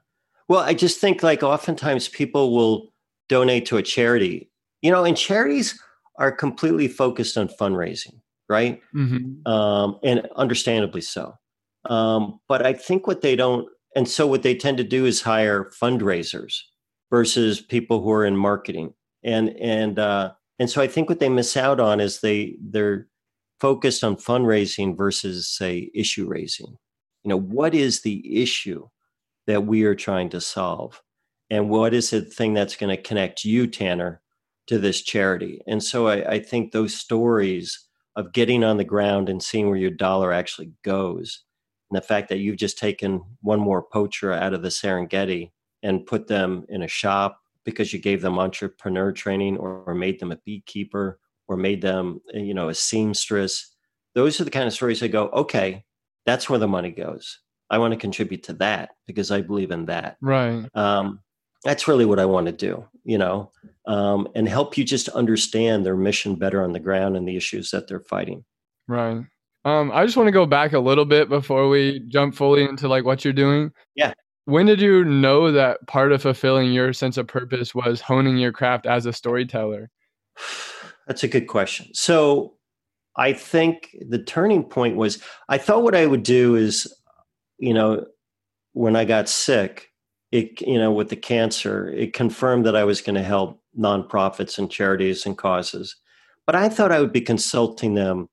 Well 0.49 0.61
i 0.61 0.75
just 0.75 1.01
think 1.01 1.23
like 1.23 1.43
oftentimes 1.43 2.09
people 2.09 2.55
will 2.55 2.93
donate 3.29 3.67
to 3.67 3.77
a 3.77 3.83
charity. 3.83 4.51
You 4.83 4.91
know 4.91 5.05
and 5.05 5.17
charities 5.17 5.81
are 6.17 6.33
completely 6.33 6.89
focused 6.89 7.39
on 7.39 7.49
fundraising 7.49 8.21
right? 8.49 8.83
Mm-hmm. 8.95 9.51
um, 9.51 9.99
and 10.05 10.29
understandably 10.37 11.01
so. 11.01 11.39
Um, 11.89 12.39
but 12.49 12.65
i 12.65 12.75
think 12.75 13.09
what 13.09 13.23
they 13.23 13.35
don't 13.35 13.67
and 13.95 14.09
so 14.09 14.27
what 14.27 14.43
they 14.43 14.55
tend 14.55 14.79
to 14.79 14.85
do 14.85 15.05
is 15.07 15.23
hire 15.23 15.71
fundraisers 15.81 16.61
versus 17.11 17.61
people 17.61 18.03
who 18.03 18.11
are 18.11 18.25
in 18.25 18.37
marketing. 18.37 18.95
and 19.23 19.51
and 19.61 19.99
uh, 19.99 20.33
and 20.59 20.71
so 20.71 20.81
I 20.83 20.87
think 20.87 21.09
what 21.09 21.21
they 21.21 21.29
miss 21.29 21.57
out 21.57 21.81
on 21.81 22.01
is 22.01 22.21
they 22.21 22.57
they're 22.61 23.09
focused 23.61 24.03
on 24.03 24.17
fundraising 24.17 24.97
versus 24.97 25.49
say 25.49 25.91
issue 25.95 26.27
raising. 26.27 26.77
You 27.25 27.29
know, 27.29 27.39
what 27.39 27.75
is 27.75 28.03
the 28.03 28.43
issue 28.43 28.89
that 29.47 29.67
we 29.67 29.85
are 29.85 29.95
trying 29.95 30.31
to 30.31 30.41
solve, 30.41 31.03
and 31.51 31.69
what 31.69 31.95
is 31.95 32.11
the 32.11 32.23
thing 32.23 32.55
that's 32.55 32.77
going 32.77 32.95
to 32.95 33.03
connect 33.03 33.45
you, 33.45 33.67
Tanner, 33.67 34.21
to 34.69 34.79
this 34.79 35.03
charity? 35.03 35.61
And 35.67 35.83
so 35.83 36.09
I, 36.09 36.35
I 36.35 36.39
think 36.41 36.73
those 36.73 36.95
stories 36.95 37.87
of 38.17 38.33
getting 38.33 38.65
on 38.65 38.77
the 38.77 38.85
ground 38.85 39.29
and 39.29 39.43
seeing 39.43 39.69
where 39.69 39.79
your 39.79 39.91
dollar 39.91 40.33
actually 40.33 40.73
goes, 40.85 41.45
and 41.93 41.97
the 41.99 42.07
fact 42.07 42.31
that 42.31 42.39
you've 42.39 42.57
just 42.57 42.79
taken 42.79 43.23
one 43.43 43.61
more 43.61 43.83
poacher 43.83 44.33
out 44.33 44.55
of 44.55 44.63
the 44.63 44.71
Serengeti 44.71 45.51
and 45.83 46.07
put 46.07 46.27
them 46.27 46.65
in 46.71 46.83
a 46.83 46.89
shop 46.89 47.39
because 47.67 47.93
you 47.93 47.99
gave 47.99 48.23
them 48.23 48.39
entrepreneur 48.39 49.13
training 49.13 49.59
or, 49.59 49.83
or 49.87 49.95
made 49.95 50.19
them 50.19 50.33
a 50.33 50.39
beekeeper 50.47 51.19
or 51.49 51.57
made 51.59 51.83
them, 51.83 52.19
you 52.33 52.55
know, 52.55 52.71
a 52.71 52.75
seamstress. 52.75 53.75
Those 54.15 54.41
are 54.41 54.45
the 54.45 54.51
kind 54.51 54.67
of 54.67 54.73
stories 54.73 55.01
that 55.01 55.09
go, 55.09 55.29
okay, 55.29 55.85
that's 56.25 56.49
where 56.49 56.59
the 56.59 56.67
money 56.67 56.93
goes. 56.93 57.41
I 57.69 57.77
want 57.77 57.93
to 57.93 58.01
contribute 58.01 58.45
to 58.45 58.55
that 58.55 58.93
because 59.07 59.31
I 59.31 59.43
believe 59.43 59.71
in 59.71 59.85
that. 59.87 60.17
Right. 60.23 60.65
Um, 60.75 61.21
that's 61.65 61.87
really 61.87 62.07
what 62.07 62.19
I 62.19 62.25
want 62.25 62.47
to 62.47 62.53
do, 62.53 62.87
you 63.05 63.19
know, 63.19 63.53
um, 63.87 64.29
and 64.35 64.49
help 64.49 64.79
you 64.79 64.85
just 64.85 65.11
understand 65.11 65.85
their 65.85 65.97
mission 65.97 66.37
better 66.37 66.65
on 66.65 66.73
the 66.73 66.81
ground 66.81 67.19
and 67.19 67.29
the 67.29 67.37
issues 67.37 67.71
that 67.73 67.87
they're 67.87 68.01
fighting. 68.01 68.47
Right. 68.89 69.27
Um, 69.65 69.93
I 69.93 70.05
just 70.05 70.17
want 70.17 70.27
to 70.27 70.33
go 70.33 70.47
back 70.47 70.73
a 70.73 70.79
little 70.79 71.05
bit 71.05 71.29
before 71.29 71.69
we 71.69 72.01
jump 72.09 72.35
fully 72.35 72.65
into 72.65 72.89
like 72.89 73.05
what 73.05 73.25
you're 73.25 73.33
doing. 73.33 73.71
Yeah. 73.95 74.13
When 74.45 74.67
did 74.67 74.81
you 74.81 75.05
know 75.05 75.53
that 75.53 75.87
part 75.87 76.11
of 76.11 76.23
fulfilling 76.23 76.73
your 76.73 76.93
sense 76.93 77.17
of 77.17 77.29
purpose 77.29 77.75
was 77.75 78.01
honing 78.01 78.39
your 78.39 78.53
craft 78.53 78.87
as 78.87 79.07
a 79.07 79.13
storyteller? 79.13 79.91
That's 81.07 81.23
a 81.23 81.29
good 81.29 81.47
question. 81.47 81.93
So 81.95 82.55
I 83.17 83.33
think 83.33 83.97
the 84.09 84.23
turning 84.23 84.65
point 84.65 84.97
was 84.97 85.23
I 85.49 85.59
thought 85.59 85.83
what 85.83 85.95
I 85.95 86.07
would 86.07 86.23
do 86.23 86.55
is, 86.57 86.93
you 87.59 87.75
know, 87.75 88.07
when 88.73 88.97
I 88.97 89.05
got 89.05 89.29
sick, 89.29 89.91
it, 90.31 90.61
you 90.63 90.79
know, 90.79 90.93
with 90.93 91.11
the 91.11 91.17
cancer, 91.17 91.89
it 91.91 92.15
confirmed 92.15 92.65
that 92.67 92.77
I 92.77 92.85
was 92.85 93.01
going 93.01 93.17
to 93.17 93.23
help 93.23 93.61
nonprofits 93.79 94.59
and 94.59 94.71
charities 94.71 95.27
and 95.27 95.37
causes. 95.37 95.97
But 96.47 96.57
I 96.57 96.69
thought 96.69 96.93
I 96.93 97.01
would 97.01 97.13
be 97.13 97.21
consulting 97.21 97.95
them. 97.95 98.29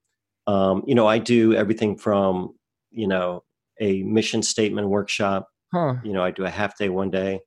Um, 0.50 0.82
you 0.86 0.94
know, 0.94 1.06
I 1.06 1.18
do 1.18 1.54
everything 1.54 1.96
from, 1.96 2.54
you 2.90 3.06
know, 3.06 3.44
a 3.80 4.02
mission 4.02 4.42
statement 4.42 4.88
workshop. 4.88 5.48
Huh. 5.72 5.94
You 6.02 6.12
know, 6.12 6.24
I 6.24 6.32
do 6.32 6.44
a 6.44 6.50
half 6.50 6.76
day 6.76 6.88
one 6.88 7.10
day. 7.10 7.40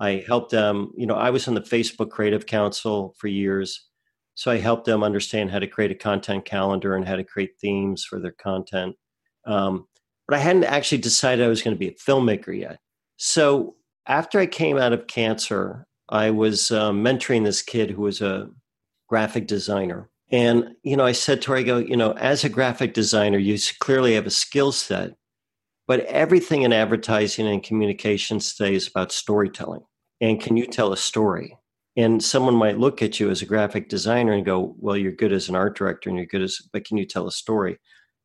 I 0.00 0.24
helped 0.26 0.50
them, 0.50 0.92
you 0.96 1.06
know, 1.06 1.14
I 1.14 1.30
was 1.30 1.46
in 1.46 1.54
the 1.54 1.60
Facebook 1.60 2.10
Creative 2.10 2.46
Council 2.46 3.14
for 3.18 3.28
years. 3.28 3.86
So 4.34 4.50
I 4.50 4.58
helped 4.58 4.86
them 4.86 5.02
understand 5.02 5.50
how 5.50 5.58
to 5.58 5.66
create 5.66 5.90
a 5.90 5.96
content 5.96 6.44
calendar 6.44 6.94
and 6.94 7.06
how 7.06 7.16
to 7.16 7.24
create 7.24 7.58
themes 7.60 8.04
for 8.04 8.20
their 8.20 8.34
content. 8.40 8.96
Um, 9.46 9.86
but 10.26 10.36
I 10.36 10.40
hadn't 10.40 10.64
actually 10.64 10.98
decided 10.98 11.44
I 11.44 11.48
was 11.48 11.62
going 11.62 11.74
to 11.74 11.78
be 11.78 11.88
a 11.88 11.94
filmmaker 11.94 12.56
yet. 12.56 12.78
So 13.16 13.76
after 14.06 14.38
I 14.38 14.46
came 14.46 14.78
out 14.78 14.92
of 14.92 15.06
cancer, 15.06 15.86
I 16.08 16.30
was 16.30 16.70
uh, 16.70 16.90
mentoring 16.90 17.44
this 17.44 17.62
kid 17.62 17.90
who 17.90 18.02
was 18.02 18.20
a 18.20 18.48
graphic 19.08 19.46
designer. 19.46 20.10
And, 20.30 20.74
you 20.82 20.96
know, 20.96 21.04
I 21.04 21.12
said 21.12 21.40
to 21.42 21.52
her, 21.52 21.58
I 21.58 21.62
go, 21.62 21.78
you 21.78 21.96
know, 21.96 22.12
as 22.12 22.44
a 22.44 22.48
graphic 22.48 22.92
designer, 22.92 23.38
you 23.38 23.58
clearly 23.80 24.14
have 24.14 24.26
a 24.26 24.30
skill 24.30 24.72
set, 24.72 25.14
but 25.86 26.00
everything 26.00 26.62
in 26.62 26.72
advertising 26.72 27.46
and 27.46 27.62
communication 27.62 28.38
today 28.38 28.74
is 28.74 28.88
about 28.88 29.10
storytelling. 29.10 29.84
And 30.20 30.40
can 30.40 30.56
you 30.56 30.66
tell 30.66 30.92
a 30.92 30.96
story? 30.96 31.56
and 31.98 32.22
someone 32.22 32.54
might 32.54 32.78
look 32.78 33.02
at 33.02 33.18
you 33.18 33.28
as 33.28 33.42
a 33.42 33.46
graphic 33.46 33.88
designer 33.88 34.32
and 34.32 34.46
go 34.46 34.76
well 34.78 34.96
you're 34.96 35.10
good 35.10 35.32
as 35.32 35.48
an 35.48 35.56
art 35.56 35.76
director 35.76 36.08
and 36.08 36.16
you're 36.16 36.26
good 36.26 36.42
as 36.42 36.60
but 36.72 36.84
can 36.84 36.96
you 36.96 37.04
tell 37.04 37.26
a 37.26 37.32
story? 37.32 37.76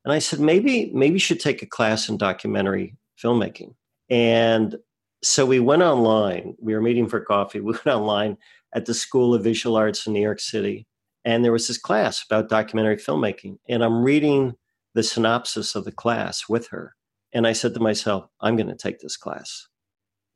And 0.04 0.12
i 0.12 0.20
said 0.20 0.38
maybe 0.40 0.90
maybe 0.94 1.14
you 1.14 1.18
should 1.18 1.40
take 1.40 1.60
a 1.60 1.66
class 1.66 2.08
in 2.08 2.16
documentary 2.16 2.96
filmmaking. 3.22 3.74
And 4.08 4.76
so 5.22 5.44
we 5.44 5.58
went 5.58 5.82
online. 5.82 6.54
We 6.60 6.74
were 6.74 6.82
meeting 6.82 7.08
for 7.08 7.20
coffee. 7.20 7.60
We 7.64 7.72
went 7.72 7.86
online 7.86 8.36
at 8.74 8.86
the 8.86 8.94
school 8.94 9.34
of 9.34 9.42
visual 9.42 9.76
arts 9.76 10.06
in 10.06 10.12
new 10.12 10.22
york 10.22 10.40
city 10.40 10.86
and 11.24 11.44
there 11.44 11.52
was 11.52 11.68
this 11.68 11.78
class 11.78 12.24
about 12.24 12.48
documentary 12.48 12.96
filmmaking 12.96 13.56
and 13.68 13.84
i'm 13.84 14.02
reading 14.02 14.54
the 14.94 15.02
synopsis 15.02 15.74
of 15.74 15.84
the 15.84 15.92
class 15.92 16.44
with 16.48 16.68
her 16.68 16.94
and 17.32 17.46
i 17.46 17.52
said 17.52 17.74
to 17.74 17.80
myself 17.80 18.26
i'm 18.40 18.56
going 18.56 18.68
to 18.68 18.76
take 18.76 19.00
this 19.00 19.16
class 19.16 19.68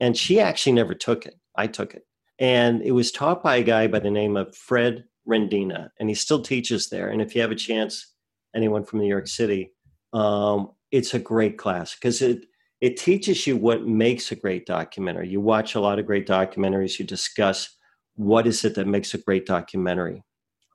and 0.00 0.16
she 0.16 0.40
actually 0.40 0.72
never 0.72 0.94
took 0.94 1.26
it 1.26 1.34
i 1.56 1.66
took 1.66 1.94
it 1.94 2.04
and 2.38 2.82
it 2.82 2.92
was 2.92 3.10
taught 3.10 3.42
by 3.42 3.56
a 3.56 3.62
guy 3.62 3.86
by 3.88 3.98
the 3.98 4.10
name 4.10 4.36
of 4.36 4.54
Fred 4.54 5.04
Rendina, 5.28 5.90
and 5.98 6.08
he 6.08 6.14
still 6.14 6.40
teaches 6.40 6.88
there. 6.88 7.08
And 7.08 7.20
if 7.20 7.34
you 7.34 7.42
have 7.42 7.50
a 7.50 7.56
chance, 7.56 8.12
anyone 8.54 8.84
from 8.84 9.00
New 9.00 9.08
York 9.08 9.26
City, 9.26 9.72
um, 10.12 10.70
it's 10.90 11.14
a 11.14 11.18
great 11.18 11.58
class 11.58 11.94
because 11.94 12.22
it 12.22 12.46
it 12.80 12.96
teaches 12.96 13.44
you 13.46 13.56
what 13.56 13.86
makes 13.86 14.30
a 14.30 14.36
great 14.36 14.64
documentary. 14.64 15.28
You 15.28 15.40
watch 15.40 15.74
a 15.74 15.80
lot 15.80 15.98
of 15.98 16.06
great 16.06 16.28
documentaries. 16.28 16.98
You 16.98 17.04
discuss 17.04 17.76
what 18.14 18.46
is 18.46 18.64
it 18.64 18.76
that 18.76 18.86
makes 18.86 19.14
a 19.14 19.18
great 19.18 19.46
documentary, 19.46 20.22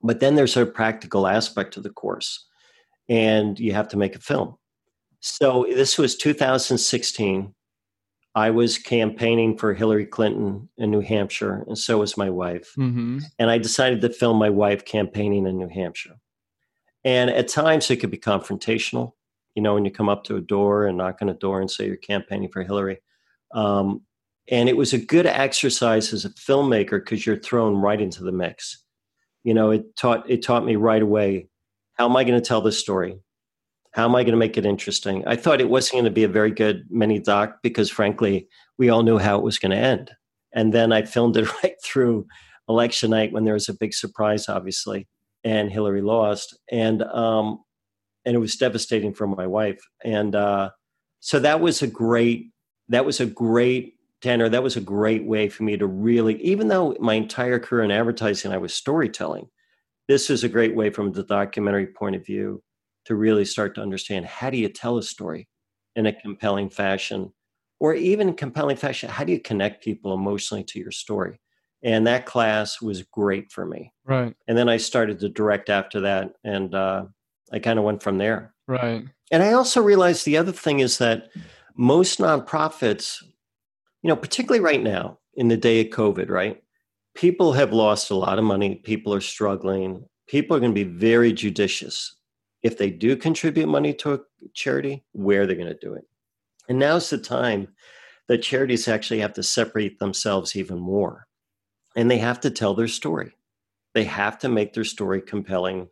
but 0.03 0.19
then 0.19 0.35
there's 0.35 0.57
a 0.57 0.65
practical 0.65 1.27
aspect 1.27 1.73
to 1.73 1.81
the 1.81 1.89
course, 1.89 2.45
and 3.09 3.59
you 3.59 3.73
have 3.73 3.87
to 3.89 3.97
make 3.97 4.15
a 4.15 4.19
film. 4.19 4.55
So 5.21 5.65
this 5.69 5.97
was 5.97 6.17
2016. 6.17 7.53
I 8.35 8.49
was 8.49 8.77
campaigning 8.77 9.57
for 9.57 9.73
Hillary 9.73 10.05
Clinton 10.05 10.69
in 10.77 10.91
New 10.91 11.01
Hampshire, 11.01 11.63
and 11.67 11.77
so 11.77 11.99
was 11.99 12.17
my 12.17 12.29
wife. 12.29 12.73
Mm-hmm. 12.77 13.19
And 13.39 13.49
I 13.49 13.57
decided 13.57 14.01
to 14.01 14.09
film 14.09 14.37
my 14.37 14.49
wife 14.49 14.85
campaigning 14.85 15.45
in 15.47 15.57
New 15.57 15.69
Hampshire. 15.69 16.15
And 17.05 17.29
at 17.29 17.47
times 17.47 17.89
it 17.89 17.97
could 17.97 18.11
be 18.11 18.17
confrontational, 18.17 19.13
you 19.55 19.61
know, 19.61 19.75
when 19.75 19.85
you 19.85 19.91
come 19.91 20.09
up 20.09 20.23
to 20.25 20.35
a 20.35 20.41
door 20.41 20.87
and 20.87 20.97
knock 20.97 21.21
on 21.21 21.29
a 21.29 21.33
door 21.33 21.61
and 21.61 21.69
say 21.69 21.85
you're 21.85 21.95
campaigning 21.95 22.49
for 22.49 22.63
Hillary. 22.63 22.99
Um, 23.53 24.01
and 24.49 24.67
it 24.67 24.77
was 24.77 24.93
a 24.93 24.97
good 24.97 25.25
exercise 25.25 26.11
as 26.11 26.25
a 26.25 26.29
filmmaker 26.29 26.99
because 26.99 27.25
you're 27.25 27.37
thrown 27.37 27.75
right 27.75 28.01
into 28.01 28.23
the 28.23 28.31
mix. 28.31 28.82
You 29.43 29.53
know, 29.53 29.71
it 29.71 29.95
taught 29.95 30.29
it 30.29 30.41
taught 30.41 30.65
me 30.65 30.75
right 30.75 31.01
away 31.01 31.47
how 31.95 32.05
am 32.05 32.17
I 32.17 32.23
going 32.23 32.39
to 32.39 32.45
tell 32.45 32.61
this 32.61 32.79
story? 32.79 33.19
How 33.91 34.05
am 34.05 34.15
I 34.15 34.23
going 34.23 34.33
to 34.33 34.37
make 34.37 34.57
it 34.57 34.65
interesting? 34.65 35.23
I 35.27 35.35
thought 35.35 35.61
it 35.61 35.69
wasn't 35.69 35.93
going 35.93 36.05
to 36.05 36.11
be 36.11 36.23
a 36.23 36.27
very 36.27 36.51
good 36.51 36.85
mini 36.89 37.19
doc 37.19 37.57
because, 37.61 37.89
frankly, 37.91 38.47
we 38.77 38.89
all 38.89 39.03
knew 39.03 39.19
how 39.19 39.37
it 39.37 39.43
was 39.43 39.59
going 39.59 39.71
to 39.71 39.77
end. 39.77 40.11
And 40.53 40.73
then 40.73 40.91
I 40.91 41.03
filmed 41.03 41.37
it 41.37 41.47
right 41.63 41.75
through 41.83 42.25
election 42.67 43.11
night 43.11 43.31
when 43.31 43.43
there 43.43 43.53
was 43.53 43.69
a 43.69 43.73
big 43.73 43.93
surprise, 43.93 44.49
obviously, 44.49 45.07
and 45.43 45.71
Hillary 45.71 46.01
lost, 46.01 46.57
and 46.71 47.03
um, 47.03 47.59
and 48.25 48.35
it 48.35 48.39
was 48.39 48.55
devastating 48.55 49.13
for 49.13 49.27
my 49.27 49.45
wife. 49.45 49.79
And 50.03 50.33
uh, 50.33 50.71
so 51.19 51.39
that 51.39 51.59
was 51.59 51.81
a 51.81 51.87
great 51.87 52.51
that 52.89 53.05
was 53.05 53.19
a 53.19 53.25
great 53.25 53.95
Tanner. 54.23 54.47
That 54.47 54.63
was 54.63 54.77
a 54.77 54.81
great 54.81 55.25
way 55.25 55.49
for 55.49 55.63
me 55.63 55.75
to 55.75 55.85
really, 55.85 56.41
even 56.41 56.69
though 56.69 56.95
my 56.99 57.15
entire 57.15 57.59
career 57.59 57.83
in 57.83 57.91
advertising 57.91 58.53
I 58.53 58.57
was 58.57 58.73
storytelling, 58.73 59.49
this 60.07 60.29
is 60.29 60.45
a 60.45 60.49
great 60.49 60.75
way 60.75 60.89
from 60.89 61.11
the 61.11 61.23
documentary 61.23 61.87
point 61.87 62.15
of 62.15 62.25
view 62.25 62.63
to 63.05 63.15
really 63.15 63.43
start 63.43 63.75
to 63.75 63.81
understand 63.81 64.25
how 64.25 64.49
do 64.49 64.57
you 64.57 64.69
tell 64.69 64.97
a 64.97 65.03
story 65.03 65.49
in 65.97 66.05
a 66.05 66.13
compelling 66.13 66.69
fashion 66.69 67.33
or 67.81 67.93
even 67.93 68.33
compelling 68.33 68.77
fashion 68.77 69.09
how 69.09 69.25
do 69.25 69.33
you 69.33 69.41
connect 69.41 69.83
people 69.83 70.13
emotionally 70.13 70.63
to 70.63 70.79
your 70.79 70.91
story? 70.91 71.41
And 71.83 72.07
that 72.07 72.25
class 72.25 72.81
was 72.81 73.03
great 73.03 73.51
for 73.51 73.65
me. 73.65 73.91
Right. 74.05 74.33
And 74.47 74.57
then 74.57 74.69
i 74.69 74.77
started 74.77 75.19
to 75.19 75.27
direct 75.27 75.69
after 75.69 75.99
that 76.01 76.31
and 76.45 76.73
uh, 76.73 77.05
i 77.51 77.59
kind 77.59 77.77
of 77.77 77.83
went 77.83 78.01
from 78.01 78.19
there. 78.19 78.53
Right. 78.69 79.03
And 79.31 79.43
i 79.43 79.51
also 79.51 79.81
realized 79.81 80.25
the 80.25 80.37
other 80.37 80.53
thing 80.53 80.79
is 80.79 80.97
that 80.99 81.29
most 81.75 82.19
nonprofits 82.19 83.21
you 84.03 84.09
know 84.09 84.15
particularly 84.15 84.63
right 84.63 84.83
now 84.83 85.17
in 85.35 85.47
the 85.47 85.57
day 85.57 85.81
of 85.81 85.87
covid 85.87 86.29
right 86.29 86.61
people 87.15 87.53
have 87.53 87.73
lost 87.73 88.11
a 88.11 88.15
lot 88.15 88.37
of 88.37 88.45
money 88.45 88.75
people 88.75 89.13
are 89.13 89.21
struggling 89.21 90.05
people 90.27 90.55
are 90.55 90.59
going 90.59 90.73
to 90.73 90.85
be 90.85 90.97
very 90.97 91.33
judicious 91.33 92.15
if 92.63 92.77
they 92.77 92.89
do 92.89 93.15
contribute 93.15 93.67
money 93.67 93.93
to 93.93 94.13
a 94.13 94.19
charity, 94.53 95.03
where 95.11 95.45
they're 95.45 95.55
going 95.55 95.67
to 95.67 95.73
do 95.75 95.93
it. 95.93 96.05
And 96.69 96.79
now's 96.79 97.09
the 97.09 97.17
time 97.17 97.67
that 98.27 98.41
charities 98.41 98.87
actually 98.87 99.19
have 99.19 99.33
to 99.33 99.43
separate 99.43 99.99
themselves 99.99 100.55
even 100.55 100.79
more. 100.79 101.27
And 101.95 102.09
they 102.09 102.17
have 102.19 102.39
to 102.41 102.49
tell 102.49 102.73
their 102.73 102.87
story. 102.87 103.35
They 103.93 104.05
have 104.05 104.39
to 104.39 104.49
make 104.49 104.73
their 104.73 104.85
story 104.85 105.21
compelling 105.21 105.89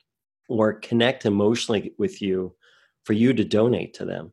or 0.48 0.74
connect 0.74 1.26
emotionally 1.26 1.94
with 1.98 2.22
you 2.22 2.56
for 3.04 3.14
you 3.14 3.34
to 3.34 3.44
donate 3.44 3.94
to 3.96 4.06
them. 4.06 4.32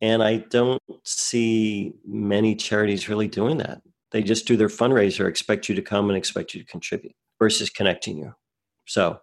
And 0.00 0.22
I 0.22 0.38
don't 0.38 0.82
see 1.04 1.92
many 2.06 2.54
charities 2.54 3.08
really 3.08 3.28
doing 3.28 3.58
that. 3.58 3.82
They 4.12 4.22
just 4.22 4.46
do 4.46 4.56
their 4.56 4.68
fundraiser, 4.68 5.28
expect 5.28 5.68
you 5.68 5.74
to 5.74 5.82
come 5.82 6.08
and 6.08 6.16
expect 6.16 6.54
you 6.54 6.60
to 6.60 6.66
contribute 6.66 7.14
versus 7.38 7.70
connecting 7.70 8.18
you. 8.18 8.34
So 8.86 9.20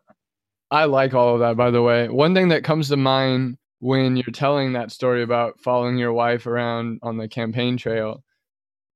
I 0.72 0.86
like 0.86 1.13
all 1.13 1.34
of 1.34 1.40
that, 1.42 1.58
by 1.58 1.72
the 1.72 1.82
way. 1.82 2.08
One 2.08 2.34
thing 2.34 2.50
that 2.50 2.63
comes 2.63 2.90
to 2.90 2.98
mind 2.98 3.58
when 3.80 4.16
you're 4.16 4.26
telling 4.32 4.74
that 4.74 4.92
story 4.92 5.24
about 5.24 5.60
following 5.60 5.98
your 5.98 6.13
wife 6.13 6.48
around 6.48 7.00
on 7.04 7.18
the 7.18 7.28
campaign 7.28 7.78
trail 7.78 8.24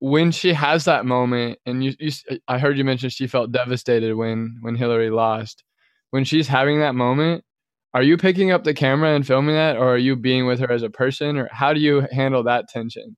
when 0.02 0.32
she 0.32 0.52
has 0.52 0.86
that 0.86 1.06
moment, 1.06 1.60
and 1.68 1.84
you, 1.86 1.94
you, 2.00 2.12
I 2.48 2.58
heard 2.58 2.76
you 2.76 2.84
mention 2.84 3.12
she 3.12 3.28
felt 3.28 3.52
devastated 3.52 4.16
when 4.16 4.58
when 4.62 4.76
Hillary 4.76 5.12
lost. 5.12 5.64
When 6.10 6.24
she's 6.26 6.48
having 6.48 6.80
that 6.80 6.96
moment, 6.96 7.46
are 7.94 8.04
you 8.04 8.18
picking 8.18 8.52
up 8.52 8.64
the 8.64 8.74
camera 8.74 9.16
and 9.16 9.26
filming 9.26 9.56
that, 9.56 9.78
or 9.78 9.94
are 9.94 9.98
you 9.98 10.16
being 10.16 10.46
with 10.46 10.60
her 10.60 10.72
as 10.72 10.84
a 10.84 10.90
person, 10.90 11.38
or 11.38 11.50
how 11.52 11.74
do 11.74 11.80
you 11.80 12.08
handle 12.12 12.44
that 12.44 12.70
tension? 12.70 13.16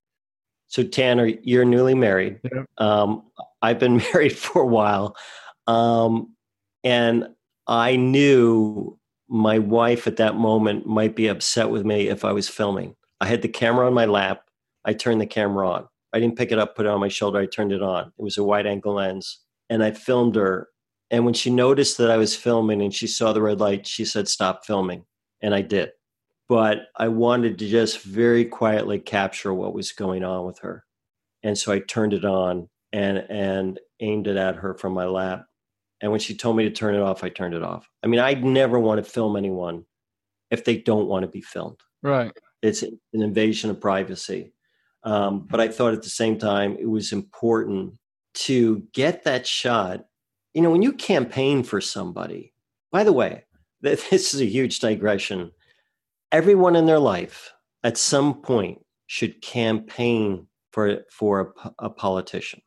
So 0.68 0.84
Tanner, 0.84 1.28
you're 1.44 1.66
newly 1.66 1.94
married. 1.94 2.40
Yep. 2.44 2.66
Um, 2.80 3.24
I've 3.62 3.80
been 3.80 3.98
married 4.14 4.38
for 4.38 4.62
a 4.62 4.68
while, 4.68 5.16
um, 5.68 6.36
and 6.84 7.28
I 7.68 7.96
knew 7.96 8.98
my 9.30 9.60
wife 9.60 10.06
at 10.08 10.18
that 10.18 10.36
moment 10.36 10.86
might 10.86 11.16
be 11.16 11.28
upset 11.28 11.70
with 11.70 11.86
me 11.86 12.08
if 12.08 12.26
I 12.26 12.32
was 12.32 12.50
filming. 12.50 12.96
I 13.22 13.28
had 13.28 13.42
the 13.42 13.48
camera 13.48 13.88
on 13.88 13.94
my 13.94 14.06
lap. 14.06 14.44
I 14.86 14.94
turned 14.94 15.22
the 15.22 15.26
camera 15.26 15.70
on. 15.70 15.88
I 16.14 16.20
didn't 16.20 16.38
pick 16.38 16.52
it 16.52 16.60
up, 16.60 16.76
put 16.76 16.86
it 16.86 16.90
on 16.90 17.00
my 17.00 17.08
shoulder. 17.08 17.40
I 17.40 17.46
turned 17.46 17.72
it 17.72 17.82
on. 17.82 18.08
It 18.08 18.22
was 18.22 18.38
a 18.38 18.44
wide 18.44 18.68
angle 18.68 18.96
lens. 18.96 19.40
And 19.70 19.84
I 19.84 19.92
filmed 19.92 20.36
her. 20.36 20.68
And 21.12 21.26
when 21.26 21.34
she 21.34 21.50
noticed 21.50 21.98
that 21.98 22.10
I 22.10 22.18
was 22.18 22.36
filming 22.36 22.82
and 22.82 22.94
she 22.94 23.08
saw 23.08 23.34
the 23.34 23.42
red 23.42 23.60
light, 23.60 23.86
she 23.86 24.06
said, 24.06 24.28
Stop 24.28 24.66
filming. 24.66 25.06
And 25.42 25.54
I 25.54 25.62
did. 25.62 25.92
But 26.50 26.88
I 26.96 27.08
wanted 27.10 27.60
to 27.60 27.68
just 27.68 28.02
very 28.02 28.46
quietly 28.46 29.00
capture 29.00 29.54
what 29.54 29.74
was 29.74 29.92
going 29.92 30.24
on 30.24 30.46
with 30.46 30.60
her. 30.60 30.84
And 31.44 31.58
so 31.58 31.72
I 31.72 31.80
turned 31.80 32.14
it 32.14 32.26
on 32.26 32.70
and 32.92 33.18
and 33.30 33.80
aimed 34.00 34.28
it 34.28 34.38
at 34.38 34.58
her 34.58 34.74
from 34.76 34.94
my 34.94 35.06
lap. 35.06 35.46
And 36.02 36.12
when 36.12 36.20
she 36.20 36.36
told 36.36 36.58
me 36.58 36.64
to 36.66 36.72
turn 36.72 36.96
it 36.96 37.02
off, 37.02 37.24
I 37.24 37.30
turned 37.30 37.54
it 37.54 37.64
off. 37.64 37.90
I 38.04 38.08
mean, 38.08 38.20
I'd 38.20 38.44
never 38.44 38.78
want 38.80 39.04
to 39.04 39.10
film 39.10 39.38
anyone 39.38 39.86
if 40.52 40.66
they 40.66 40.78
don't 40.78 41.08
want 41.08 41.24
to 41.24 41.30
be 41.30 41.42
filmed. 41.42 41.80
Right. 42.02 42.32
It's 42.62 42.84
an 42.84 43.00
invasion 43.14 43.70
of 43.70 43.80
privacy. 43.80 44.54
Um, 45.04 45.48
but 45.50 45.60
I 45.60 45.68
thought 45.68 45.94
at 45.94 46.04
the 46.04 46.10
same 46.10 46.38
time 46.38 46.78
it 46.80 46.90
was 46.90 47.12
important 47.12 47.96
to 48.36 48.84
get 48.94 49.24
that 49.24 49.48
shot. 49.48 50.06
You 50.54 50.62
know, 50.62 50.70
when 50.70 50.82
you 50.82 50.94
campaign 50.94 51.64
for 51.64 51.82
somebody, 51.82 52.54
by 52.92 53.04
the 53.04 53.14
way, 53.14 53.46
this 53.82 54.34
is 54.34 54.42
a 54.42 54.46
huge 54.46 54.80
digression. 54.80 55.52
Everyone 56.32 56.76
in 56.76 56.86
their 56.86 57.00
life 57.00 57.54
at 57.84 57.98
some 57.98 58.42
point 58.42 58.80
should 59.08 59.42
campaign 59.42 60.48
for, 60.72 61.02
for 61.12 61.54
a, 61.64 61.86
a 61.86 61.90
politician 61.90 62.62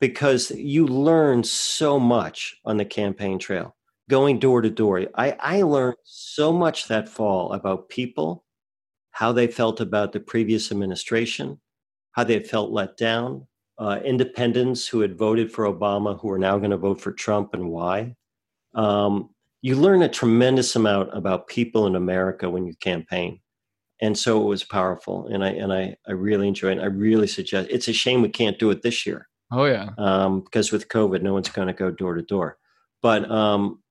because 0.00 0.50
you 0.50 0.86
learn 0.86 1.44
so 1.44 1.98
much 1.98 2.56
on 2.64 2.76
the 2.76 2.84
campaign 2.84 3.38
trail 3.38 3.76
going 4.08 4.38
door 4.38 4.60
to 4.60 4.70
door. 4.70 5.06
I, 5.14 5.36
I 5.40 5.62
learned 5.62 5.96
so 6.04 6.52
much 6.52 6.88
that 6.88 7.08
fall 7.08 7.52
about 7.52 7.88
people, 7.88 8.44
how 9.12 9.32
they 9.32 9.46
felt 9.46 9.80
about 9.80 10.12
the 10.12 10.20
previous 10.20 10.70
administration, 10.70 11.60
how 12.12 12.24
they 12.24 12.40
felt 12.40 12.70
let 12.70 12.96
down, 12.96 13.46
uh, 13.78 14.00
independents 14.04 14.86
who 14.86 15.00
had 15.00 15.18
voted 15.18 15.52
for 15.52 15.64
Obama 15.64 16.18
who 16.20 16.30
are 16.30 16.38
now 16.38 16.58
going 16.58 16.70
to 16.70 16.76
vote 16.76 17.00
for 17.00 17.12
Trump 17.12 17.54
and 17.54 17.70
why. 17.70 18.14
Um, 18.74 19.30
you 19.62 19.76
learn 19.76 20.02
a 20.02 20.08
tremendous 20.08 20.76
amount 20.76 21.16
about 21.16 21.48
people 21.48 21.86
in 21.86 21.96
America 21.96 22.50
when 22.50 22.66
you 22.66 22.74
campaign. 22.76 23.40
And 24.00 24.16
so 24.18 24.42
it 24.42 24.44
was 24.44 24.64
powerful. 24.64 25.26
And 25.28 25.44
I 25.44 25.50
and 25.50 25.72
I, 25.72 25.96
I 26.06 26.12
really 26.12 26.48
enjoy 26.48 26.72
it. 26.72 26.80
I 26.80 26.86
really 26.86 27.26
suggest 27.26 27.70
it's 27.70 27.88
a 27.88 27.92
shame 27.92 28.22
we 28.22 28.28
can't 28.28 28.58
do 28.58 28.70
it 28.70 28.82
this 28.82 29.06
year. 29.06 29.28
Oh 29.50 29.64
yeah. 29.64 29.90
Um, 29.98 30.40
because 30.40 30.72
with 30.72 30.88
COVID, 30.88 31.22
no 31.22 31.32
one's 31.32 31.48
going 31.48 31.68
to 31.68 31.74
go 31.74 31.90
door 31.90 32.14
to 32.14 32.22
door. 32.22 32.58
But 33.00 33.30
um, 33.30 33.82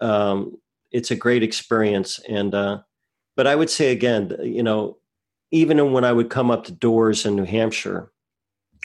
um, 0.00 0.58
it's 0.90 1.10
a 1.10 1.16
great 1.16 1.42
experience. 1.42 2.20
And 2.28 2.54
uh, 2.54 2.80
but 3.36 3.46
I 3.46 3.54
would 3.54 3.70
say 3.70 3.92
again, 3.92 4.36
you 4.42 4.62
know, 4.62 4.98
even 5.50 5.92
when 5.92 6.04
I 6.04 6.12
would 6.12 6.28
come 6.28 6.50
up 6.50 6.64
to 6.64 6.72
doors 6.72 7.24
in 7.24 7.36
New 7.36 7.44
Hampshire 7.44 8.12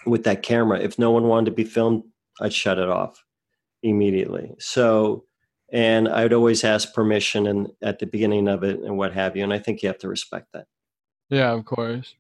with 0.06 0.24
that 0.24 0.44
camera, 0.44 0.80
if 0.80 0.98
no 1.00 1.12
one 1.12 1.28
wanted 1.28 1.46
to 1.46 1.56
be 1.56 1.64
filmed, 1.64 2.04
I'd 2.42 2.54
shut 2.54 2.80
it 2.80 2.90
off 2.90 3.24
immediately. 3.82 4.56
So, 4.60 5.26
and 5.72 6.08
I'd 6.08 6.34
always 6.34 6.64
ask 6.64 6.94
permission 6.94 7.48
and 7.48 7.70
at 7.82 8.00
the 8.00 8.06
beginning 8.06 8.48
of 8.48 8.64
it 8.64 8.80
and 8.80 8.98
what 8.98 9.14
have 9.14 9.36
you. 9.36 9.44
And 9.44 9.54
I 9.54 9.60
think 9.60 9.82
you 9.82 9.88
have 9.88 10.00
to 10.00 10.08
respect 10.08 10.48
that. 10.54 10.66
Yeah, 11.30 11.52
of 11.52 11.66
course. 11.66 12.16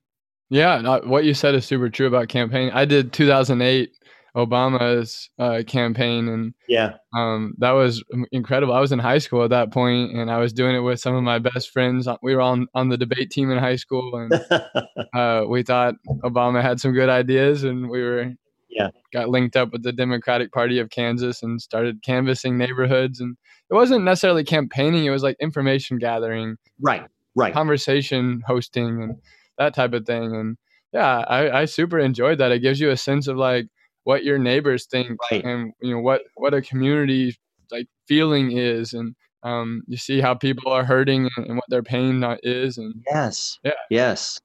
Yeah, 0.49 0.99
what 0.99 1.23
you 1.25 1.33
said 1.33 1.55
is 1.55 1.65
super 1.65 1.89
true 1.89 2.07
about 2.07 2.27
campaigning. 2.27 2.71
I 2.73 2.85
did 2.85 3.11
2008 3.13 3.91
Obama's 4.35 5.29
uh, 5.37 5.61
campaign, 5.67 6.27
and 6.27 6.53
yeah, 6.67 6.95
um, 7.15 7.53
that 7.59 7.71
was 7.71 8.03
incredible. 8.31 8.73
I 8.73 8.79
was 8.79 8.91
in 8.91 8.99
high 8.99 9.19
school 9.19 9.43
at 9.43 9.51
that 9.51 9.71
point, 9.71 10.15
and 10.15 10.31
I 10.31 10.37
was 10.39 10.53
doing 10.53 10.75
it 10.75 10.79
with 10.79 10.99
some 10.99 11.13
of 11.15 11.23
my 11.23 11.37
best 11.39 11.69
friends. 11.69 12.07
We 12.23 12.35
were 12.35 12.41
on 12.41 12.67
on 12.73 12.89
the 12.89 12.97
debate 12.97 13.29
team 13.29 13.51
in 13.51 13.59
high 13.59 13.75
school, 13.75 14.15
and 14.15 14.33
uh, 15.13 15.45
we 15.47 15.61
thought 15.61 15.95
Obama 16.23 16.63
had 16.63 16.79
some 16.79 16.93
good 16.93 17.09
ideas, 17.09 17.63
and 17.63 17.89
we 17.89 18.01
were 18.01 18.33
yeah 18.69 18.89
got 19.11 19.29
linked 19.29 19.55
up 19.55 19.71
with 19.71 19.83
the 19.83 19.93
Democratic 19.93 20.51
Party 20.51 20.79
of 20.79 20.89
Kansas 20.89 21.43
and 21.43 21.61
started 21.61 22.01
canvassing 22.01 22.57
neighborhoods. 22.57 23.19
And 23.19 23.37
it 23.69 23.75
wasn't 23.75 24.03
necessarily 24.03 24.43
campaigning; 24.43 25.05
it 25.05 25.11
was 25.11 25.21
like 25.23 25.37
information 25.39 25.99
gathering, 25.99 26.57
right, 26.81 27.05
right, 27.35 27.53
conversation 27.53 28.41
hosting, 28.47 29.03
and 29.03 29.15
that 29.59 29.75
type 29.75 29.93
of 29.93 30.07
thing. 30.07 30.35
And 30.35 30.57
yeah, 30.91 31.19
I, 31.19 31.61
I 31.61 31.65
super 31.65 31.99
enjoyed 31.99 32.39
that. 32.39 32.51
It 32.51 32.59
gives 32.59 32.79
you 32.79 32.89
a 32.89 32.97
sense 32.97 33.27
of 33.27 33.37
like 33.37 33.67
what 34.03 34.23
your 34.23 34.37
neighbors 34.37 34.85
think 34.85 35.17
right. 35.31 35.43
and 35.43 35.73
you 35.81 35.93
know 35.93 36.01
what 36.01 36.21
what 36.35 36.53
a 36.53 36.61
community 36.61 37.35
like 37.71 37.87
feeling 38.07 38.51
is 38.57 38.93
and 38.93 39.15
um, 39.43 39.83
you 39.87 39.97
see 39.97 40.21
how 40.21 40.33
people 40.33 40.71
are 40.71 40.85
hurting 40.85 41.29
and, 41.35 41.47
and 41.47 41.55
what 41.55 41.65
their 41.67 41.83
pain 41.83 42.23
is 42.43 42.77
and 42.77 43.03
yes. 43.09 43.59
Yeah. 43.63 43.71
Yes. 43.89 44.39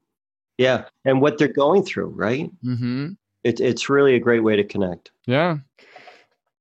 Yeah. 0.56 0.86
And 1.04 1.20
what 1.20 1.38
they're 1.38 1.48
going 1.48 1.84
through 1.84 2.08
right? 2.08 2.50
Mm-hmm. 2.64 3.10
it, 3.44 3.60
it's 3.60 3.88
really 3.88 4.14
a 4.16 4.20
great 4.20 4.42
way 4.42 4.56
to 4.56 4.64
connect. 4.64 5.10
Yeah. 5.26 5.58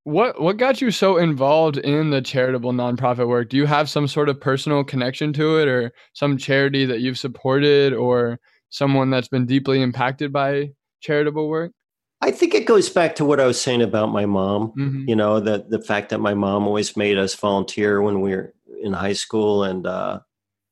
What 0.04 0.40
what 0.40 0.58
got 0.58 0.82
you 0.82 0.92
so 0.92 1.18
involved 1.18 1.78
in 1.78 2.12
the 2.12 2.22
charitable 2.22 2.72
nonprofit 2.72 3.28
work? 3.28 3.50
Do 3.50 3.58
you 3.58 3.66
have 3.66 3.90
some 3.90 4.08
sort 4.08 4.30
of 4.30 4.40
personal 4.40 4.84
connection 4.84 5.34
to 5.34 5.58
it 5.58 5.68
or 5.68 5.92
some 6.14 6.38
charity 6.38 6.86
that 6.86 7.02
you've 7.02 7.18
supported 7.18 7.94
or 7.94 8.40
someone 8.70 9.10
that's 9.10 9.28
been 9.28 9.46
deeply 9.46 9.82
impacted 9.82 10.32
by 10.32 10.70
charitable 11.02 11.50
work 11.50 11.72
I 12.22 12.32
think 12.32 12.56
it 12.56 12.66
goes 12.66 12.90
back 12.90 13.16
to 13.16 13.26
what 13.26 13.40
I 13.40 13.46
was 13.46 13.62
saying 13.62 13.82
about 13.82 14.12
my 14.12 14.26
mom. 14.26 14.70
Mm-hmm. 14.70 15.04
You 15.08 15.16
know, 15.16 15.40
that 15.40 15.70
the 15.70 15.82
fact 15.82 16.10
that 16.10 16.20
my 16.20 16.34
mom 16.34 16.66
always 16.66 16.98
made 16.98 17.18
us 17.18 17.36
volunteer 17.36 18.02
when 18.02 18.22
we 18.22 18.32
were 18.36 18.54
in 18.82 18.94
high 18.94 19.14
school, 19.14 19.64
and 19.64 19.86
uh, 19.86 20.20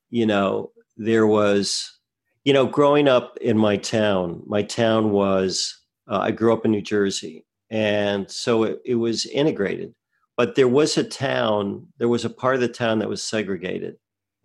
you 0.10 0.26
know, 0.26 0.72
there 0.98 1.28
was, 1.28 2.00
you 2.44 2.54
know, 2.54 2.66
growing 2.66 3.08
up 3.08 3.38
in 3.42 3.58
my 3.58 3.78
town. 3.78 4.42
My 4.46 4.64
town 4.64 5.12
was. 5.12 5.80
Uh, 6.08 6.20
I 6.20 6.32
grew 6.32 6.54
up 6.54 6.66
in 6.66 6.72
New 6.72 6.84
Jersey, 6.84 7.46
and 7.72 8.30
so 8.30 8.64
it, 8.64 8.80
it 8.86 8.96
was 8.96 9.26
integrated. 9.26 9.94
But 10.38 10.56
there 10.56 10.68
was 10.68 10.98
a 10.98 11.04
town. 11.04 11.88
There 11.98 12.10
was 12.10 12.26
a 12.26 12.30
part 12.30 12.56
of 12.56 12.62
the 12.62 12.68
town 12.68 13.00
that 13.00 13.10
was 13.10 13.24
segregated, 13.24 13.96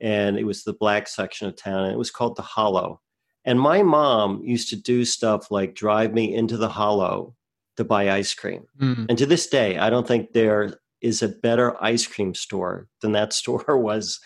and 0.01 0.39
it 0.39 0.45
was 0.45 0.65
the 0.65 0.73
black 0.73 1.09
section 1.09 1.49
of 1.49 1.57
town, 1.57 1.85
and 1.85 1.93
it 1.93 1.99
was 1.99 2.11
called 2.11 2.37
the 2.37 2.43
Hollow 2.43 3.01
and 3.45 3.61
my 3.61 3.83
mom 3.83 4.43
used 4.43 4.69
to 4.71 4.77
do 4.77 5.05
stuff 5.05 5.51
like 5.51 5.75
drive 5.75 6.13
me 6.13 6.35
into 6.35 6.57
the 6.57 6.69
hollow 6.69 7.35
to 7.77 7.85
buy 7.85 8.11
ice 8.11 8.35
cream. 8.35 8.67
Mm. 8.79 9.07
And 9.09 9.19
to 9.19 9.27
this 9.27 9.47
day, 9.47 9.79
I 9.79 9.89
don't 9.89 10.07
think 10.07 10.33
there 10.33 10.75
is 11.01 11.23
a 11.23 11.29
better 11.29 11.83
ice 11.83 12.07
cream 12.07 12.35
store 12.35 12.89
than 13.01 13.13
that 13.13 13.33
store 13.41 13.79
was 13.79 14.21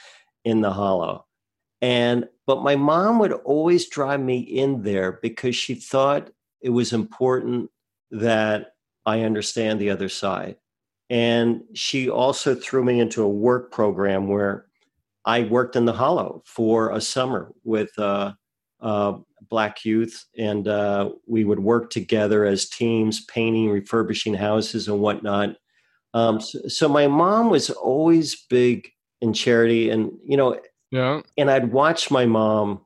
in 0.45 0.61
the 0.61 0.73
hollow. 0.73 1.27
And 1.81 2.29
but 2.47 2.63
my 2.63 2.77
mom 2.77 3.19
would 3.19 3.33
always 3.33 3.89
drive 3.89 4.21
me 4.21 4.39
in 4.39 4.83
there 4.83 5.19
because 5.23 5.57
she 5.57 5.75
thought 5.75 6.31
it 6.61 6.71
was 6.71 6.93
important 6.93 7.71
that 8.11 8.73
I 9.07 9.21
understand 9.21 9.81
the 9.81 9.91
other 9.91 10.09
side. 10.09 10.57
And 11.11 11.63
she 11.75 12.09
also 12.09 12.55
threw 12.55 12.83
me 12.83 13.01
into 13.01 13.23
a 13.23 13.29
work 13.29 13.71
program 13.71 14.29
where 14.29 14.67
I 15.27 15.43
worked 15.43 15.77
in 15.77 15.85
the 15.85 15.93
hollow 15.93 16.43
for 16.47 16.91
a 16.91 17.01
summer 17.01 17.53
with 17.65 17.99
uh, 17.99 18.33
uh, 18.85 19.17
black 19.49 19.85
youth, 19.85 20.27
and 20.39 20.69
uh, 20.69 21.11
we 21.27 21.43
would 21.43 21.59
work 21.59 21.91
together 21.91 22.45
as 22.45 22.69
teams, 22.69 23.25
painting, 23.25 23.71
refurbishing 23.71 24.35
houses, 24.35 24.87
and 24.87 25.01
whatnot. 25.01 25.57
Um, 26.13 26.41
so, 26.41 26.69
so, 26.69 26.89
my 26.89 27.09
mom 27.09 27.49
was 27.49 27.71
always 27.71 28.37
big 28.49 28.89
in 29.23 29.33
charity, 29.33 29.89
and 29.89 30.13
you 30.25 30.37
know, 30.37 30.61
yeah. 30.91 31.23
And 31.39 31.51
I'd 31.51 31.73
watch 31.73 32.11
my 32.11 32.27
mom 32.27 32.85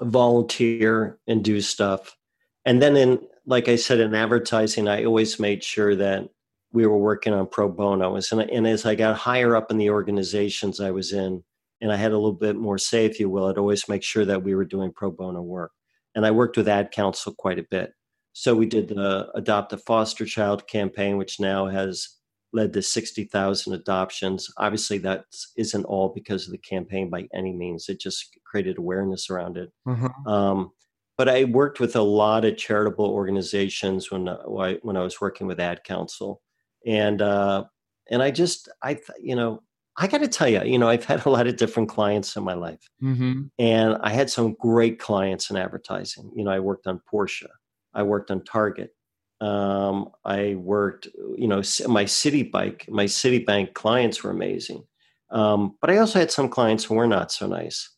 volunteer 0.00 1.18
and 1.28 1.44
do 1.44 1.60
stuff, 1.60 2.16
and 2.64 2.82
then 2.82 2.96
in, 2.96 3.20
like 3.46 3.68
I 3.68 3.76
said, 3.76 4.00
in 4.00 4.16
advertising, 4.16 4.88
I 4.88 5.04
always 5.04 5.38
made 5.38 5.62
sure 5.62 5.94
that 5.94 6.28
we 6.72 6.86
were 6.86 6.98
working 6.98 7.32
on 7.32 7.46
pro 7.46 7.68
bono. 7.68 8.16
And, 8.16 8.40
and 8.50 8.66
as 8.66 8.84
I 8.84 8.96
got 8.96 9.16
higher 9.16 9.54
up 9.54 9.70
in 9.70 9.78
the 9.78 9.90
organizations 9.90 10.80
I 10.80 10.90
was 10.90 11.12
in, 11.12 11.44
and 11.80 11.92
I 11.92 11.96
had 11.96 12.12
a 12.12 12.16
little 12.16 12.32
bit 12.32 12.56
more 12.56 12.78
say, 12.78 13.04
if 13.04 13.20
you 13.20 13.28
will, 13.28 13.46
I'd 13.46 13.58
always 13.58 13.88
make 13.88 14.02
sure 14.02 14.24
that 14.24 14.42
we 14.42 14.54
were 14.54 14.64
doing 14.64 14.92
pro 14.92 15.10
bono 15.10 15.42
work. 15.42 15.72
And 16.14 16.24
I 16.24 16.30
worked 16.30 16.56
with 16.56 16.68
Ad 16.68 16.90
Council 16.90 17.34
quite 17.36 17.58
a 17.58 17.66
bit. 17.70 17.92
So 18.32 18.54
we 18.54 18.66
did 18.66 18.88
the 18.88 19.28
Adopt 19.34 19.72
a 19.72 19.78
Foster 19.78 20.24
Child 20.26 20.66
campaign, 20.66 21.16
which 21.16 21.40
now 21.40 21.66
has 21.66 22.08
led 22.52 22.72
to 22.72 22.82
60,000 22.82 23.72
adoptions. 23.72 24.50
Obviously, 24.58 24.98
that 24.98 25.24
isn't 25.56 25.84
all 25.84 26.10
because 26.14 26.46
of 26.46 26.52
the 26.52 26.58
campaign 26.58 27.10
by 27.10 27.26
any 27.34 27.52
means. 27.52 27.88
It 27.88 28.00
just 28.00 28.36
created 28.44 28.78
awareness 28.78 29.30
around 29.30 29.56
it. 29.56 29.70
Mm-hmm. 29.86 30.28
Um, 30.28 30.70
but 31.18 31.28
I 31.28 31.44
worked 31.44 31.80
with 31.80 31.96
a 31.96 32.02
lot 32.02 32.44
of 32.44 32.56
charitable 32.56 33.06
organizations 33.06 34.10
when 34.10 34.28
uh, 34.28 34.42
when 34.82 34.96
I 34.96 35.02
was 35.02 35.20
working 35.20 35.46
with 35.46 35.60
Ad 35.60 35.82
Council, 35.84 36.42
and 36.86 37.22
uh, 37.22 37.64
and 38.10 38.22
I 38.22 38.30
just 38.30 38.68
I 38.82 38.98
you 39.18 39.34
know 39.34 39.62
I 39.98 40.06
got 40.08 40.18
to 40.18 40.28
tell 40.28 40.48
you, 40.48 40.62
you 40.62 40.78
know, 40.78 40.88
I've 40.88 41.04
had 41.04 41.24
a 41.24 41.30
lot 41.30 41.46
of 41.46 41.56
different 41.56 41.88
clients 41.88 42.36
in 42.36 42.44
my 42.44 42.54
life, 42.54 42.90
mm-hmm. 43.02 43.44
and 43.58 43.96
I 44.02 44.10
had 44.10 44.28
some 44.28 44.54
great 44.60 44.98
clients 44.98 45.50
in 45.50 45.56
advertising. 45.56 46.30
You 46.34 46.44
know, 46.44 46.50
I 46.50 46.60
worked 46.60 46.86
on 46.86 47.00
Porsche, 47.10 47.46
I 47.94 48.02
worked 48.02 48.30
on 48.30 48.44
Target, 48.44 48.94
um, 49.40 50.10
I 50.24 50.54
worked, 50.56 51.06
you 51.36 51.48
know, 51.48 51.62
my 51.88 52.04
Citibank, 52.04 52.88
my 52.90 53.06
Citibank 53.06 53.72
clients 53.72 54.22
were 54.22 54.30
amazing, 54.30 54.84
um, 55.30 55.76
but 55.80 55.90
I 55.90 55.96
also 55.96 56.18
had 56.18 56.30
some 56.30 56.50
clients 56.50 56.84
who 56.84 56.94
were 56.94 57.06
not 57.06 57.32
so 57.32 57.46
nice, 57.46 57.90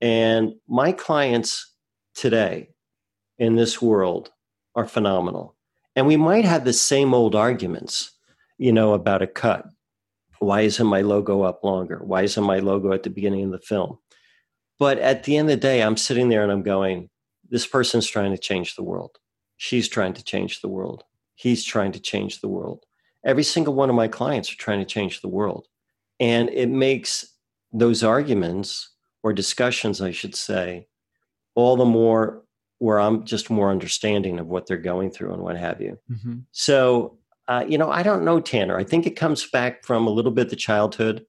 and 0.00 0.54
my 0.68 0.92
clients 0.92 1.74
today 2.14 2.68
in 3.38 3.56
this 3.56 3.80
world 3.80 4.30
are 4.74 4.86
phenomenal, 4.86 5.56
and 5.96 6.06
we 6.06 6.18
might 6.18 6.44
have 6.44 6.66
the 6.66 6.74
same 6.74 7.14
old 7.14 7.34
arguments, 7.34 8.10
you 8.58 8.72
know, 8.72 8.92
about 8.92 9.22
a 9.22 9.26
cut 9.26 9.64
why 10.40 10.62
isn't 10.62 10.86
my 10.86 11.02
logo 11.02 11.42
up 11.42 11.62
longer? 11.62 12.00
Why 12.02 12.22
isn't 12.22 12.42
my 12.42 12.58
logo 12.58 12.92
at 12.92 13.04
the 13.04 13.10
beginning 13.10 13.44
of 13.44 13.50
the 13.52 13.58
film? 13.58 13.98
But 14.78 14.98
at 14.98 15.24
the 15.24 15.36
end 15.36 15.50
of 15.50 15.56
the 15.56 15.60
day, 15.60 15.82
I'm 15.82 15.98
sitting 15.98 16.30
there 16.30 16.42
and 16.42 16.50
I'm 16.50 16.62
going, 16.62 17.10
this 17.48 17.66
person's 17.66 18.06
trying 18.06 18.32
to 18.32 18.38
change 18.38 18.74
the 18.74 18.82
world. 18.82 19.18
She's 19.58 19.86
trying 19.88 20.14
to 20.14 20.24
change 20.24 20.62
the 20.62 20.68
world. 20.68 21.04
He's 21.34 21.62
trying 21.62 21.92
to 21.92 22.00
change 22.00 22.40
the 22.40 22.48
world. 22.48 22.84
Every 23.24 23.42
single 23.42 23.74
one 23.74 23.90
of 23.90 23.96
my 23.96 24.08
clients 24.08 24.50
are 24.50 24.56
trying 24.56 24.78
to 24.80 24.86
change 24.86 25.20
the 25.20 25.28
world. 25.28 25.68
And 26.18 26.48
it 26.48 26.70
makes 26.70 27.34
those 27.70 28.02
arguments 28.02 28.94
or 29.22 29.34
discussions, 29.34 30.00
I 30.00 30.10
should 30.10 30.34
say, 30.34 30.88
all 31.54 31.76
the 31.76 31.84
more 31.84 32.44
where 32.78 32.98
I'm 32.98 33.24
just 33.24 33.50
more 33.50 33.70
understanding 33.70 34.38
of 34.38 34.46
what 34.46 34.66
they're 34.66 34.78
going 34.78 35.10
through 35.10 35.34
and 35.34 35.42
what 35.42 35.58
have 35.58 35.82
you. 35.82 35.98
Mm-hmm. 36.10 36.38
So 36.52 37.18
uh, 37.50 37.64
you 37.66 37.76
know, 37.76 37.90
I 37.90 38.04
don't 38.04 38.24
know, 38.24 38.38
Tanner. 38.38 38.78
I 38.78 38.84
think 38.84 39.06
it 39.06 39.16
comes 39.16 39.50
back 39.50 39.84
from 39.84 40.06
a 40.06 40.10
little 40.10 40.30
bit 40.30 40.50
the 40.50 40.56
childhood 40.56 41.26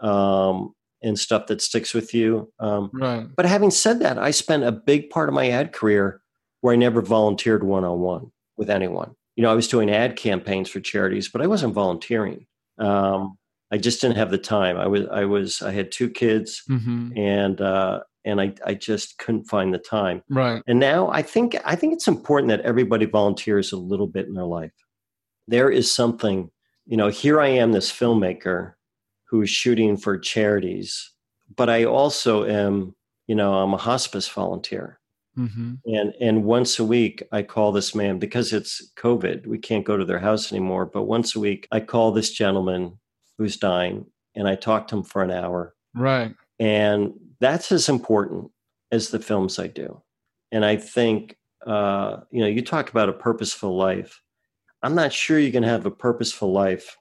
um, 0.00 0.72
and 1.02 1.18
stuff 1.18 1.48
that 1.48 1.60
sticks 1.60 1.92
with 1.92 2.14
you. 2.14 2.52
Um, 2.60 2.88
right. 2.94 3.26
But 3.36 3.46
having 3.46 3.72
said 3.72 3.98
that, 3.98 4.16
I 4.16 4.30
spent 4.30 4.62
a 4.62 4.70
big 4.70 5.10
part 5.10 5.28
of 5.28 5.34
my 5.34 5.50
ad 5.50 5.72
career 5.72 6.20
where 6.60 6.72
I 6.72 6.76
never 6.76 7.02
volunteered 7.02 7.64
one 7.64 7.82
on 7.82 7.98
one 7.98 8.30
with 8.56 8.70
anyone. 8.70 9.16
You 9.34 9.42
know, 9.42 9.50
I 9.50 9.54
was 9.54 9.66
doing 9.66 9.90
ad 9.90 10.14
campaigns 10.14 10.70
for 10.70 10.78
charities, 10.78 11.28
but 11.28 11.42
I 11.42 11.48
wasn't 11.48 11.74
volunteering. 11.74 12.46
Um, 12.78 13.36
I 13.72 13.78
just 13.78 14.00
didn't 14.00 14.18
have 14.18 14.30
the 14.30 14.38
time. 14.38 14.76
I 14.76 14.86
was, 14.86 15.08
I 15.10 15.24
was, 15.24 15.62
I 15.62 15.72
had 15.72 15.90
two 15.90 16.08
kids, 16.08 16.62
mm-hmm. 16.70 17.10
and 17.18 17.60
uh, 17.60 18.00
and 18.24 18.40
I, 18.40 18.54
I 18.64 18.74
just 18.74 19.18
couldn't 19.18 19.44
find 19.44 19.74
the 19.74 19.78
time. 19.78 20.22
Right. 20.30 20.62
And 20.68 20.78
now 20.78 21.08
I 21.10 21.22
think, 21.22 21.56
I 21.64 21.74
think 21.74 21.92
it's 21.92 22.08
important 22.08 22.50
that 22.50 22.60
everybody 22.60 23.06
volunteers 23.06 23.72
a 23.72 23.76
little 23.76 24.06
bit 24.06 24.26
in 24.26 24.34
their 24.34 24.44
life 24.44 24.72
there 25.48 25.70
is 25.70 25.92
something, 25.92 26.50
you 26.86 26.96
know, 26.96 27.08
here 27.08 27.40
I 27.40 27.48
am, 27.48 27.72
this 27.72 27.90
filmmaker 27.92 28.74
who 29.24 29.42
is 29.42 29.50
shooting 29.50 29.96
for 29.96 30.18
charities, 30.18 31.12
but 31.56 31.68
I 31.68 31.84
also 31.84 32.44
am, 32.46 32.94
you 33.26 33.34
know, 33.34 33.54
I'm 33.54 33.74
a 33.74 33.78
hospice 33.78 34.28
volunteer. 34.28 35.00
Mm-hmm. 35.36 35.74
And 35.84 36.14
and 36.18 36.44
once 36.44 36.78
a 36.78 36.84
week 36.84 37.22
I 37.30 37.42
call 37.42 37.70
this 37.70 37.94
man 37.94 38.18
because 38.18 38.54
it's 38.54 38.90
COVID, 38.96 39.46
we 39.46 39.58
can't 39.58 39.84
go 39.84 39.96
to 39.96 40.04
their 40.04 40.18
house 40.18 40.50
anymore. 40.50 40.86
But 40.86 41.04
once 41.04 41.36
a 41.36 41.40
week 41.40 41.68
I 41.70 41.80
call 41.80 42.12
this 42.12 42.30
gentleman 42.30 42.98
who's 43.36 43.58
dying 43.58 44.06
and 44.34 44.48
I 44.48 44.54
talk 44.54 44.88
to 44.88 44.96
him 44.96 45.02
for 45.02 45.22
an 45.22 45.30
hour. 45.30 45.74
Right. 45.94 46.34
And 46.58 47.12
that's 47.38 47.70
as 47.70 47.90
important 47.90 48.50
as 48.90 49.10
the 49.10 49.18
films 49.18 49.58
I 49.58 49.66
do. 49.66 50.02
And 50.52 50.64
I 50.64 50.76
think 50.76 51.36
uh, 51.66 52.20
you 52.30 52.40
know, 52.40 52.46
you 52.46 52.62
talk 52.62 52.90
about 52.90 53.08
a 53.08 53.12
purposeful 53.12 53.76
life. 53.76 54.22
I'm 54.86 54.94
not 54.94 55.12
sure 55.12 55.40
you 55.40 55.50
can 55.50 55.64
have 55.64 55.84
a 55.84 55.90
purposeful 55.90 56.52
life 56.52 56.96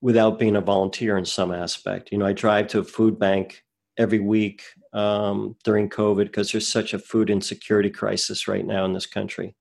without 0.00 0.38
being 0.38 0.54
a 0.54 0.60
volunteer 0.60 1.18
in 1.18 1.24
some 1.24 1.52
aspect. 1.52 2.12
You 2.12 2.18
know, 2.18 2.26
I 2.26 2.32
drive 2.32 2.68
to 2.68 2.78
a 2.78 2.84
food 2.84 3.18
bank 3.18 3.64
every 3.98 4.20
week 4.20 4.62
um, 4.92 5.56
during 5.64 5.90
COVID 5.90 6.26
because 6.26 6.52
there's 6.52 6.68
such 6.68 6.94
a 6.94 7.00
food 7.00 7.28
insecurity 7.28 7.90
crisis 7.90 8.46
right 8.46 8.64
now 8.64 8.84
in 8.84 8.92
this 8.92 9.06
country. 9.06 9.56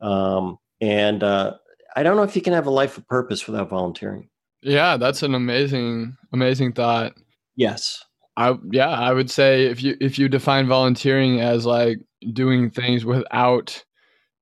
Um, 0.00 0.58
and 0.80 1.22
uh, 1.22 1.58
I 1.94 2.02
don't 2.02 2.16
know 2.16 2.24
if 2.24 2.34
you 2.34 2.42
can 2.42 2.54
have 2.54 2.66
a 2.66 2.70
life 2.70 2.98
of 2.98 3.06
purpose 3.06 3.46
without 3.46 3.68
volunteering. 3.68 4.28
Yeah, 4.60 4.96
that's 4.96 5.22
an 5.22 5.36
amazing, 5.36 6.16
amazing 6.32 6.72
thought. 6.72 7.12
Yes. 7.54 8.04
I 8.36 8.56
yeah, 8.72 8.88
I 8.88 9.12
would 9.12 9.30
say 9.30 9.66
if 9.66 9.80
you 9.80 9.96
if 10.00 10.18
you 10.18 10.28
define 10.28 10.66
volunteering 10.66 11.40
as 11.40 11.66
like 11.66 11.98
doing 12.32 12.68
things 12.68 13.04
without 13.04 13.84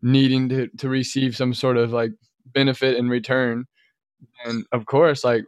needing 0.00 0.48
to 0.48 0.68
to 0.78 0.88
receive 0.88 1.36
some 1.36 1.52
sort 1.52 1.76
of 1.76 1.92
like 1.92 2.12
benefit 2.52 2.96
in 2.96 3.08
return. 3.08 3.66
And 4.44 4.64
of 4.72 4.86
course, 4.86 5.24
like 5.24 5.44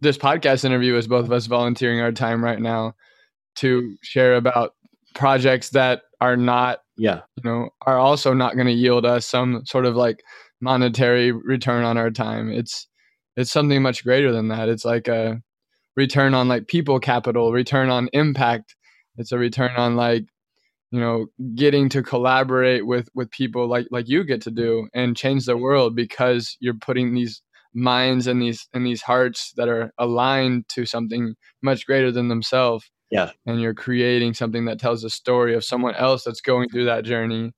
this 0.00 0.18
podcast 0.18 0.64
interview 0.64 0.96
is 0.96 1.06
both 1.06 1.24
of 1.24 1.32
us 1.32 1.46
volunteering 1.46 2.00
our 2.00 2.12
time 2.12 2.42
right 2.42 2.60
now 2.60 2.94
to 3.56 3.96
share 4.02 4.36
about 4.36 4.74
projects 5.14 5.70
that 5.70 6.02
are 6.20 6.36
not 6.36 6.80
yeah. 6.96 7.20
you 7.36 7.50
know 7.50 7.68
are 7.86 7.98
also 7.98 8.32
not 8.34 8.54
going 8.54 8.66
to 8.66 8.72
yield 8.72 9.04
us 9.04 9.26
some 9.26 9.64
sort 9.64 9.86
of 9.86 9.96
like 9.96 10.22
monetary 10.60 11.32
return 11.32 11.84
on 11.84 11.96
our 11.98 12.10
time. 12.10 12.50
It's 12.50 12.88
it's 13.36 13.50
something 13.50 13.82
much 13.82 14.04
greater 14.04 14.32
than 14.32 14.48
that. 14.48 14.68
It's 14.68 14.84
like 14.84 15.08
a 15.08 15.40
return 15.96 16.34
on 16.34 16.48
like 16.48 16.68
people 16.68 16.98
capital 16.98 17.52
return 17.52 17.90
on 17.90 18.08
impact. 18.12 18.74
It's 19.16 19.32
a 19.32 19.38
return 19.38 19.72
on 19.76 19.96
like 19.96 20.24
you 20.94 21.00
know 21.00 21.26
getting 21.56 21.88
to 21.88 22.04
collaborate 22.04 22.86
with 22.86 23.08
with 23.16 23.28
people 23.32 23.66
like 23.66 23.88
like 23.90 24.08
you 24.08 24.22
get 24.22 24.40
to 24.42 24.50
do 24.52 24.88
and 24.94 25.16
change 25.16 25.44
the 25.44 25.56
world 25.56 25.96
because 25.96 26.56
you're 26.60 26.78
putting 26.88 27.14
these 27.14 27.42
minds 27.74 28.28
and 28.28 28.40
these 28.40 28.68
and 28.72 28.86
these 28.86 29.02
hearts 29.02 29.52
that 29.56 29.68
are 29.68 29.92
aligned 29.98 30.68
to 30.68 30.86
something 30.86 31.34
much 31.62 31.84
greater 31.84 32.12
than 32.12 32.28
themselves. 32.28 32.88
Yeah. 33.10 33.32
And 33.44 33.60
you're 33.60 33.74
creating 33.74 34.34
something 34.34 34.66
that 34.66 34.78
tells 34.78 35.02
a 35.02 35.10
story 35.10 35.56
of 35.56 35.64
someone 35.64 35.96
else 35.96 36.22
that's 36.22 36.40
going 36.40 36.68
through 36.68 36.84
that 36.84 37.04
journey. 37.04 37.52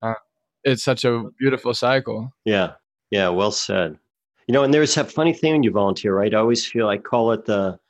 Uh, 0.00 0.14
it's 0.62 0.84
such 0.84 1.04
a 1.04 1.24
beautiful 1.40 1.74
cycle. 1.74 2.30
Yeah. 2.44 2.74
Yeah 3.10 3.30
well 3.30 3.50
said. 3.50 3.98
You 4.46 4.52
know 4.52 4.62
and 4.62 4.72
there's 4.72 4.94
that 4.94 5.10
funny 5.10 5.32
thing 5.32 5.54
when 5.54 5.64
you 5.64 5.72
volunteer 5.72 6.14
right? 6.14 6.32
I 6.32 6.38
always 6.38 6.64
feel 6.64 6.88
i 6.88 6.96
call 6.96 7.32
it 7.32 7.44
the 7.44 7.80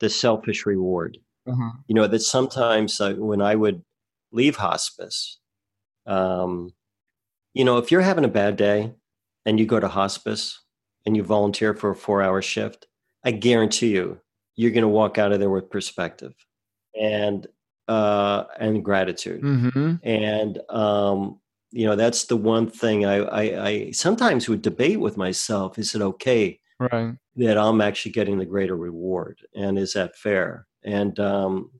the 0.00 0.08
selfish 0.08 0.64
reward. 0.64 1.18
Uh-huh. 1.46 1.70
you 1.86 1.94
know 1.94 2.06
that 2.06 2.20
sometimes 2.20 3.00
when 3.16 3.40
i 3.40 3.54
would 3.54 3.82
leave 4.32 4.56
hospice. 4.56 5.38
Um, 6.06 6.72
you 7.54 7.64
know, 7.64 7.78
if 7.78 7.90
you're 7.90 8.00
having 8.00 8.24
a 8.24 8.28
bad 8.28 8.56
day 8.56 8.92
and 9.44 9.58
you 9.58 9.66
go 9.66 9.80
to 9.80 9.88
hospice 9.88 10.60
and 11.06 11.16
you 11.16 11.22
volunteer 11.22 11.74
for 11.74 11.90
a 11.90 11.96
four 11.96 12.22
hour 12.22 12.42
shift, 12.42 12.86
I 13.24 13.32
guarantee 13.32 13.88
you, 13.88 14.20
you're 14.56 14.70
going 14.70 14.82
to 14.82 14.88
walk 14.88 15.18
out 15.18 15.32
of 15.32 15.40
there 15.40 15.50
with 15.50 15.70
perspective 15.70 16.34
and 16.98 17.46
uh, 17.88 18.44
and 18.58 18.84
gratitude. 18.84 19.42
Mm-hmm. 19.42 19.94
And 20.02 20.60
um, 20.68 21.40
you 21.70 21.86
know, 21.86 21.96
that's 21.96 22.24
the 22.24 22.36
one 22.36 22.68
thing 22.68 23.06
I, 23.06 23.16
I, 23.16 23.68
I 23.68 23.90
sometimes 23.90 24.48
would 24.48 24.62
debate 24.62 25.00
with 25.00 25.16
myself: 25.16 25.78
is 25.78 25.94
it 25.94 26.02
okay 26.02 26.60
right. 26.78 27.14
that 27.36 27.58
I'm 27.58 27.80
actually 27.80 28.12
getting 28.12 28.38
the 28.38 28.46
greater 28.46 28.76
reward, 28.76 29.40
and 29.54 29.78
is 29.78 29.94
that 29.94 30.16
fair? 30.16 30.66
And 30.84 31.18
um, 31.18 31.70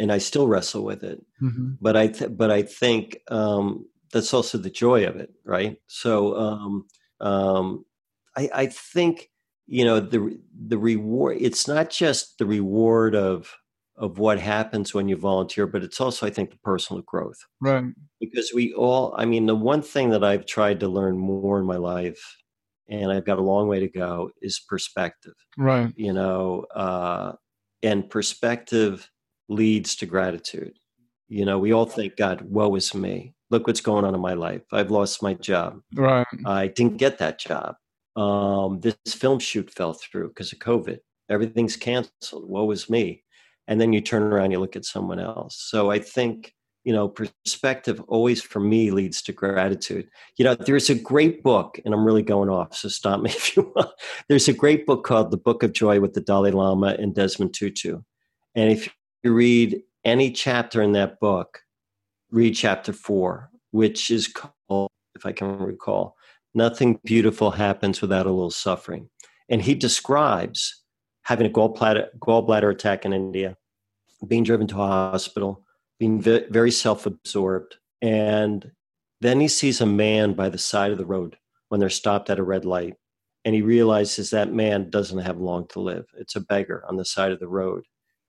and 0.00 0.10
I 0.10 0.18
still 0.18 0.48
wrestle 0.48 0.82
with 0.82 1.04
it. 1.04 1.24
Mm-hmm. 1.42 1.72
But 1.80 1.96
I 1.96 2.08
th- 2.08 2.36
but 2.36 2.50
I 2.50 2.62
think 2.62 3.18
um, 3.28 3.86
that's 4.12 4.32
also 4.32 4.58
the 4.58 4.70
joy 4.70 5.04
of 5.04 5.16
it, 5.16 5.30
right? 5.44 5.76
So 5.86 6.36
um, 6.36 6.86
um, 7.20 7.84
I, 8.36 8.50
I 8.52 8.66
think 8.66 9.30
you 9.66 9.84
know 9.84 10.00
the 10.00 10.40
the 10.58 10.78
reward. 10.78 11.36
It's 11.40 11.68
not 11.68 11.90
just 11.90 12.38
the 12.38 12.46
reward 12.46 13.14
of 13.14 13.54
of 13.96 14.18
what 14.18 14.40
happens 14.40 14.94
when 14.94 15.08
you 15.08 15.16
volunteer, 15.16 15.66
but 15.66 15.84
it's 15.84 16.00
also 16.00 16.26
I 16.26 16.30
think 16.30 16.50
the 16.50 16.58
personal 16.64 17.02
growth, 17.02 17.38
right? 17.60 17.84
Because 18.18 18.50
we 18.54 18.72
all, 18.72 19.14
I 19.16 19.26
mean, 19.26 19.46
the 19.46 19.54
one 19.54 19.82
thing 19.82 20.10
that 20.10 20.24
I've 20.24 20.46
tried 20.46 20.80
to 20.80 20.88
learn 20.88 21.18
more 21.18 21.60
in 21.60 21.66
my 21.66 21.76
life. 21.76 22.36
And 22.92 23.12
I've 23.12 23.24
got 23.24 23.38
a 23.38 23.42
long 23.42 23.68
way 23.68 23.78
to 23.78 23.88
go. 23.88 24.32
Is 24.42 24.58
perspective, 24.58 25.34
right? 25.56 25.92
You 25.94 26.12
know, 26.12 26.64
uh, 26.74 27.34
and 27.84 28.10
perspective 28.10 29.08
leads 29.50 29.96
to 29.96 30.06
gratitude. 30.06 30.78
You 31.28 31.44
know, 31.44 31.58
we 31.58 31.72
all 31.72 31.84
think, 31.84 32.16
God, 32.16 32.40
woe 32.42 32.74
is 32.76 32.94
me. 32.94 33.34
Look 33.50 33.66
what's 33.66 33.80
going 33.80 34.04
on 34.04 34.14
in 34.14 34.20
my 34.20 34.34
life. 34.34 34.62
I've 34.72 34.90
lost 34.90 35.22
my 35.22 35.34
job. 35.34 35.80
Right. 35.94 36.26
I 36.46 36.68
didn't 36.68 36.96
get 36.96 37.18
that 37.18 37.38
job. 37.38 37.74
Um, 38.16 38.80
this 38.80 38.96
film 39.08 39.38
shoot 39.38 39.70
fell 39.70 39.92
through 39.92 40.28
because 40.28 40.52
of 40.52 40.60
COVID. 40.60 40.98
Everything's 41.28 41.76
canceled. 41.76 42.48
Woe 42.48 42.70
is 42.70 42.88
me. 42.88 43.24
And 43.68 43.80
then 43.80 43.92
you 43.92 44.00
turn 44.00 44.22
around, 44.22 44.50
you 44.52 44.58
look 44.58 44.76
at 44.76 44.84
someone 44.84 45.20
else. 45.20 45.56
So 45.68 45.90
I 45.90 45.98
think, 45.98 46.52
you 46.82 46.92
know, 46.92 47.08
perspective 47.08 48.00
always 48.08 48.42
for 48.42 48.58
me 48.58 48.90
leads 48.90 49.22
to 49.22 49.32
gratitude. 49.32 50.08
You 50.38 50.44
know, 50.44 50.54
there's 50.54 50.90
a 50.90 50.94
great 50.94 51.42
book, 51.44 51.78
and 51.84 51.94
I'm 51.94 52.04
really 52.04 52.22
going 52.22 52.48
off, 52.48 52.74
so 52.74 52.88
stop 52.88 53.20
me 53.20 53.30
if 53.36 53.56
you 53.56 53.72
want. 53.76 53.90
There's 54.28 54.48
a 54.48 54.52
great 54.52 54.86
book 54.86 55.04
called 55.04 55.30
The 55.30 55.36
Book 55.36 55.62
of 55.62 55.72
Joy 55.72 56.00
with 56.00 56.14
the 56.14 56.20
Dalai 56.20 56.50
Lama 56.50 56.96
and 56.98 57.14
Desmond 57.14 57.54
Tutu. 57.54 58.00
And 58.56 58.72
if 58.72 58.92
you 59.22 59.32
read 59.32 59.82
any 60.04 60.30
chapter 60.30 60.82
in 60.82 60.92
that 60.92 61.20
book, 61.20 61.60
read 62.30 62.52
chapter 62.52 62.92
four, 62.92 63.50
which 63.70 64.10
is 64.10 64.28
called, 64.28 64.90
if 65.14 65.26
I 65.26 65.32
can 65.32 65.58
recall, 65.58 66.16
Nothing 66.54 66.98
Beautiful 67.04 67.52
Happens 67.52 68.00
Without 68.00 68.26
a 68.26 68.30
Little 68.30 68.50
Suffering. 68.50 69.08
And 69.48 69.62
he 69.62 69.74
describes 69.74 70.82
having 71.22 71.46
a 71.46 71.50
gallbladder, 71.50 72.08
gallbladder 72.18 72.72
attack 72.72 73.04
in 73.04 73.12
India, 73.12 73.56
being 74.26 74.44
driven 74.44 74.66
to 74.68 74.80
a 74.80 74.86
hospital, 74.86 75.64
being 75.98 76.20
very 76.20 76.70
self 76.70 77.06
absorbed. 77.06 77.76
And 78.02 78.70
then 79.20 79.40
he 79.40 79.48
sees 79.48 79.80
a 79.80 79.86
man 79.86 80.32
by 80.32 80.48
the 80.48 80.58
side 80.58 80.92
of 80.92 80.98
the 80.98 81.06
road 81.06 81.36
when 81.68 81.78
they're 81.78 81.90
stopped 81.90 82.30
at 82.30 82.38
a 82.38 82.42
red 82.42 82.64
light. 82.64 82.94
And 83.44 83.54
he 83.54 83.62
realizes 83.62 84.30
that 84.30 84.52
man 84.52 84.90
doesn't 84.90 85.18
have 85.18 85.38
long 85.38 85.66
to 85.68 85.80
live. 85.80 86.06
It's 86.18 86.36
a 86.36 86.40
beggar 86.40 86.84
on 86.88 86.96
the 86.96 87.04
side 87.04 87.32
of 87.32 87.40
the 87.40 87.48
road. 87.48 87.84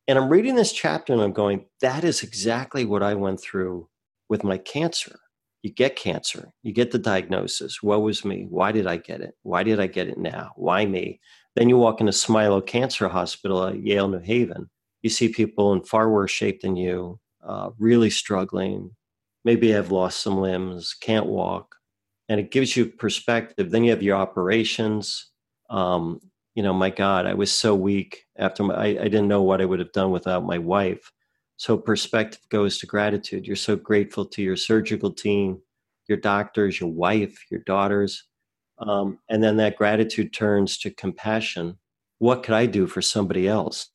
And 0.08 0.18
I'm 0.18 0.30
reading 0.30 0.56
this 0.56 0.72
chapter 0.74 1.14
and 1.14 1.22
I'm 1.22 1.34
going, 1.34 1.66
that 1.82 2.04
is 2.04 2.24
exactly 2.24 2.86
what 2.86 3.04
I 3.04 3.14
went 3.14 3.40
through 3.40 3.88
with 4.30 4.44
my 4.44 4.58
cancer. 4.58 5.20
You 5.62 5.72
get 5.72 5.96
cancer, 5.96 6.50
you 6.64 6.74
get 6.74 6.92
the 6.92 6.98
diagnosis. 6.98 7.84
What 7.84 8.02
was 8.02 8.26
me? 8.26 8.48
Why 8.50 8.72
did 8.72 8.88
I 8.88 8.98
get 8.98 9.22
it? 9.22 9.36
Why 9.44 9.62
did 9.62 9.80
I 9.80 9.86
get 9.88 10.08
it 10.08 10.18
now? 10.18 10.52
Why 10.56 10.86
me? 10.86 11.20
Then 11.56 11.70
you 11.70 11.78
walk 11.78 12.00
into 12.00 12.14
Smilow 12.14 12.66
Cancer 12.66 13.08
Hospital 13.08 13.68
at 13.68 13.84
Yale 13.84 14.08
New 14.08 14.20
Haven. 14.20 14.70
You 15.04 15.10
see 15.10 15.30
people 15.30 15.74
in 15.74 15.84
far 15.84 16.10
worse 16.10 16.32
shape 16.32 16.62
than 16.62 16.76
you, 16.76 17.20
uh, 17.44 17.70
really 17.78 18.10
struggling, 18.10 18.96
maybe 19.44 19.70
have 19.72 19.92
lost 19.92 20.22
some 20.22 20.38
limbs, 20.38 20.96
can't 21.00 21.28
walk. 21.28 21.76
And 22.28 22.40
it 22.40 22.52
gives 22.52 22.76
you 22.76 22.86
perspective. 22.86 23.70
Then 23.70 23.84
you 23.84 23.92
have 23.92 24.04
your 24.04 24.16
operations. 24.16 25.30
Um, 25.70 26.22
you 26.56 26.64
know, 26.64 26.74
my 26.74 26.90
God, 26.90 27.26
I 27.26 27.34
was 27.34 27.52
so 27.52 27.76
weak 27.76 28.26
after 28.38 28.64
my, 28.64 28.76
I, 28.76 28.86
I 28.86 29.04
didn't 29.06 29.28
know 29.28 29.42
what 29.42 29.62
I 29.62 29.66
would 29.66 29.80
have 29.80 29.94
done 29.94 30.12
without 30.12 30.46
my 30.46 30.58
wife. 30.58 31.12
So 31.58 31.78
perspective 31.78 32.42
goes 32.50 32.78
to 32.80 32.88
gratitude. 32.88 33.46
You're 33.46 33.56
so 33.56 33.76
grateful 33.76 34.26
to 34.26 34.42
your 34.42 34.56
surgical 34.56 35.12
team, 35.12 35.62
your 36.08 36.18
doctors, 36.18 36.80
your 36.80 36.90
wife, 36.90 37.46
your 37.52 37.62
daughters. 37.66 38.24
Um, 38.80 39.20
and 39.30 39.44
then 39.44 39.58
that 39.58 39.78
gratitude 39.78 40.34
turns 40.34 40.78
to 40.80 40.90
compassion. 40.90 41.78
What 42.18 42.44
could 42.44 42.56
I 42.56 42.66
do 42.66 42.88
for 42.88 43.02
somebody 43.02 43.48
else? 43.48 43.90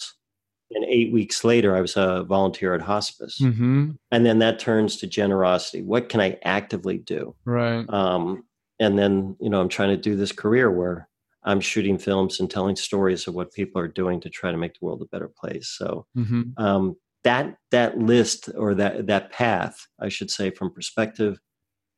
And 0.70 0.84
eight 0.84 1.12
weeks 1.12 1.44
later, 1.44 1.76
I 1.76 1.80
was 1.80 1.96
a 1.96 2.24
volunteer 2.24 2.74
at 2.74 2.82
hospice. 2.82 3.40
Mm-hmm. 3.40 3.90
And 4.10 4.26
then 4.26 4.38
that 4.40 4.58
turns 4.58 4.96
to 4.98 5.06
generosity. 5.06 5.82
What 5.82 6.08
can 6.08 6.20
I 6.20 6.38
actively 6.44 6.98
do? 6.98 7.34
Right. 7.44 7.84
Um, 7.88 8.44
and 8.80 8.98
then, 8.98 9.36
you 9.40 9.50
know, 9.50 9.60
I'm 9.60 9.68
trying 9.68 9.90
to 9.90 9.96
do 9.96 10.16
this 10.16 10.32
career 10.32 10.70
where 10.70 11.08
I'm 11.46 11.60
shooting 11.60 11.96
films 11.96 12.40
and 12.40 12.50
telling 12.50 12.74
stories 12.76 13.26
of 13.26 13.34
what 13.34 13.52
people 13.52 13.80
are 13.80 13.88
doing 13.88 14.20
to 14.20 14.28
try 14.28 14.50
to 14.50 14.58
make 14.58 14.74
the 14.74 14.84
world 14.84 15.00
a 15.00 15.06
better 15.06 15.28
place. 15.28 15.68
So 15.68 16.06
mm-hmm. 16.16 16.42
um, 16.62 16.96
that 17.22 17.56
that 17.70 17.98
list 17.98 18.50
or 18.56 18.74
that 18.74 19.06
that 19.06 19.30
path, 19.30 19.86
I 20.00 20.08
should 20.08 20.30
say, 20.30 20.50
from 20.50 20.74
perspective 20.74 21.38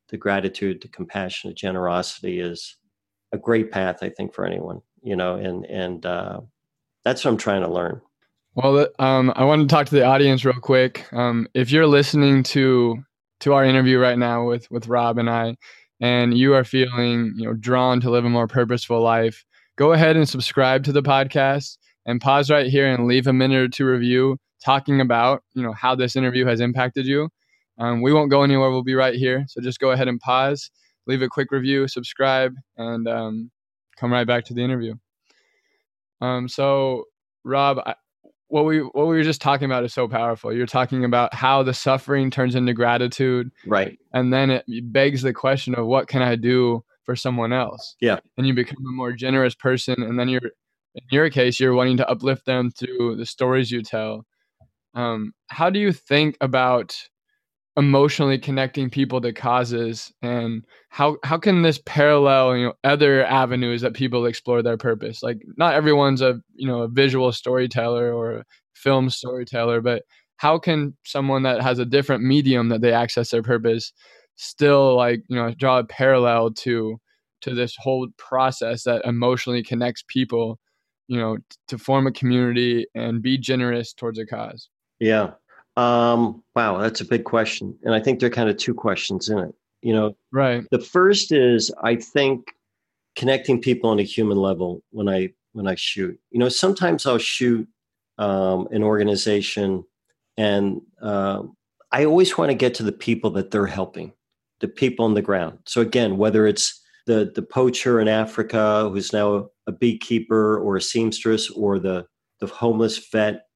to 0.08 0.16
gratitude 0.16 0.82
to 0.82 0.88
compassion 0.88 1.50
to 1.50 1.54
generosity 1.54 2.40
is 2.40 2.76
a 3.32 3.38
great 3.38 3.70
path, 3.70 3.98
I 4.02 4.10
think, 4.10 4.34
for 4.34 4.44
anyone. 4.44 4.82
You 5.02 5.16
know, 5.16 5.36
and 5.36 5.64
and 5.64 6.04
uh, 6.04 6.40
that's 7.04 7.24
what 7.24 7.30
I'm 7.30 7.36
trying 7.38 7.62
to 7.62 7.68
learn. 7.68 8.02
Well, 8.54 8.88
um, 8.98 9.32
I 9.34 9.44
want 9.44 9.62
to 9.62 9.74
talk 9.74 9.86
to 9.86 9.94
the 9.94 10.04
audience 10.04 10.44
real 10.44 10.60
quick. 10.60 11.06
Um, 11.12 11.48
if 11.54 11.70
you're 11.70 11.86
listening 11.86 12.42
to 12.44 13.02
to 13.40 13.52
our 13.54 13.64
interview 13.64 13.98
right 13.98 14.18
now 14.18 14.44
with 14.44 14.70
with 14.70 14.88
Rob 14.88 15.16
and 15.16 15.30
I, 15.30 15.56
and 16.00 16.36
you 16.36 16.54
are 16.54 16.64
feeling 16.64 17.32
you 17.36 17.46
know 17.46 17.54
drawn 17.54 18.00
to 18.00 18.10
live 18.10 18.24
a 18.24 18.30
more 18.30 18.46
purposeful 18.46 19.00
life, 19.00 19.44
go 19.76 19.92
ahead 19.92 20.16
and 20.16 20.28
subscribe 20.28 20.84
to 20.84 20.92
the 20.92 21.02
podcast 21.02 21.78
and 22.06 22.20
pause 22.20 22.50
right 22.50 22.66
here 22.66 22.86
and 22.88 23.06
leave 23.06 23.26
a 23.26 23.32
minute 23.32 23.58
or 23.58 23.68
two 23.68 23.86
review 23.86 24.36
talking 24.64 25.00
about 25.00 25.42
you 25.54 25.62
know 25.62 25.72
how 25.72 25.94
this 25.94 26.16
interview 26.16 26.46
has 26.46 26.60
impacted 26.60 27.06
you. 27.06 27.28
Um, 27.78 28.02
we 28.02 28.12
won't 28.12 28.30
go 28.30 28.42
anywhere. 28.42 28.70
We'll 28.70 28.82
be 28.82 28.94
right 28.94 29.14
here. 29.14 29.44
So 29.48 29.60
just 29.60 29.78
go 29.78 29.92
ahead 29.92 30.08
and 30.08 30.18
pause, 30.18 30.70
leave 31.06 31.22
a 31.22 31.28
quick 31.28 31.52
review, 31.52 31.86
subscribe, 31.86 32.54
and 32.76 33.06
um, 33.06 33.50
come 33.96 34.12
right 34.12 34.26
back 34.26 34.44
to 34.46 34.54
the 34.54 34.62
interview. 34.62 34.94
Um, 36.20 36.48
so 36.48 37.04
Rob, 37.44 37.78
I, 37.86 37.94
what 38.48 38.64
we 38.64 38.80
what 38.80 39.06
we 39.06 39.16
were 39.16 39.22
just 39.22 39.40
talking 39.40 39.66
about 39.66 39.84
is 39.84 39.94
so 39.94 40.08
powerful. 40.08 40.52
You're 40.52 40.66
talking 40.66 41.04
about 41.04 41.34
how 41.34 41.62
the 41.62 41.74
suffering 41.74 42.30
turns 42.30 42.54
into 42.54 42.72
gratitude, 42.72 43.50
right? 43.66 43.98
And 44.12 44.32
then 44.32 44.50
it 44.50 44.64
begs 44.92 45.22
the 45.22 45.32
question 45.32 45.74
of 45.74 45.86
what 45.86 46.08
can 46.08 46.22
I 46.22 46.36
do 46.36 46.84
for 47.04 47.14
someone 47.14 47.52
else? 47.52 47.96
Yeah, 48.00 48.18
and 48.36 48.46
you 48.46 48.54
become 48.54 48.84
a 48.86 48.92
more 48.92 49.12
generous 49.12 49.54
person, 49.54 50.02
and 50.02 50.18
then 50.18 50.28
you're 50.28 50.50
in 50.94 51.04
your 51.10 51.30
case 51.30 51.60
you're 51.60 51.74
wanting 51.74 51.98
to 51.98 52.08
uplift 52.08 52.46
them 52.46 52.70
through 52.70 53.16
the 53.16 53.26
stories 53.26 53.70
you 53.70 53.82
tell. 53.82 54.26
Um, 54.94 55.32
how 55.48 55.70
do 55.70 55.78
you 55.78 55.92
think 55.92 56.36
about 56.40 56.96
emotionally 57.78 58.38
connecting 58.38 58.90
people 58.90 59.20
to 59.20 59.32
causes 59.32 60.12
and 60.20 60.64
how 60.88 61.16
how 61.22 61.38
can 61.38 61.62
this 61.62 61.80
parallel 61.86 62.56
you 62.56 62.66
know 62.66 62.72
other 62.82 63.24
avenues 63.24 63.82
that 63.82 63.94
people 63.94 64.26
explore 64.26 64.62
their 64.62 64.76
purpose? 64.76 65.22
Like 65.22 65.38
not 65.56 65.74
everyone's 65.74 66.20
a 66.20 66.40
you 66.56 66.66
know 66.66 66.82
a 66.82 66.88
visual 66.88 67.30
storyteller 67.30 68.12
or 68.12 68.32
a 68.38 68.44
film 68.74 69.10
storyteller 69.10 69.80
but 69.80 70.02
how 70.38 70.58
can 70.58 70.96
someone 71.04 71.42
that 71.44 71.62
has 71.62 71.78
a 71.78 71.84
different 71.84 72.22
medium 72.22 72.68
that 72.68 72.80
they 72.80 72.92
access 72.92 73.30
their 73.30 73.42
purpose 73.42 73.92
still 74.36 74.96
like 74.96 75.22
you 75.28 75.36
know 75.36 75.54
draw 75.54 75.78
a 75.78 75.84
parallel 75.84 76.50
to 76.50 76.96
to 77.42 77.54
this 77.54 77.76
whole 77.78 78.08
process 78.18 78.82
that 78.82 79.04
emotionally 79.04 79.62
connects 79.62 80.02
people 80.08 80.58
you 81.06 81.18
know 81.18 81.36
t- 81.36 81.42
to 81.68 81.78
form 81.78 82.08
a 82.08 82.12
community 82.12 82.86
and 82.96 83.22
be 83.22 83.38
generous 83.38 83.92
towards 83.92 84.18
a 84.18 84.26
cause? 84.26 84.68
Yeah 84.98 85.30
um, 85.78 86.42
wow, 86.56 86.78
that's 86.78 87.00
a 87.00 87.04
big 87.04 87.24
question. 87.24 87.78
And 87.84 87.94
I 87.94 88.00
think 88.00 88.18
there 88.18 88.26
are 88.26 88.30
kind 88.30 88.50
of 88.50 88.56
two 88.56 88.74
questions 88.74 89.28
in 89.28 89.38
it. 89.38 89.54
You 89.80 89.92
know, 89.92 90.16
right. 90.32 90.64
The 90.72 90.80
first 90.80 91.30
is 91.30 91.72
I 91.84 91.94
think 91.94 92.52
connecting 93.14 93.60
people 93.60 93.88
on 93.88 94.00
a 94.00 94.02
human 94.02 94.38
level 94.38 94.82
when 94.90 95.08
I 95.08 95.30
when 95.52 95.68
I 95.68 95.76
shoot. 95.76 96.18
You 96.30 96.40
know, 96.40 96.48
sometimes 96.48 97.06
I'll 97.06 97.18
shoot 97.18 97.68
um, 98.18 98.66
an 98.72 98.82
organization 98.82 99.84
and 100.36 100.80
uh, 101.00 101.42
I 101.92 102.04
always 102.04 102.36
want 102.36 102.50
to 102.50 102.56
get 102.56 102.74
to 102.74 102.82
the 102.82 102.92
people 102.92 103.30
that 103.30 103.52
they're 103.52 103.66
helping, 103.66 104.12
the 104.58 104.68
people 104.68 105.04
on 105.04 105.14
the 105.14 105.22
ground. 105.22 105.60
So 105.64 105.80
again, 105.80 106.18
whether 106.18 106.44
it's 106.48 106.80
the 107.06 107.30
the 107.32 107.42
poacher 107.42 108.00
in 108.00 108.08
Africa 108.08 108.90
who's 108.90 109.12
now 109.12 109.50
a 109.68 109.72
beekeeper 109.72 110.58
or 110.58 110.76
a 110.76 110.82
seamstress 110.82 111.50
or 111.50 111.78
the 111.78 112.04
the 112.40 112.48
homeless 112.48 112.98
vet 113.12 113.47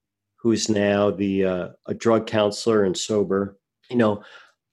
who's 0.43 0.69
now 0.69 1.11
the 1.11 1.45
uh, 1.45 1.69
a 1.87 1.95
drug 1.95 2.27
counselor 2.27 2.85
and 2.85 2.97
sober. 2.97 3.59
You 3.89 3.97
know, 3.97 4.25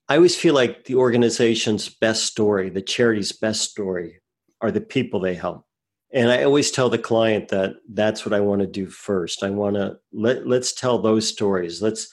I 0.07 0.15
always 0.15 0.35
feel 0.35 0.55
like 0.55 0.85
the 0.85 0.95
organization's 0.95 1.89
best 1.89 2.23
story, 2.25 2.69
the 2.69 2.81
charity's 2.81 3.31
best 3.31 3.69
story, 3.69 4.19
are 4.61 4.71
the 4.71 4.81
people 4.81 5.19
they 5.19 5.35
help. 5.35 5.65
And 6.11 6.31
I 6.31 6.43
always 6.43 6.71
tell 6.71 6.89
the 6.89 6.97
client 6.97 7.49
that 7.49 7.75
that's 7.93 8.25
what 8.25 8.33
I 8.33 8.39
want 8.39 8.61
to 8.61 8.67
do 8.67 8.87
first. 8.87 9.43
I 9.43 9.51
want 9.51 9.75
to 9.75 9.97
let 10.11 10.47
let's 10.47 10.73
tell 10.73 10.99
those 10.99 11.27
stories. 11.27 11.83
Let's 11.83 12.11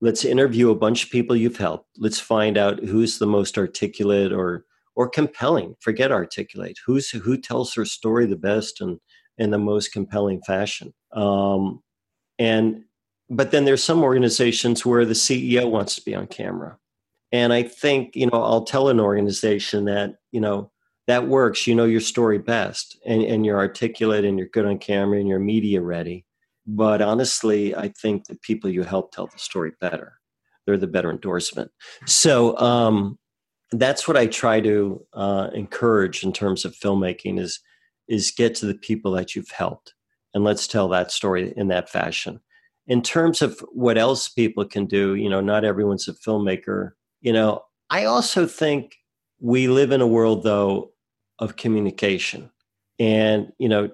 let's 0.00 0.24
interview 0.24 0.70
a 0.70 0.74
bunch 0.74 1.04
of 1.04 1.10
people 1.10 1.36
you've 1.36 1.58
helped. 1.58 1.88
Let's 1.98 2.18
find 2.20 2.56
out 2.56 2.82
who's 2.82 3.18
the 3.18 3.26
most 3.26 3.58
articulate 3.58 4.32
or 4.32 4.64
or 4.96 5.10
compelling. 5.10 5.74
Forget 5.80 6.10
articulate. 6.10 6.78
Who's 6.86 7.10
who 7.10 7.36
tells 7.36 7.74
their 7.74 7.84
story 7.84 8.24
the 8.24 8.36
best 8.36 8.80
and 8.80 8.98
in 9.36 9.50
the 9.50 9.58
most 9.58 9.92
compelling 9.92 10.40
fashion. 10.42 10.94
Um, 11.12 11.82
and 12.38 12.84
but 13.30 13.50
then 13.50 13.64
there's 13.64 13.82
some 13.82 14.02
organizations 14.02 14.84
where 14.84 15.04
the 15.04 15.14
CEO 15.14 15.70
wants 15.70 15.94
to 15.96 16.02
be 16.02 16.14
on 16.14 16.26
camera. 16.26 16.78
And 17.32 17.52
I 17.52 17.62
think, 17.62 18.14
you 18.14 18.26
know, 18.26 18.42
I'll 18.42 18.64
tell 18.64 18.88
an 18.88 19.00
organization 19.00 19.86
that, 19.86 20.16
you 20.30 20.40
know, 20.40 20.70
that 21.06 21.28
works. 21.28 21.66
You 21.66 21.74
know 21.74 21.84
your 21.84 22.00
story 22.00 22.38
best 22.38 22.98
and, 23.04 23.22
and 23.22 23.44
you're 23.44 23.58
articulate 23.58 24.24
and 24.24 24.38
you're 24.38 24.48
good 24.48 24.66
on 24.66 24.78
camera 24.78 25.18
and 25.18 25.28
you're 25.28 25.38
media 25.38 25.82
ready. 25.82 26.24
But 26.66 27.02
honestly, 27.02 27.74
I 27.74 27.88
think 27.88 28.26
the 28.26 28.36
people 28.36 28.70
you 28.70 28.84
help 28.84 29.12
tell 29.12 29.26
the 29.26 29.38
story 29.38 29.72
better. 29.80 30.14
They're 30.64 30.78
the 30.78 30.86
better 30.86 31.10
endorsement. 31.10 31.70
So 32.06 32.56
um, 32.58 33.18
that's 33.70 34.08
what 34.08 34.16
I 34.16 34.26
try 34.26 34.60
to 34.60 35.04
uh, 35.12 35.50
encourage 35.52 36.24
in 36.24 36.32
terms 36.32 36.64
of 36.64 36.74
filmmaking 36.74 37.38
is 37.38 37.60
is 38.06 38.30
get 38.30 38.54
to 38.54 38.66
the 38.66 38.74
people 38.74 39.12
that 39.12 39.34
you've 39.34 39.50
helped 39.50 39.94
and 40.34 40.44
let's 40.44 40.66
tell 40.66 40.88
that 40.88 41.10
story 41.10 41.54
in 41.56 41.68
that 41.68 41.88
fashion 41.88 42.40
in 42.86 43.02
terms 43.02 43.42
of 43.42 43.58
what 43.72 43.98
else 43.98 44.28
people 44.28 44.64
can 44.64 44.86
do, 44.86 45.14
you 45.14 45.28
know, 45.28 45.40
not 45.40 45.64
everyone's 45.64 46.08
a 46.08 46.12
filmmaker. 46.12 46.92
You 47.20 47.32
know, 47.32 47.64
I 47.90 48.04
also 48.04 48.46
think 48.46 48.96
we 49.40 49.68
live 49.68 49.90
in 49.90 50.00
a 50.00 50.06
world, 50.06 50.42
though, 50.42 50.92
of 51.38 51.56
communication. 51.56 52.50
And, 52.98 53.52
you 53.58 53.68
know, 53.68 53.90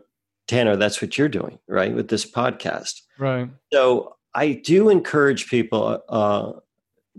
Tanner, 0.48 0.76
that's 0.76 1.00
what 1.00 1.16
you're 1.16 1.28
doing, 1.28 1.58
right, 1.68 1.94
with 1.94 2.08
this 2.08 2.30
podcast. 2.30 3.00
Right. 3.18 3.48
So 3.72 4.16
I 4.34 4.52
do 4.52 4.88
encourage 4.88 5.48
people 5.48 6.02
uh, 6.08 6.52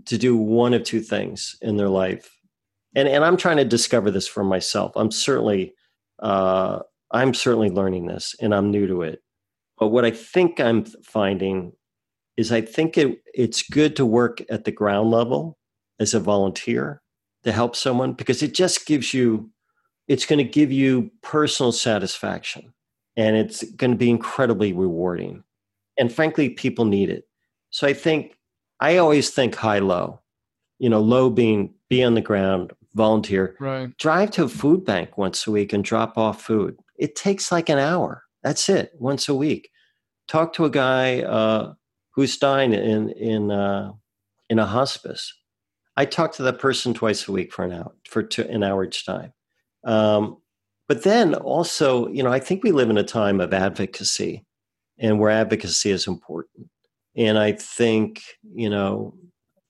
to 0.06 0.18
do 0.18 0.36
one 0.36 0.74
of 0.74 0.84
two 0.84 1.00
things 1.00 1.56
in 1.62 1.76
their 1.76 1.88
life. 1.88 2.38
And, 2.94 3.08
and 3.08 3.24
I'm 3.24 3.36
trying 3.38 3.56
to 3.56 3.64
discover 3.64 4.10
this 4.10 4.28
for 4.28 4.44
myself. 4.44 4.92
I'm 4.96 5.10
certainly, 5.10 5.74
uh, 6.18 6.80
I'm 7.10 7.32
certainly 7.32 7.70
learning 7.70 8.06
this 8.06 8.34
and 8.40 8.54
I'm 8.54 8.70
new 8.70 8.86
to 8.86 9.02
it. 9.02 9.22
But 9.82 9.88
what 9.88 10.04
I 10.04 10.12
think 10.12 10.60
I'm 10.60 10.84
finding 10.84 11.72
is 12.36 12.52
I 12.52 12.60
think 12.60 12.96
it, 12.96 13.20
it's 13.34 13.68
good 13.68 13.96
to 13.96 14.06
work 14.06 14.40
at 14.48 14.62
the 14.62 14.70
ground 14.70 15.10
level 15.10 15.58
as 15.98 16.14
a 16.14 16.20
volunteer 16.20 17.02
to 17.42 17.50
help 17.50 17.74
someone 17.74 18.12
because 18.12 18.44
it 18.44 18.54
just 18.54 18.86
gives 18.86 19.12
you, 19.12 19.50
it's 20.06 20.24
going 20.24 20.38
to 20.38 20.44
give 20.44 20.70
you 20.70 21.10
personal 21.20 21.72
satisfaction 21.72 22.72
and 23.16 23.34
it's 23.34 23.64
going 23.72 23.90
to 23.90 23.96
be 23.96 24.08
incredibly 24.08 24.72
rewarding. 24.72 25.42
And 25.98 26.12
frankly, 26.12 26.50
people 26.50 26.84
need 26.84 27.10
it. 27.10 27.24
So 27.70 27.88
I 27.88 27.92
think, 27.92 28.36
I 28.78 28.98
always 28.98 29.30
think 29.30 29.56
high 29.56 29.80
low, 29.80 30.20
you 30.78 30.90
know, 30.90 31.00
low 31.00 31.28
being 31.28 31.74
be 31.90 32.04
on 32.04 32.14
the 32.14 32.20
ground, 32.20 32.72
volunteer, 32.94 33.56
Right. 33.58 33.90
drive 33.98 34.30
to 34.32 34.44
a 34.44 34.48
food 34.48 34.84
bank 34.84 35.18
once 35.18 35.44
a 35.44 35.50
week 35.50 35.72
and 35.72 35.82
drop 35.82 36.16
off 36.16 36.40
food. 36.40 36.76
It 37.00 37.16
takes 37.16 37.50
like 37.50 37.68
an 37.68 37.80
hour. 37.80 38.22
That's 38.42 38.68
it, 38.68 38.90
once 38.98 39.28
a 39.28 39.34
week. 39.36 39.70
Talk 40.32 40.54
to 40.54 40.64
a 40.64 40.70
guy 40.70 41.20
uh, 41.20 41.74
who's 42.14 42.38
dying 42.38 42.72
in 42.72 43.10
in 43.10 43.50
uh, 43.50 43.92
in 44.48 44.58
a 44.58 44.64
hospice. 44.64 45.30
I 45.98 46.06
talk 46.06 46.32
to 46.36 46.42
that 46.44 46.58
person 46.58 46.94
twice 46.94 47.28
a 47.28 47.32
week 47.32 47.52
for 47.52 47.66
an 47.66 47.72
hour 47.74 47.92
for 48.08 48.22
two, 48.22 48.44
an 48.44 48.62
hour 48.62 48.82
each 48.82 49.04
time. 49.04 49.34
Um, 49.84 50.38
but 50.88 51.02
then 51.02 51.34
also, 51.34 52.08
you 52.08 52.22
know, 52.22 52.32
I 52.32 52.38
think 52.38 52.64
we 52.64 52.72
live 52.72 52.88
in 52.88 52.96
a 52.96 53.04
time 53.04 53.42
of 53.42 53.52
advocacy, 53.52 54.42
and 54.98 55.20
where 55.20 55.28
advocacy 55.28 55.90
is 55.90 56.06
important. 56.06 56.70
And 57.14 57.38
I 57.38 57.52
think, 57.52 58.22
you 58.54 58.70
know, 58.70 59.14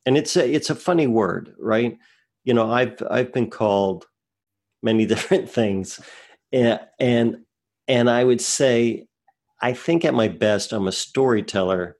and 0.07 0.17
it's 0.17 0.37
a 0.37 0.49
it's 0.49 0.71
a 0.71 0.77
funny 0.77 1.09
word, 1.09 1.57
right? 1.59 1.99
You 2.45 2.55
know, 2.55 2.71
I've 2.71 3.03
I've 3.11 3.33
been 3.33 3.51
called 3.51 4.07
many 4.81 5.07
different 5.13 5.51
things, 5.51 5.99
and 6.53 6.79
and 7.01 7.39
and 7.89 8.09
I 8.09 8.23
would 8.23 8.41
say, 8.41 9.09
I 9.63 9.73
think 9.73 10.05
at 10.05 10.15
my 10.15 10.29
best, 10.29 10.73
I'm 10.73 10.89
a 10.89 10.93
storyteller. 10.93 11.97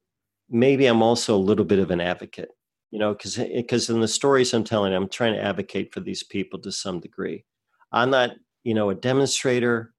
Maybe 0.51 0.87
I'm 0.87 1.03
also 1.03 1.37
a 1.37 1.39
little 1.49 1.65
bit 1.65 1.79
of 1.79 1.91
an 1.91 2.01
advocate, 2.01 2.51
you 2.91 2.99
know, 2.99 3.15
because 3.15 3.37
because 3.37 3.89
in 3.89 4.01
the 4.01 4.09
stories 4.09 4.53
I'm 4.53 4.65
telling, 4.65 4.93
I'm 4.93 5.09
trying 5.09 5.35
to 5.35 5.43
advocate 5.43 5.95
for 5.95 6.01
these 6.01 6.23
people 6.23 6.59
to 6.61 6.73
some 6.73 7.01
degree. 7.01 7.45
I'm 7.93 8.11
not, 8.11 8.33
you 8.65 8.75
know, 8.75 8.91
a 8.91 8.95
demonstrator. 8.95 9.95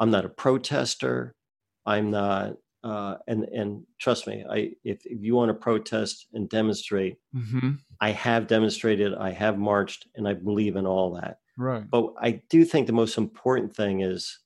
I'm 0.00 0.10
not 0.10 0.24
a 0.24 0.28
protester. 0.30 1.34
I'm 1.86 2.10
not, 2.10 2.54
uh, 2.82 3.16
and 3.28 3.44
and 3.44 3.82
trust 4.00 4.26
me, 4.26 4.44
I 4.50 4.72
if, 4.82 5.04
if 5.04 5.22
you 5.22 5.34
want 5.36 5.50
to 5.50 5.54
protest 5.54 6.26
and 6.32 6.48
demonstrate, 6.48 7.18
Mm-hmm. 7.34 7.72
I 8.00 8.10
have 8.10 8.48
demonstrated, 8.48 9.14
I 9.14 9.30
have 9.30 9.58
marched, 9.58 10.08
and 10.16 10.26
I 10.26 10.34
believe 10.34 10.74
in 10.76 10.86
all 10.86 11.14
that. 11.14 11.38
Right. 11.56 11.88
But 11.88 12.14
I 12.20 12.42
do 12.50 12.64
think 12.64 12.86
the 12.86 12.92
most 12.92 13.18
important 13.18 13.76
thing 13.76 14.00
is 14.00 14.40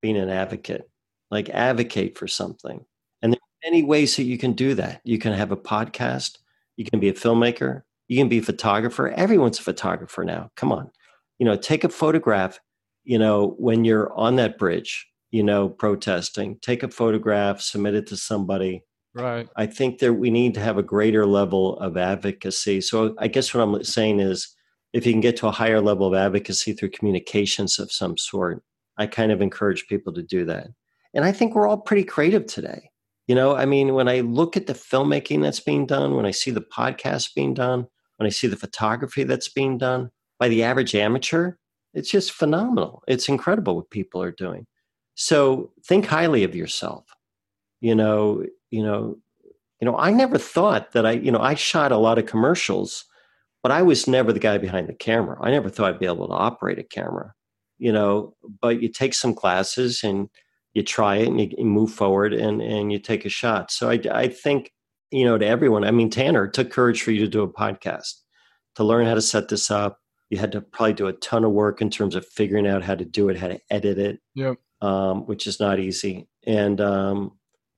being 0.00 0.16
an 0.16 0.30
advocate, 0.30 0.88
like 1.32 1.48
advocate 1.48 2.16
for 2.16 2.28
something. 2.28 2.84
And 3.22 3.32
there 3.32 3.38
are 3.38 3.70
many 3.70 3.82
ways 3.82 4.14
that 4.16 4.24
you 4.24 4.36
can 4.36 4.52
do 4.52 4.74
that. 4.74 5.00
You 5.02 5.18
can 5.18 5.32
have 5.32 5.50
a 5.50 5.56
podcast, 5.56 6.36
you 6.76 6.84
can 6.84 7.00
be 7.00 7.08
a 7.08 7.14
filmmaker, 7.14 7.82
you 8.06 8.18
can 8.18 8.28
be 8.28 8.38
a 8.38 8.42
photographer. 8.42 9.08
Everyone's 9.08 9.58
a 9.58 9.62
photographer 9.62 10.24
now. 10.24 10.50
Come 10.56 10.70
on. 10.70 10.90
You 11.38 11.46
know, 11.46 11.56
take 11.56 11.84
a 11.84 11.88
photograph, 11.88 12.60
you 13.04 13.18
know, 13.18 13.56
when 13.58 13.86
you're 13.86 14.12
on 14.12 14.36
that 14.36 14.58
bridge, 14.58 15.08
you 15.30 15.42
know, 15.42 15.70
protesting, 15.70 16.58
take 16.60 16.82
a 16.82 16.90
photograph, 16.90 17.62
submit 17.62 17.94
it 17.94 18.06
to 18.08 18.16
somebody. 18.18 18.84
Right. 19.14 19.48
I 19.56 19.64
think 19.66 20.00
that 20.00 20.12
we 20.12 20.30
need 20.30 20.52
to 20.54 20.60
have 20.60 20.76
a 20.76 20.82
greater 20.82 21.24
level 21.24 21.78
of 21.78 21.96
advocacy. 21.96 22.82
So 22.82 23.14
I 23.18 23.28
guess 23.28 23.54
what 23.54 23.62
I'm 23.62 23.82
saying 23.84 24.20
is 24.20 24.54
if 24.92 25.06
you 25.06 25.12
can 25.12 25.22
get 25.22 25.38
to 25.38 25.48
a 25.48 25.52
higher 25.52 25.80
level 25.80 26.06
of 26.06 26.14
advocacy 26.14 26.74
through 26.74 26.90
communications 26.90 27.78
of 27.78 27.90
some 27.90 28.18
sort, 28.18 28.62
I 28.98 29.06
kind 29.06 29.32
of 29.32 29.40
encourage 29.40 29.86
people 29.86 30.12
to 30.12 30.22
do 30.22 30.44
that. 30.44 30.68
And 31.14 31.24
I 31.24 31.32
think 31.32 31.54
we're 31.54 31.68
all 31.68 31.78
pretty 31.78 32.04
creative 32.04 32.46
today. 32.46 32.90
You 33.26 33.34
know, 33.34 33.54
I 33.54 33.66
mean, 33.66 33.94
when 33.94 34.08
I 34.08 34.20
look 34.20 34.56
at 34.56 34.66
the 34.66 34.74
filmmaking 34.74 35.42
that's 35.42 35.60
being 35.60 35.86
done, 35.86 36.16
when 36.16 36.26
I 36.26 36.32
see 36.32 36.50
the 36.50 36.60
podcast 36.60 37.34
being 37.34 37.54
done, 37.54 37.86
when 38.16 38.26
I 38.26 38.30
see 38.30 38.46
the 38.46 38.56
photography 38.56 39.24
that's 39.24 39.48
being 39.48 39.78
done 39.78 40.10
by 40.38 40.48
the 40.48 40.62
average 40.62 40.94
amateur, 40.94 41.54
it's 41.94 42.10
just 42.10 42.32
phenomenal. 42.32 43.02
It's 43.06 43.28
incredible 43.28 43.76
what 43.76 43.90
people 43.90 44.22
are 44.22 44.32
doing. 44.32 44.66
So 45.14 45.72
think 45.84 46.06
highly 46.06 46.44
of 46.44 46.54
yourself. 46.54 47.04
You 47.80 47.94
know, 47.94 48.44
you 48.70 48.82
know, 48.82 49.16
you 49.80 49.86
know, 49.86 49.96
I 49.96 50.10
never 50.10 50.38
thought 50.38 50.92
that 50.92 51.04
I, 51.04 51.12
you 51.12 51.32
know, 51.32 51.40
I 51.40 51.54
shot 51.54 51.92
a 51.92 51.96
lot 51.96 52.18
of 52.18 52.26
commercials, 52.26 53.04
but 53.62 53.72
I 53.72 53.82
was 53.82 54.06
never 54.06 54.32
the 54.32 54.38
guy 54.38 54.58
behind 54.58 54.88
the 54.88 54.94
camera. 54.94 55.36
I 55.40 55.50
never 55.50 55.68
thought 55.68 55.92
I'd 55.94 55.98
be 55.98 56.06
able 56.06 56.28
to 56.28 56.34
operate 56.34 56.78
a 56.78 56.84
camera, 56.84 57.34
you 57.78 57.92
know, 57.92 58.34
but 58.60 58.80
you 58.80 58.88
take 58.88 59.14
some 59.14 59.34
classes 59.34 60.02
and 60.04 60.28
you 60.74 60.82
try 60.82 61.16
it 61.16 61.28
and 61.28 61.40
you, 61.40 61.50
you 61.58 61.64
move 61.64 61.92
forward 61.92 62.32
and, 62.32 62.62
and 62.62 62.92
you 62.92 62.98
take 62.98 63.24
a 63.24 63.28
shot. 63.28 63.70
So 63.70 63.90
I, 63.90 64.00
I 64.10 64.28
think, 64.28 64.72
you 65.10 65.24
know, 65.24 65.36
to 65.36 65.46
everyone, 65.46 65.84
I 65.84 65.90
mean, 65.90 66.10
Tanner, 66.10 66.44
it 66.46 66.54
took 66.54 66.70
courage 66.70 67.02
for 67.02 67.10
you 67.10 67.20
to 67.20 67.28
do 67.28 67.42
a 67.42 67.52
podcast, 67.52 68.14
to 68.76 68.84
learn 68.84 69.06
how 69.06 69.14
to 69.14 69.20
set 69.20 69.48
this 69.48 69.70
up. 69.70 69.98
You 70.30 70.38
had 70.38 70.52
to 70.52 70.62
probably 70.62 70.94
do 70.94 71.08
a 71.08 71.12
ton 71.12 71.44
of 71.44 71.52
work 71.52 71.82
in 71.82 71.90
terms 71.90 72.14
of 72.14 72.26
figuring 72.26 72.66
out 72.66 72.82
how 72.82 72.94
to 72.94 73.04
do 73.04 73.28
it, 73.28 73.36
how 73.38 73.48
to 73.48 73.60
edit 73.70 73.98
it, 73.98 74.20
Yep. 74.34 74.56
um, 74.80 75.26
which 75.26 75.46
is 75.46 75.60
not 75.60 75.78
easy. 75.78 76.26
And 76.46 76.80
um, 76.80 77.32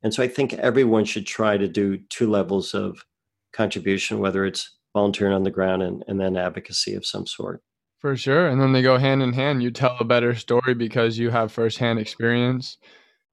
and 0.05 0.15
so 0.15 0.23
I 0.23 0.29
think 0.29 0.53
everyone 0.55 1.05
should 1.05 1.27
try 1.27 1.57
to 1.57 1.67
do 1.67 1.99
two 2.11 2.31
levels 2.31 2.75
of 2.75 3.05
contribution, 3.53 4.21
whether 4.21 4.45
it's 4.45 4.71
volunteering 4.95 5.33
on 5.35 5.43
the 5.43 5.51
ground 5.51 5.83
and, 5.83 6.05
and 6.07 6.21
then 6.21 6.37
advocacy 6.37 6.95
of 6.95 7.05
some 7.07 7.27
sort. 7.27 7.63
For 8.05 8.19
sure. 8.19 8.49
And 8.49 8.61
then 8.61 8.73
they 8.73 8.83
go 8.83 8.99
hand 8.99 9.23
in 9.23 9.33
hand. 9.33 9.63
You 9.63 9.71
tell 9.71 9.97
a 9.99 10.05
better 10.05 10.35
story 10.35 10.75
because 10.75 11.17
you 11.17 11.31
have 11.31 11.51
firsthand 11.51 11.99
experience. 11.99 12.77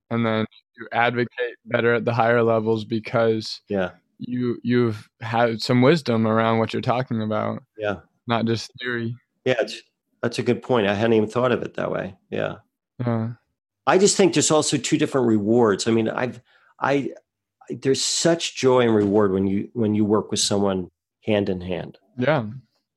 And 0.10 0.26
then 0.26 0.46
you 0.78 0.88
advocate 0.94 1.58
better 1.66 1.94
at 1.96 2.06
the 2.06 2.14
higher 2.14 2.42
levels 2.42 2.86
because 2.86 3.60
Yeah, 3.68 3.92
you 4.18 4.62
you've 4.64 5.10
had 5.20 5.62
some 5.62 5.82
wisdom 5.82 6.26
around 6.26 6.60
what 6.60 6.72
you're 6.72 6.82
talking 6.82 7.22
about, 7.22 7.62
yeah, 7.78 7.98
not 8.28 8.46
just 8.46 8.72
theory. 8.80 9.14
yeah. 9.44 9.56
It's, 9.60 9.82
that's 10.24 10.40
a 10.40 10.44
good 10.44 10.64
point. 10.64 10.88
I 10.88 10.94
hadn't 10.94 11.14
even 11.18 11.28
thought 11.28 11.52
of 11.52 11.64
it 11.64 11.74
that 11.74 11.92
way. 11.92 12.16
Yeah. 12.30 12.60
Yeah. 13.06 13.32
I 13.88 13.98
just 13.98 14.16
think 14.16 14.32
there's 14.34 14.52
also 14.52 14.78
two 14.78 14.98
different 14.98 15.28
rewards. 15.28 15.86
I 15.86 15.92
mean, 15.92 16.08
I've 16.08 16.40
I 16.80 17.10
there's 17.70 18.02
such 18.02 18.56
joy 18.56 18.84
and 18.84 18.96
reward 18.96 19.34
when 19.34 19.48
you 19.48 19.70
when 19.74 19.96
you 19.96 20.06
work 20.06 20.32
with 20.32 20.40
someone 20.40 20.90
hand 21.26 21.50
in 21.50 21.60
hand. 21.60 21.98
Yeah. 22.18 22.46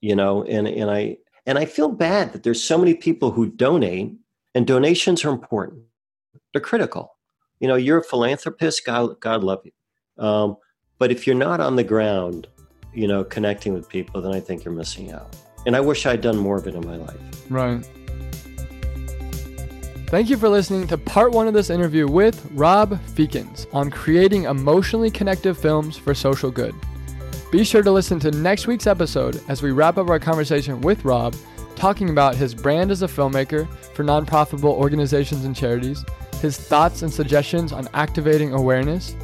you 0.01 0.15
know 0.15 0.45
and 0.45 0.69
and 0.69 0.89
i 0.89 1.17
and 1.47 1.59
i 1.59 1.65
feel 1.65 1.89
bad 1.89 2.33
that 2.33 2.43
there's 2.43 2.63
so 2.63 2.79
many 2.79 2.95
people 2.95 3.31
who 3.31 3.47
donate 3.47 4.15
and 4.55 4.67
donations 4.67 5.25
are 5.25 5.31
important. 5.31 5.83
They're 6.53 6.61
critical. 6.61 7.17
You 7.61 7.69
know 7.69 7.77
you're 7.77 7.99
a 7.99 8.05
philanthropist 8.05 8.85
god 8.85 9.21
god 9.21 9.43
love 9.43 9.63
you. 9.65 10.25
Um, 10.25 10.57
but 10.99 11.11
if 11.11 11.27
you're 11.27 11.37
not 11.37 11.61
on 11.61 11.77
the 11.77 11.85
ground 11.85 12.47
you 12.93 13.09
know 13.09 13.25
connecting 13.25 13.75
with 13.75 13.89
people 13.89 14.23
then 14.23 14.33
i 14.33 14.39
think 14.39 14.65
you're 14.65 14.75
missing 14.75 15.13
out. 15.13 15.37
And 15.67 15.75
i 15.75 15.81
wish 15.81 16.07
i'd 16.07 16.21
done 16.21 16.37
more 16.37 16.57
of 16.57 16.67
it 16.67 16.75
in 16.75 16.87
my 16.87 16.97
life. 16.97 17.51
Right. 17.51 17.85
Thank 20.09 20.31
you 20.31 20.37
for 20.37 20.49
listening 20.49 20.87
to 20.89 20.99
part 20.99 21.33
one 21.33 21.49
of 21.49 21.55
this 21.55 21.71
interview 21.71 22.07
with 22.07 22.49
Rob 22.53 22.91
Feakins 23.07 23.67
on 23.75 23.91
creating 23.91 24.45
emotionally 24.45 25.11
connective 25.11 25.59
films 25.59 25.97
for 25.97 26.15
social 26.15 26.53
good. 26.53 26.75
Be 27.55 27.63
sure 27.63 27.85
to 27.85 27.93
listen 27.93 28.19
to 28.19 28.33
next 28.33 28.67
week's 28.67 28.89
episode 28.89 29.41
as 29.47 29.63
we 29.63 29.71
wrap 29.71 29.97
up 29.97 30.09
our 30.09 30.19
conversation 30.19 30.81
with 30.81 31.05
Rob, 31.05 31.37
talking 31.77 32.11
about 32.11 32.35
his 32.35 32.53
brand 32.53 32.91
as 32.91 33.03
a 33.03 33.07
filmmaker 33.07 33.69
for 33.95 34.03
nonprofitable 34.03 34.75
organizations 34.75 35.45
and 35.45 35.55
charities, 35.55 36.05
his 36.41 36.59
thoughts 36.59 37.03
and 37.03 37.13
suggestions 37.13 37.73
on 37.73 37.89
activating 37.95 38.53
awareness, 38.53 39.15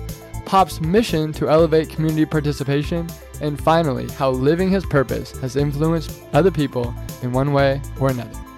Pop's 0.47 0.81
mission 0.81 1.33
to 1.33 1.51
elevate 1.51 1.91
community 1.91 2.25
participation, 2.25 3.09
and 3.41 3.61
finally, 3.61 4.09
how 4.11 4.31
living 4.31 4.71
his 4.71 4.87
purpose 4.87 5.37
has 5.39 5.57
influenced 5.57 6.23
other 6.33 6.53
people 6.53 6.95
in 7.23 7.33
one 7.33 7.53
way 7.53 7.83
or 7.99 8.11
another. 8.11 8.50